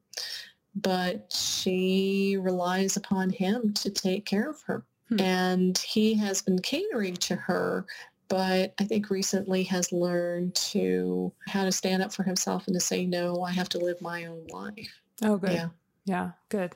but 0.76 1.32
she 1.34 2.38
relies 2.39 2.97
upon 2.97 3.30
him 3.30 3.74
to 3.74 3.89
take 3.89 4.26
care 4.26 4.49
of 4.49 4.61
her. 4.63 4.84
Hmm. 5.09 5.19
And 5.19 5.78
he 5.78 6.13
has 6.15 6.41
been 6.41 6.59
catering 6.59 7.15
to 7.15 7.36
her 7.36 7.86
but 8.32 8.74
I 8.80 8.86
think 8.86 9.09
recently 9.09 9.63
has 9.63 9.91
learned 9.91 10.55
to 10.55 11.34
how 11.49 11.65
to 11.65 11.72
stand 11.74 12.01
up 12.01 12.13
for 12.13 12.24
himself 12.24 12.65
and 12.65 12.74
to 12.74 12.80
say, 12.80 13.05
no, 13.05 13.43
I 13.43 13.51
have 13.51 13.67
to 13.69 13.78
live 13.78 14.01
my 14.01 14.24
own 14.24 14.47
life. 14.47 15.01
Oh, 15.22 15.36
good. 15.36 15.51
Yeah. 15.51 15.67
Yeah, 16.05 16.32
good. 16.47 16.74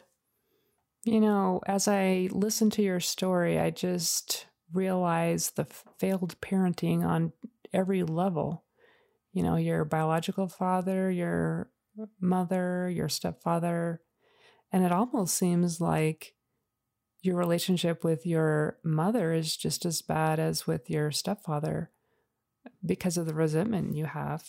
You 1.05 1.21
know, 1.21 1.61
as 1.65 1.87
I 1.87 2.27
listen 2.33 2.69
to 2.71 2.81
your 2.81 2.99
story, 2.99 3.57
I 3.57 3.69
just 3.69 4.47
realize 4.73 5.51
the 5.51 5.63
failed 5.97 6.35
parenting 6.41 7.05
on 7.05 7.31
every 7.71 8.03
level. 8.03 8.65
You 9.31 9.43
know, 9.43 9.55
your 9.55 9.85
biological 9.85 10.49
father, 10.49 11.09
your 11.09 11.69
mother, 12.19 12.89
your 12.89 13.09
stepfather. 13.09 14.01
And 14.71 14.83
it 14.83 14.91
almost 14.91 15.37
seems 15.37 15.79
like 15.79 16.33
your 17.21 17.35
relationship 17.35 18.03
with 18.03 18.25
your 18.25 18.77
mother 18.83 19.33
is 19.33 19.57
just 19.57 19.85
as 19.85 20.01
bad 20.01 20.39
as 20.39 20.67
with 20.67 20.89
your 20.89 21.11
stepfather 21.11 21.91
because 22.85 23.17
of 23.17 23.25
the 23.25 23.33
resentment 23.33 23.95
you 23.95 24.05
have. 24.05 24.43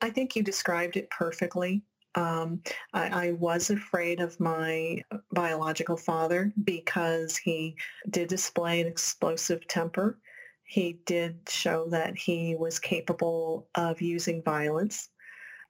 I 0.00 0.10
think 0.10 0.34
you 0.34 0.42
described 0.42 0.96
it 0.96 1.10
perfectly. 1.10 1.82
Um, 2.14 2.60
I, 2.92 3.28
I, 3.28 3.32
was 3.32 3.70
afraid 3.70 4.20
of 4.20 4.38
my 4.38 5.02
biological 5.32 5.96
father 5.96 6.52
because 6.64 7.38
he 7.38 7.74
did 8.10 8.28
display 8.28 8.82
an 8.82 8.86
explosive 8.86 9.66
temper. 9.66 10.18
He 10.64 11.00
did 11.06 11.38
show 11.48 11.86
that 11.88 12.14
he 12.16 12.54
was 12.54 12.78
capable 12.78 13.66
of 13.76 14.02
using 14.02 14.42
violence. 14.42 15.08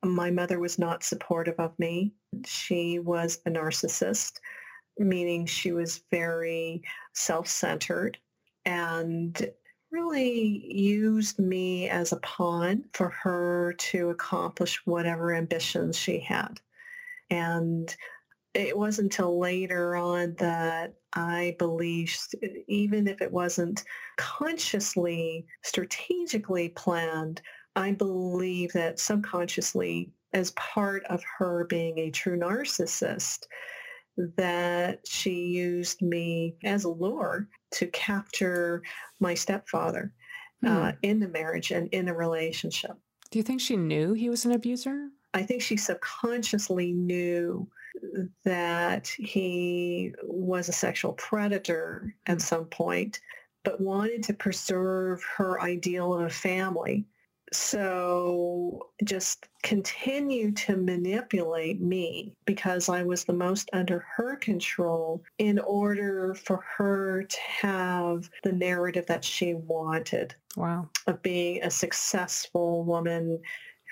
My 0.04 0.30
mother 0.30 0.58
was 0.58 0.78
not 0.78 1.04
supportive 1.04 1.58
of 1.58 1.78
me. 1.78 2.12
She 2.44 2.98
was 2.98 3.40
a 3.46 3.50
narcissist 3.50 4.40
meaning 4.98 5.46
she 5.46 5.72
was 5.72 6.02
very 6.10 6.82
self-centered 7.14 8.18
and 8.64 9.50
really 9.90 10.64
used 10.72 11.38
me 11.38 11.88
as 11.88 12.12
a 12.12 12.18
pawn 12.18 12.84
for 12.94 13.08
her 13.08 13.74
to 13.78 14.10
accomplish 14.10 14.80
whatever 14.86 15.34
ambitions 15.34 15.96
she 15.96 16.18
had. 16.18 16.60
And 17.30 17.94
it 18.54 18.76
wasn't 18.76 19.06
until 19.06 19.38
later 19.38 19.96
on 19.96 20.34
that 20.38 20.94
I 21.14 21.56
believed, 21.58 22.34
even 22.68 23.06
if 23.06 23.20
it 23.20 23.32
wasn't 23.32 23.84
consciously, 24.16 25.46
strategically 25.62 26.70
planned, 26.70 27.42
I 27.76 27.92
believe 27.92 28.72
that 28.72 28.98
subconsciously, 28.98 30.10
as 30.32 30.50
part 30.52 31.04
of 31.04 31.22
her 31.38 31.64
being 31.64 31.98
a 31.98 32.10
true 32.10 32.38
narcissist, 32.38 33.46
that 34.16 35.00
she 35.06 35.46
used 35.46 36.02
me 36.02 36.54
as 36.64 36.84
a 36.84 36.90
lure 36.90 37.48
to 37.72 37.86
capture 37.88 38.82
my 39.20 39.34
stepfather 39.34 40.12
uh, 40.64 40.68
hmm. 40.68 40.82
uh, 40.82 40.92
in 41.02 41.20
the 41.20 41.28
marriage 41.28 41.70
and 41.70 41.88
in 41.88 42.06
the 42.06 42.14
relationship. 42.14 42.92
Do 43.30 43.38
you 43.38 43.42
think 43.42 43.60
she 43.60 43.76
knew 43.76 44.12
he 44.12 44.28
was 44.28 44.44
an 44.44 44.52
abuser? 44.52 45.08
I 45.34 45.42
think 45.42 45.62
she 45.62 45.78
subconsciously 45.78 46.92
knew 46.92 47.66
that 48.44 49.08
he 49.08 50.12
was 50.24 50.68
a 50.68 50.72
sexual 50.72 51.14
predator 51.14 52.14
at 52.26 52.34
hmm. 52.34 52.40
some 52.40 52.66
point, 52.66 53.20
but 53.64 53.80
wanted 53.80 54.22
to 54.24 54.34
preserve 54.34 55.22
her 55.36 55.60
ideal 55.62 56.12
of 56.12 56.20
a 56.20 56.30
family 56.30 57.06
so 57.52 58.88
just 59.04 59.46
continue 59.62 60.52
to 60.52 60.76
manipulate 60.76 61.80
me 61.80 62.34
because 62.46 62.88
I 62.88 63.02
was 63.02 63.24
the 63.24 63.32
most 63.32 63.68
under 63.72 64.04
her 64.16 64.36
control 64.36 65.22
in 65.38 65.58
order 65.58 66.34
for 66.34 66.64
her 66.76 67.24
to 67.24 67.36
have 67.40 68.28
the 68.42 68.52
narrative 68.52 69.06
that 69.06 69.24
she 69.24 69.54
wanted. 69.54 70.34
Wow. 70.56 70.88
Of 71.06 71.22
being 71.22 71.62
a 71.62 71.70
successful 71.70 72.84
woman 72.84 73.40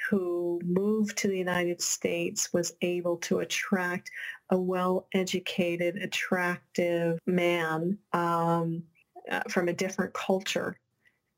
who 0.08 0.60
moved 0.64 1.18
to 1.18 1.28
the 1.28 1.36
United 1.36 1.80
States 1.80 2.52
was 2.52 2.72
able 2.80 3.18
to 3.18 3.40
attract 3.40 4.10
a 4.50 4.58
well-educated, 4.58 5.96
attractive 5.96 7.18
man 7.26 7.98
um, 8.12 8.82
uh, 9.30 9.42
from 9.50 9.68
a 9.68 9.72
different 9.74 10.14
culture. 10.14 10.76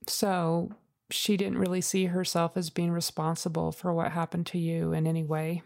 So 0.07 0.70
she 1.11 1.36
didn't 1.36 1.59
really 1.59 1.80
see 1.80 2.07
herself 2.07 2.57
as 2.57 2.70
being 2.70 2.90
responsible 2.90 3.72
for 3.72 3.92
what 3.92 4.12
happened 4.12 4.46
to 4.46 4.59
you 4.59 4.92
in 4.92 5.07
any 5.07 5.24
way. 5.24 5.62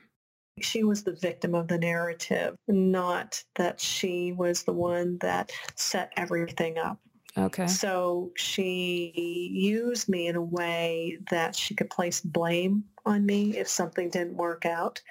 She 0.61 0.84
was 0.84 1.03
the 1.03 1.12
victim 1.12 1.55
of 1.55 1.68
the 1.68 1.78
narrative, 1.78 2.57
not 2.66 3.43
that 3.57 3.78
she 3.78 4.32
was 4.32 4.62
the 4.62 4.72
one 4.72 5.18
that 5.20 5.53
set 5.74 6.12
everything 6.16 6.78
up. 6.78 6.99
Okay. 7.39 7.66
So 7.66 8.32
she 8.37 9.12
used 9.53 10.09
me 10.09 10.28
in 10.28 10.37
a 10.37 10.43
way 10.43 11.18
that 11.30 11.55
she 11.55 11.74
could 11.74 11.91
place 11.91 12.20
blame 12.20 12.84
on 13.05 13.26
me 13.26 13.59
if 13.59 13.68
something 13.68 14.09
didn't 14.09 14.37
work 14.37 14.64
out. 14.64 15.03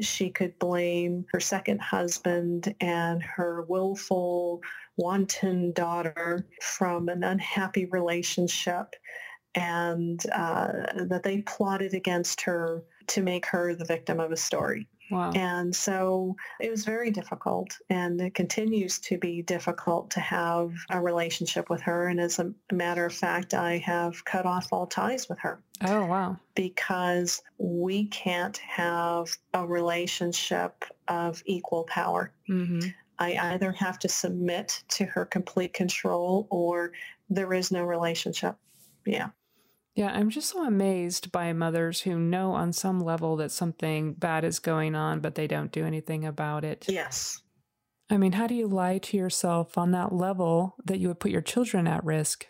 She 0.00 0.30
could 0.30 0.58
blame 0.58 1.24
her 1.32 1.40
second 1.40 1.80
husband 1.80 2.74
and 2.80 3.22
her 3.22 3.62
willful, 3.68 4.60
wanton 4.96 5.72
daughter 5.72 6.46
from 6.60 7.08
an 7.08 7.22
unhappy 7.22 7.84
relationship 7.86 8.94
and 9.54 10.24
uh, 10.32 10.72
that 11.06 11.22
they 11.22 11.42
plotted 11.42 11.94
against 11.94 12.40
her 12.42 12.82
to 13.08 13.22
make 13.22 13.46
her 13.46 13.74
the 13.74 13.84
victim 13.84 14.20
of 14.20 14.32
a 14.32 14.36
story. 14.36 14.86
Wow. 15.10 15.32
And 15.34 15.74
so 15.74 16.36
it 16.60 16.70
was 16.70 16.84
very 16.84 17.10
difficult 17.10 17.76
and 17.88 18.20
it 18.20 18.34
continues 18.34 19.00
to 19.00 19.18
be 19.18 19.42
difficult 19.42 20.10
to 20.12 20.20
have 20.20 20.72
a 20.90 21.00
relationship 21.00 21.68
with 21.68 21.80
her. 21.82 22.08
And 22.08 22.20
as 22.20 22.38
a 22.38 22.52
matter 22.70 23.04
of 23.04 23.12
fact, 23.12 23.52
I 23.52 23.78
have 23.78 24.24
cut 24.24 24.46
off 24.46 24.68
all 24.70 24.86
ties 24.86 25.28
with 25.28 25.40
her. 25.40 25.60
Oh, 25.84 26.06
wow. 26.06 26.36
Because 26.54 27.42
we 27.58 28.06
can't 28.06 28.56
have 28.58 29.36
a 29.52 29.66
relationship 29.66 30.84
of 31.08 31.42
equal 31.44 31.84
power. 31.84 32.32
Mm-hmm. 32.48 32.88
I 33.18 33.36
either 33.54 33.72
have 33.72 33.98
to 34.00 34.08
submit 34.08 34.82
to 34.90 35.04
her 35.06 35.24
complete 35.24 35.74
control 35.74 36.46
or 36.50 36.92
there 37.28 37.52
is 37.52 37.72
no 37.72 37.82
relationship. 37.82 38.56
Yeah. 39.04 39.30
Yeah, 39.94 40.12
I'm 40.12 40.30
just 40.30 40.50
so 40.50 40.64
amazed 40.64 41.32
by 41.32 41.52
mothers 41.52 42.00
who 42.02 42.18
know 42.18 42.52
on 42.52 42.72
some 42.72 43.00
level 43.00 43.36
that 43.36 43.50
something 43.50 44.14
bad 44.14 44.44
is 44.44 44.58
going 44.58 44.94
on, 44.94 45.20
but 45.20 45.34
they 45.34 45.46
don't 45.46 45.72
do 45.72 45.84
anything 45.84 46.24
about 46.24 46.64
it. 46.64 46.86
Yes. 46.88 47.42
I 48.08 48.16
mean, 48.16 48.32
how 48.32 48.46
do 48.46 48.54
you 48.54 48.66
lie 48.66 48.98
to 48.98 49.16
yourself 49.16 49.76
on 49.76 49.90
that 49.92 50.12
level 50.12 50.76
that 50.84 50.98
you 50.98 51.08
would 51.08 51.20
put 51.20 51.30
your 51.30 51.42
children 51.42 51.86
at 51.86 52.04
risk? 52.04 52.46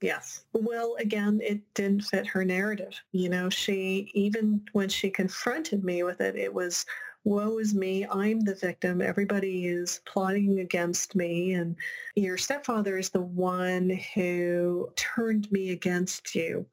Yes. 0.00 0.44
Well, 0.52 0.96
again, 0.98 1.40
it 1.42 1.62
didn't 1.74 2.02
fit 2.02 2.26
her 2.26 2.44
narrative. 2.44 3.00
You 3.12 3.28
know, 3.28 3.48
she, 3.48 4.10
even 4.14 4.60
when 4.72 4.88
she 4.88 5.10
confronted 5.10 5.84
me 5.84 6.02
with 6.02 6.20
it, 6.20 6.36
it 6.36 6.52
was, 6.52 6.84
woe 7.24 7.58
is 7.58 7.74
me. 7.74 8.06
I'm 8.10 8.40
the 8.40 8.54
victim. 8.54 9.00
Everybody 9.00 9.66
is 9.66 10.00
plotting 10.04 10.60
against 10.60 11.14
me. 11.14 11.54
And 11.54 11.76
your 12.14 12.36
stepfather 12.36 12.98
is 12.98 13.10
the 13.10 13.22
one 13.22 13.98
who 14.14 14.90
turned 14.96 15.50
me 15.50 15.70
against 15.70 16.34
you. 16.34 16.66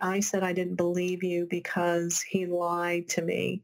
I 0.00 0.20
said 0.20 0.42
I 0.42 0.52
didn't 0.52 0.76
believe 0.76 1.22
you 1.22 1.46
because 1.50 2.22
he 2.22 2.46
lied 2.46 3.08
to 3.10 3.22
me 3.22 3.62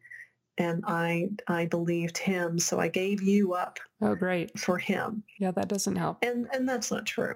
and 0.58 0.82
I 0.86 1.28
I 1.48 1.66
believed 1.66 2.18
him, 2.18 2.58
so 2.58 2.80
I 2.80 2.88
gave 2.88 3.22
you 3.22 3.54
up. 3.54 3.78
Oh, 4.00 4.14
great. 4.14 4.58
For 4.58 4.78
him. 4.78 5.22
Yeah, 5.38 5.50
that 5.52 5.68
doesn't 5.68 5.96
help. 5.96 6.18
And 6.22 6.46
and 6.52 6.68
that's 6.68 6.90
not 6.90 7.06
true. 7.06 7.34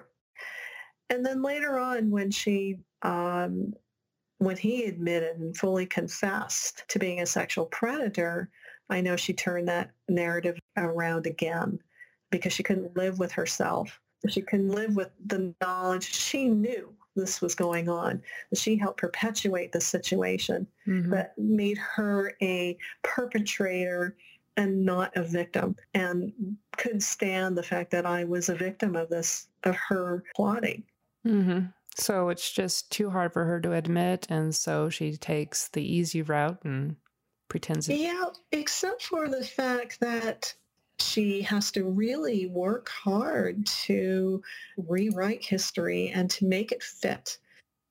And 1.09 1.25
then 1.25 1.41
later 1.41 1.77
on, 1.77 2.09
when 2.09 2.31
she 2.31 2.79
um, 3.03 3.73
when 4.39 4.57
he 4.57 4.85
admitted 4.85 5.37
and 5.37 5.55
fully 5.55 5.85
confessed 5.85 6.83
to 6.87 6.99
being 6.99 7.21
a 7.21 7.25
sexual 7.25 7.65
predator, 7.67 8.49
I 8.91 9.01
know 9.01 9.15
she 9.15 9.33
turned 9.33 9.67
that 9.69 9.89
narrative 10.09 10.59
around 10.77 11.25
again 11.25 11.79
because 12.29 12.53
she 12.53 12.61
couldn't 12.61 12.95
live 12.95 13.17
with 13.17 13.31
herself. 13.31 13.99
She 14.27 14.41
couldn't 14.41 14.69
live 14.69 14.95
with 14.95 15.09
the 15.25 15.55
knowledge 15.61 16.03
she 16.13 16.47
knew 16.47 16.93
this 17.15 17.41
was 17.41 17.55
going 17.55 17.89
on. 17.89 18.21
She 18.53 18.75
helped 18.77 18.99
perpetuate 18.99 19.71
the 19.71 19.81
situation 19.81 20.67
Mhm. 20.87 21.09
that 21.09 21.37
made 21.37 21.77
her 21.77 22.33
a 22.41 22.77
perpetrator 23.01 24.15
and 24.57 24.85
not 24.85 25.15
a 25.15 25.23
victim 25.23 25.75
and 25.93 26.57
couldn't 26.77 27.01
stand 27.01 27.57
the 27.57 27.63
fact 27.63 27.91
that 27.91 28.05
I 28.05 28.25
was 28.25 28.49
a 28.49 28.55
victim 28.55 28.95
of 28.95 29.09
this, 29.09 29.47
of 29.63 29.75
her 29.75 30.23
plotting. 30.35 30.83
hmm 31.23 31.59
So 31.95 32.29
it's 32.29 32.51
just 32.51 32.91
too 32.91 33.09
hard 33.09 33.33
for 33.33 33.43
her 33.45 33.59
to 33.61 33.73
admit, 33.73 34.25
and 34.29 34.55
so 34.55 34.89
she 34.89 35.17
takes 35.17 35.67
the 35.69 35.83
easy 35.83 36.21
route 36.21 36.63
and 36.63 36.95
pretends. 37.51 37.89
It- 37.89 37.97
Yeah, 37.97 38.27
except 38.53 39.03
for 39.03 39.27
the 39.27 39.43
fact 39.43 39.99
that 39.99 40.55
she 40.99 41.41
has 41.41 41.69
to 41.73 41.83
really 41.83 42.47
work 42.47 42.87
hard 42.89 43.65
to 43.87 44.41
rewrite 44.77 45.43
history 45.43 46.09
and 46.09 46.29
to 46.31 46.45
make 46.45 46.71
it 46.71 46.81
fit. 46.81 47.37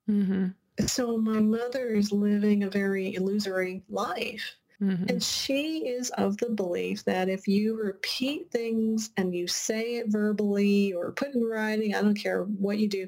Mhm. 0.09 0.55
So 0.87 1.17
my 1.17 1.39
mother 1.39 1.89
is 1.89 2.11
living 2.11 2.63
a 2.63 2.69
very 2.69 3.13
illusory 3.13 3.83
life. 3.87 4.55
Mhm. 4.81 5.07
And 5.11 5.23
she 5.23 5.87
is 5.87 6.09
of 6.11 6.37
the 6.37 6.49
belief 6.49 7.03
that 7.03 7.29
if 7.29 7.47
you 7.47 7.75
repeat 7.75 8.49
things 8.49 9.11
and 9.15 9.35
you 9.35 9.47
say 9.47 9.97
it 9.97 10.07
verbally 10.07 10.91
or 10.91 11.11
put 11.11 11.35
in 11.35 11.43
writing, 11.43 11.93
I 11.93 12.01
don't 12.01 12.15
care 12.15 12.45
what 12.45 12.79
you 12.79 12.87
do, 12.87 13.07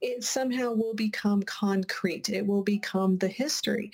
it 0.00 0.22
somehow 0.22 0.72
will 0.72 0.94
become 0.94 1.42
concrete. 1.42 2.28
It 2.28 2.46
will 2.46 2.62
become 2.62 3.18
the 3.18 3.26
history. 3.28 3.90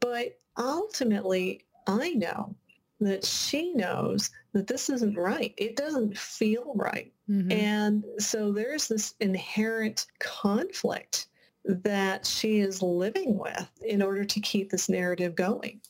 But 0.00 0.40
ultimately, 0.56 1.64
I 1.86 2.10
know 2.10 2.54
that 3.00 3.24
she 3.24 3.74
knows 3.74 4.30
that 4.52 4.66
this 4.68 4.88
isn't 4.88 5.16
right. 5.16 5.54
It 5.58 5.76
doesn't 5.76 6.16
feel 6.16 6.72
right. 6.74 7.12
Mhm. 7.28 7.52
And 7.52 8.04
so 8.18 8.52
there's 8.52 8.88
this 8.88 9.14
inherent 9.20 10.06
conflict 10.20 11.26
that 11.64 12.26
she 12.26 12.60
is 12.60 12.82
living 12.82 13.38
with 13.38 13.70
in 13.82 14.02
order 14.02 14.24
to 14.24 14.40
keep 14.40 14.70
this 14.70 14.88
narrative 14.88 15.34
going. 15.34 15.80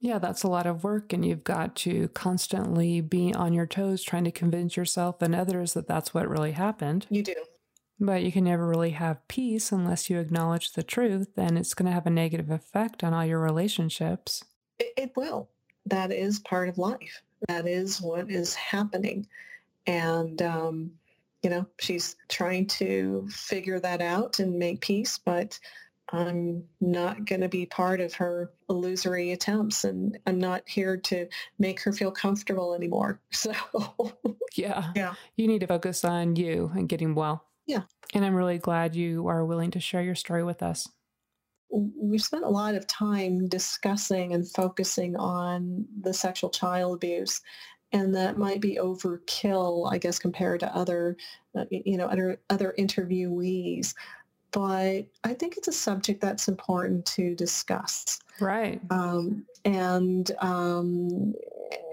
Yeah, 0.00 0.18
that's 0.18 0.44
a 0.44 0.48
lot 0.48 0.66
of 0.66 0.84
work, 0.84 1.12
and 1.12 1.24
you've 1.24 1.42
got 1.44 1.74
to 1.76 2.08
constantly 2.10 3.00
be 3.00 3.34
on 3.34 3.52
your 3.52 3.66
toes 3.66 4.02
trying 4.02 4.24
to 4.24 4.30
convince 4.32 4.76
yourself 4.76 5.20
and 5.22 5.34
others 5.34 5.74
that 5.74 5.88
that's 5.88 6.14
what 6.14 6.28
really 6.28 6.52
happened. 6.52 7.08
You 7.10 7.22
do. 7.22 7.34
But 8.00 8.22
you 8.22 8.30
can 8.30 8.44
never 8.44 8.66
really 8.66 8.90
have 8.90 9.26
peace 9.26 9.72
unless 9.72 10.08
you 10.08 10.18
acknowledge 10.18 10.72
the 10.72 10.82
truth, 10.82 11.30
and 11.36 11.58
it's 11.58 11.74
going 11.74 11.86
to 11.86 11.92
have 11.92 12.06
a 12.06 12.10
negative 12.10 12.50
effect 12.50 13.02
on 13.02 13.12
all 13.12 13.24
your 13.24 13.40
relationships. 13.40 14.44
It, 14.78 14.92
it 14.96 15.12
will. 15.16 15.48
That 15.86 16.12
is 16.12 16.38
part 16.38 16.68
of 16.68 16.78
life. 16.78 17.22
That 17.48 17.66
is 17.66 18.00
what 18.00 18.30
is 18.30 18.54
happening. 18.54 19.26
And, 19.86 20.40
um, 20.42 20.92
you 21.42 21.50
know, 21.50 21.66
she's 21.80 22.16
trying 22.28 22.66
to 22.66 23.26
figure 23.30 23.80
that 23.80 24.00
out 24.00 24.38
and 24.38 24.58
make 24.58 24.80
peace, 24.80 25.18
but 25.18 25.58
I'm 26.10 26.64
not 26.80 27.26
going 27.26 27.40
to 27.42 27.48
be 27.48 27.66
part 27.66 28.00
of 28.00 28.14
her 28.14 28.50
illusory 28.70 29.32
attempts 29.32 29.84
and 29.84 30.18
I'm 30.26 30.38
not 30.38 30.62
here 30.66 30.96
to 30.96 31.26
make 31.58 31.80
her 31.82 31.92
feel 31.92 32.10
comfortable 32.10 32.74
anymore. 32.74 33.20
So, 33.30 33.52
Yeah. 34.56 34.92
Yeah. 34.96 35.14
You 35.36 35.46
need 35.46 35.60
to 35.60 35.66
focus 35.66 36.04
on 36.04 36.36
you 36.36 36.72
and 36.74 36.88
getting 36.88 37.14
well. 37.14 37.44
Yeah. 37.68 37.82
And 38.14 38.24
I'm 38.24 38.34
really 38.34 38.58
glad 38.58 38.96
you 38.96 39.28
are 39.28 39.44
willing 39.44 39.70
to 39.72 39.80
share 39.80 40.02
your 40.02 40.16
story 40.16 40.42
with 40.42 40.62
us. 40.62 40.88
we've 41.70 42.22
spent 42.22 42.44
a 42.44 42.48
lot 42.48 42.74
of 42.74 42.86
time 42.86 43.46
discussing 43.46 44.32
and 44.32 44.48
focusing 44.48 45.14
on 45.16 45.84
the 46.00 46.14
sexual 46.14 46.48
child 46.50 46.94
abuse 46.96 47.42
and 47.92 48.14
that 48.14 48.38
might 48.38 48.60
be 48.62 48.78
overkill 48.80 49.92
i 49.92 49.98
guess 49.98 50.18
compared 50.18 50.60
to 50.60 50.74
other 50.74 51.14
uh, 51.58 51.66
you 51.70 51.98
know 51.98 52.06
other 52.06 52.40
other 52.48 52.74
interviewees 52.78 53.94
but 54.50 55.04
i 55.24 55.34
think 55.38 55.56
it's 55.58 55.68
a 55.68 55.72
subject 55.72 56.20
that's 56.22 56.48
important 56.48 57.04
to 57.04 57.34
discuss 57.34 58.18
Right. 58.40 58.80
um, 58.90 59.44
and 59.66 60.30
um, 60.40 61.34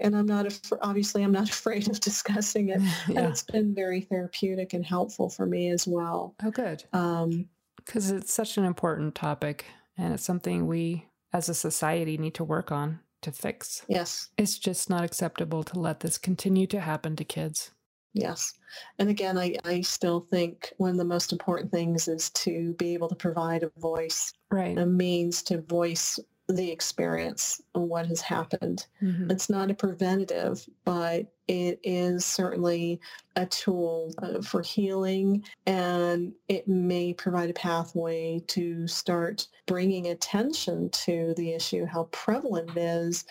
and 0.00 0.16
i'm 0.16 0.26
not 0.26 0.46
af- 0.46 0.72
obviously 0.82 1.22
i'm 1.22 1.32
not 1.32 1.48
afraid 1.58 1.88
of 1.88 2.00
discussing 2.00 2.68
it 2.70 2.80
and 3.08 3.18
it's 3.18 3.42
been 3.42 3.74
very 3.74 4.00
therapeutic 4.00 4.72
and 4.74 4.84
helpful 4.84 5.28
for 5.28 5.46
me 5.46 5.68
as 5.70 5.86
well 5.86 6.34
Oh, 6.44 6.50
good. 6.50 6.84
um, 6.92 7.48
Because 7.76 8.10
it's 8.10 8.32
such 8.32 8.56
an 8.58 8.64
important 8.64 9.14
topic, 9.14 9.64
and 9.96 10.12
it's 10.14 10.24
something 10.24 10.66
we 10.66 11.06
as 11.32 11.48
a 11.48 11.54
society 11.54 12.16
need 12.18 12.34
to 12.34 12.44
work 12.44 12.70
on 12.72 13.00
to 13.22 13.32
fix. 13.32 13.82
yes 13.88 14.28
It's 14.36 14.58
just 14.58 14.88
not 14.90 15.04
acceptable 15.04 15.62
to 15.64 15.78
let 15.78 16.00
this 16.00 16.18
continue 16.18 16.66
to 16.68 16.80
happen 16.80 17.16
to 17.16 17.24
kids. 17.24 17.70
Yes. 18.12 18.54
And 18.98 19.10
again, 19.10 19.36
I, 19.36 19.56
I 19.64 19.82
still 19.82 20.20
think 20.30 20.72
one 20.78 20.90
of 20.90 20.96
the 20.96 21.04
most 21.04 21.32
important 21.32 21.70
things 21.70 22.08
is 22.08 22.30
to 22.30 22.72
be 22.78 22.94
able 22.94 23.08
to 23.08 23.14
provide 23.14 23.62
a 23.62 23.70
voice, 23.78 24.32
Right. 24.50 24.78
a 24.78 24.86
means 24.86 25.42
to 25.44 25.60
voice 25.60 26.18
the 26.48 26.70
experience 26.70 27.60
of 27.74 27.82
what 27.82 28.06
has 28.06 28.20
happened. 28.20 28.86
Mhm. 29.02 29.30
It's 29.32 29.50
not 29.50 29.70
a 29.70 29.74
preventative, 29.74 30.64
but 30.84 31.26
it 31.48 31.80
is 31.82 32.24
certainly 32.24 33.00
a 33.34 33.46
tool 33.46 34.12
uh, 34.18 34.40
for 34.42 34.62
healing 34.62 35.44
and 35.66 36.32
it 36.48 36.68
may 36.68 37.12
provide 37.12 37.50
a 37.50 37.54
pathway 37.54 38.40
to 38.48 38.86
start 38.86 39.48
bringing 39.66 40.06
attention 40.08 40.88
to 40.90 41.34
the 41.36 41.52
issue, 41.52 41.84
how 41.84 42.04
prevalent 42.12 42.70
it 42.70 42.78
is, 42.78 43.24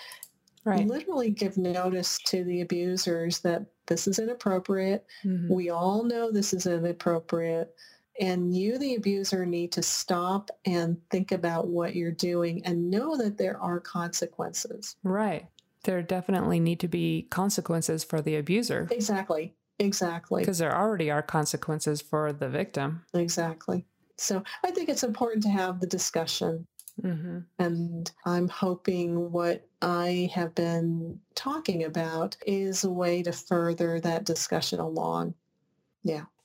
Right. 0.66 0.88
literally 0.88 1.30
give 1.30 1.58
notice 1.58 2.18
to 2.26 2.44
the 2.44 2.62
abusers 2.62 3.40
that 3.42 3.66
this 3.86 4.08
is 4.08 4.18
inappropriate. 4.18 5.06
Mhm. 5.24 5.48
We 5.50 5.70
all 5.70 6.04
know 6.04 6.32
this 6.32 6.54
is 6.54 6.66
inappropriate. 6.66 7.76
And 8.20 8.56
you, 8.56 8.78
the 8.78 8.96
abuser, 8.96 9.46
need 9.46 9.72
to 9.74 9.82
stop 9.84 10.50
and 10.66 10.98
think 11.10 11.32
about 11.32 11.68
what 11.68 11.96
you're 11.96 12.12
doing 12.12 12.66
and 12.66 12.90
know 12.90 13.18
that 13.18 13.38
there 13.38 13.60
are 13.60 13.80
consequences. 13.80 14.96
Right. 15.04 15.48
There 15.84 16.02
definitely 16.02 16.60
need 16.60 16.80
to 16.80 16.88
be 16.88 17.28
consequences 17.30 18.04
for 18.04 18.22
the 18.22 18.38
abuser 18.38 18.88
Exactly. 18.92 19.54
Exactly. 19.78 20.42
because 20.42 20.58
there 20.58 20.76
already 20.76 21.12
are 21.12 21.22
consequences 21.22 22.02
for 22.02 22.32
the 22.32 22.48
victim. 22.48 23.04
Exactly. 23.14 23.86
So 24.18 24.42
I 24.64 24.72
think 24.72 24.88
it's 24.88 25.04
important 25.04 25.44
to 25.44 25.50
have 25.50 25.82
the 25.82 25.88
discussion. 25.88 26.66
hmm 27.02 27.40
And 27.60 28.10
I'm 28.26 28.48
hoping 28.48 29.32
what 29.32 29.68
I 29.82 30.32
have 30.34 30.56
been 30.56 31.20
talking 31.36 31.84
about 31.84 32.38
is 32.48 32.86
a 32.86 32.90
way 32.90 33.22
to 33.24 33.34
further 33.34 34.00
that 34.00 34.24
discussion 34.24 34.80
along. 34.80 35.34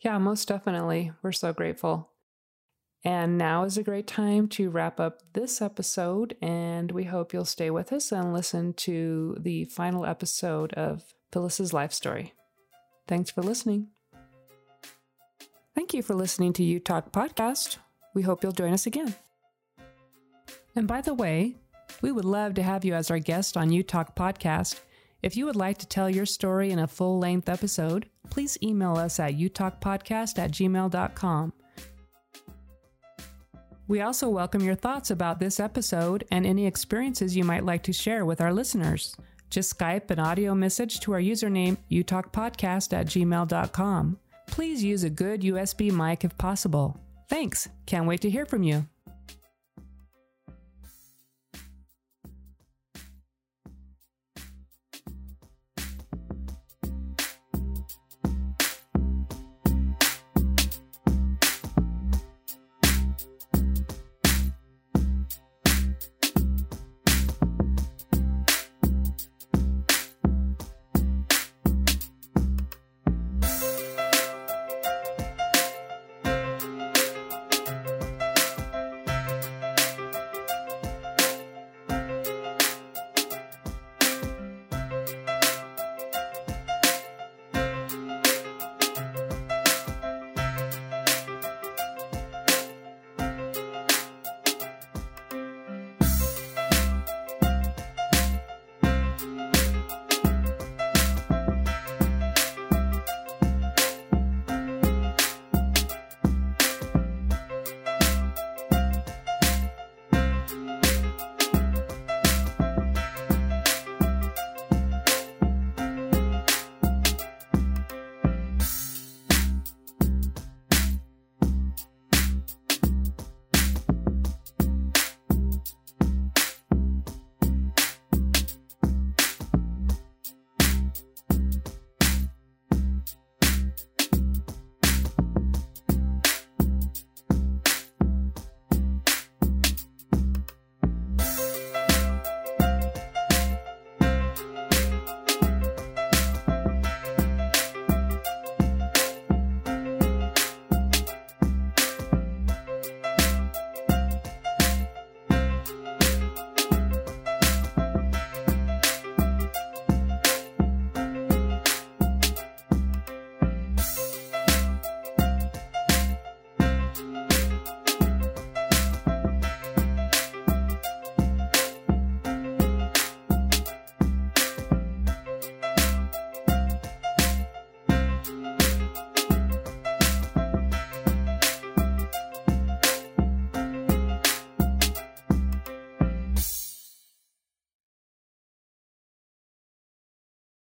Yeah, 0.01 0.17
most 0.19 0.49
definitely. 0.49 1.13
We're 1.23 1.33
so 1.33 1.53
grateful. 1.53 2.11
And 3.05 3.39
now 3.39 3.65
is 3.65 3.79
a 3.79 3.83
great 3.83 4.07
time 4.07 4.49
to 4.49 4.69
wrap 4.69 5.01
up 5.01 5.23
this 5.33 5.63
episode, 5.63 6.37
and 6.43 6.93
we 6.93 7.05
hope 7.05 7.33
you'll 7.33 7.47
stay 7.47 7.71
with 7.71 7.93
us 7.93 8.13
and 8.13 8.35
listen 8.35 8.75
to 8.75 9.37
the 9.41 9.65
final 9.65 10.05
episode 10.05 10.75
of 10.75 11.15
Phyllis's 11.33 11.73
life 11.73 11.93
story. 11.93 12.35
Thanks 13.09 13.31
for 13.31 13.43
listening. 13.43 13.89
Thank 15.75 15.95
you 15.95 16.03
for 16.03 16.15
listening 16.15 16.53
to 16.55 16.63
You 16.63 16.79
Talk 16.79 17.11
Podcast. 17.11 17.79
We 18.15 18.23
hope 18.23 18.43
you'll 18.43 18.53
join 18.53 18.75
us 18.75 18.87
again. 18.87 19.15
And 20.77 20.87
by 20.87 21.01
the 21.01 21.15
way, 21.15 21.57
we 22.03 22.13
would 22.13 22.25
love 22.25 22.55
to 22.55 22.63
have 22.63 22.85
you 22.85 22.95
as 22.95 23.11
our 23.11 23.19
guest 23.19 23.57
on 23.57 23.73
You 23.73 23.83
Talk 23.83 24.15
Podcast. 24.15 24.81
If 25.23 25.37
you 25.37 25.45
would 25.47 25.57
like 25.57 25.79
to 25.79 25.87
tell 25.87 26.09
your 26.09 26.27
story 26.27 26.71
in 26.71 26.79
a 26.79 26.87
full 26.87 27.19
length 27.19 27.49
episode, 27.49 28.09
please 28.31 28.57
email 28.63 28.97
us 28.97 29.21
at 29.21 29.35
utalkpodcast 29.35 30.39
at 30.39 30.53
gmail.com. 30.53 31.53
We 33.87 34.03
also 34.03 34.29
welcome 34.29 34.63
your 34.63 34.77
thoughts 34.77 35.11
about 35.11 35.41
this 35.41 35.59
episode 35.59 36.25
and 36.31 36.47
any 36.47 36.67
experiences 36.67 37.37
you 37.37 37.43
might 37.43 37.65
like 37.65 37.83
to 37.83 37.93
share 37.93 38.25
with 38.25 38.41
our 38.41 38.53
listeners. 38.53 39.17
Just 39.51 39.77
Skype 39.77 40.11
an 40.13 40.21
audio 40.21 40.55
message 40.55 41.01
to 41.01 41.13
our 41.13 41.21
username, 41.21 41.77
utalkpodcast 41.91 42.93
at 42.93 43.07
gmail.com. 43.07 44.19
Please 44.47 44.83
use 44.83 45.03
a 45.03 45.11
good 45.11 45.43
USB 45.43 45.91
mic 45.91 46.25
if 46.25 46.39
possible. 46.39 47.01
Thanks. 47.29 47.69
Can't 47.87 48.07
wait 48.07 48.21
to 48.21 48.31
hear 48.31 48.47
from 48.47 48.63
you. 48.63 48.87